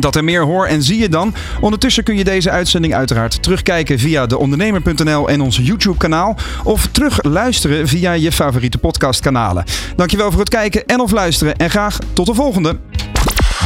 Dat 0.00 0.16
er 0.16 0.24
meer 0.24 0.42
hoor 0.42 0.66
en 0.66 0.82
zie 0.82 0.98
je 0.98 1.08
dan. 1.08 1.34
Ondertussen 1.60 2.04
kun 2.04 2.16
je 2.16 2.24
deze 2.24 2.50
uitzending 2.50 2.94
uiteraard 2.94 3.42
terugkijken 3.42 3.98
via 3.98 4.26
deondernemer.nl 4.26 5.28
en 5.28 5.40
ons 5.40 5.56
YouTube 5.56 5.96
kanaal. 5.96 6.36
Of 6.64 6.86
terug 6.86 7.22
luisteren 7.22 7.88
via 7.88 8.12
je 8.12 8.32
favoriete 8.32 8.78
podcastkanalen. 8.78 9.64
Dankjewel 9.96 10.30
voor 10.30 10.40
het 10.40 10.48
kijken 10.48 10.86
en 10.86 11.00
of 11.00 11.10
luisteren 11.10 11.56
en 11.56 11.70
graag 11.70 11.98
tot 12.12 12.26
de 12.26 12.34
volgende. 12.34 12.76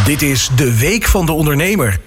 Dit 0.05 0.23
is 0.23 0.49
de 0.57 0.79
Week 0.79 1.05
van 1.05 1.27
de 1.27 1.33
Ondernemer 1.33 2.01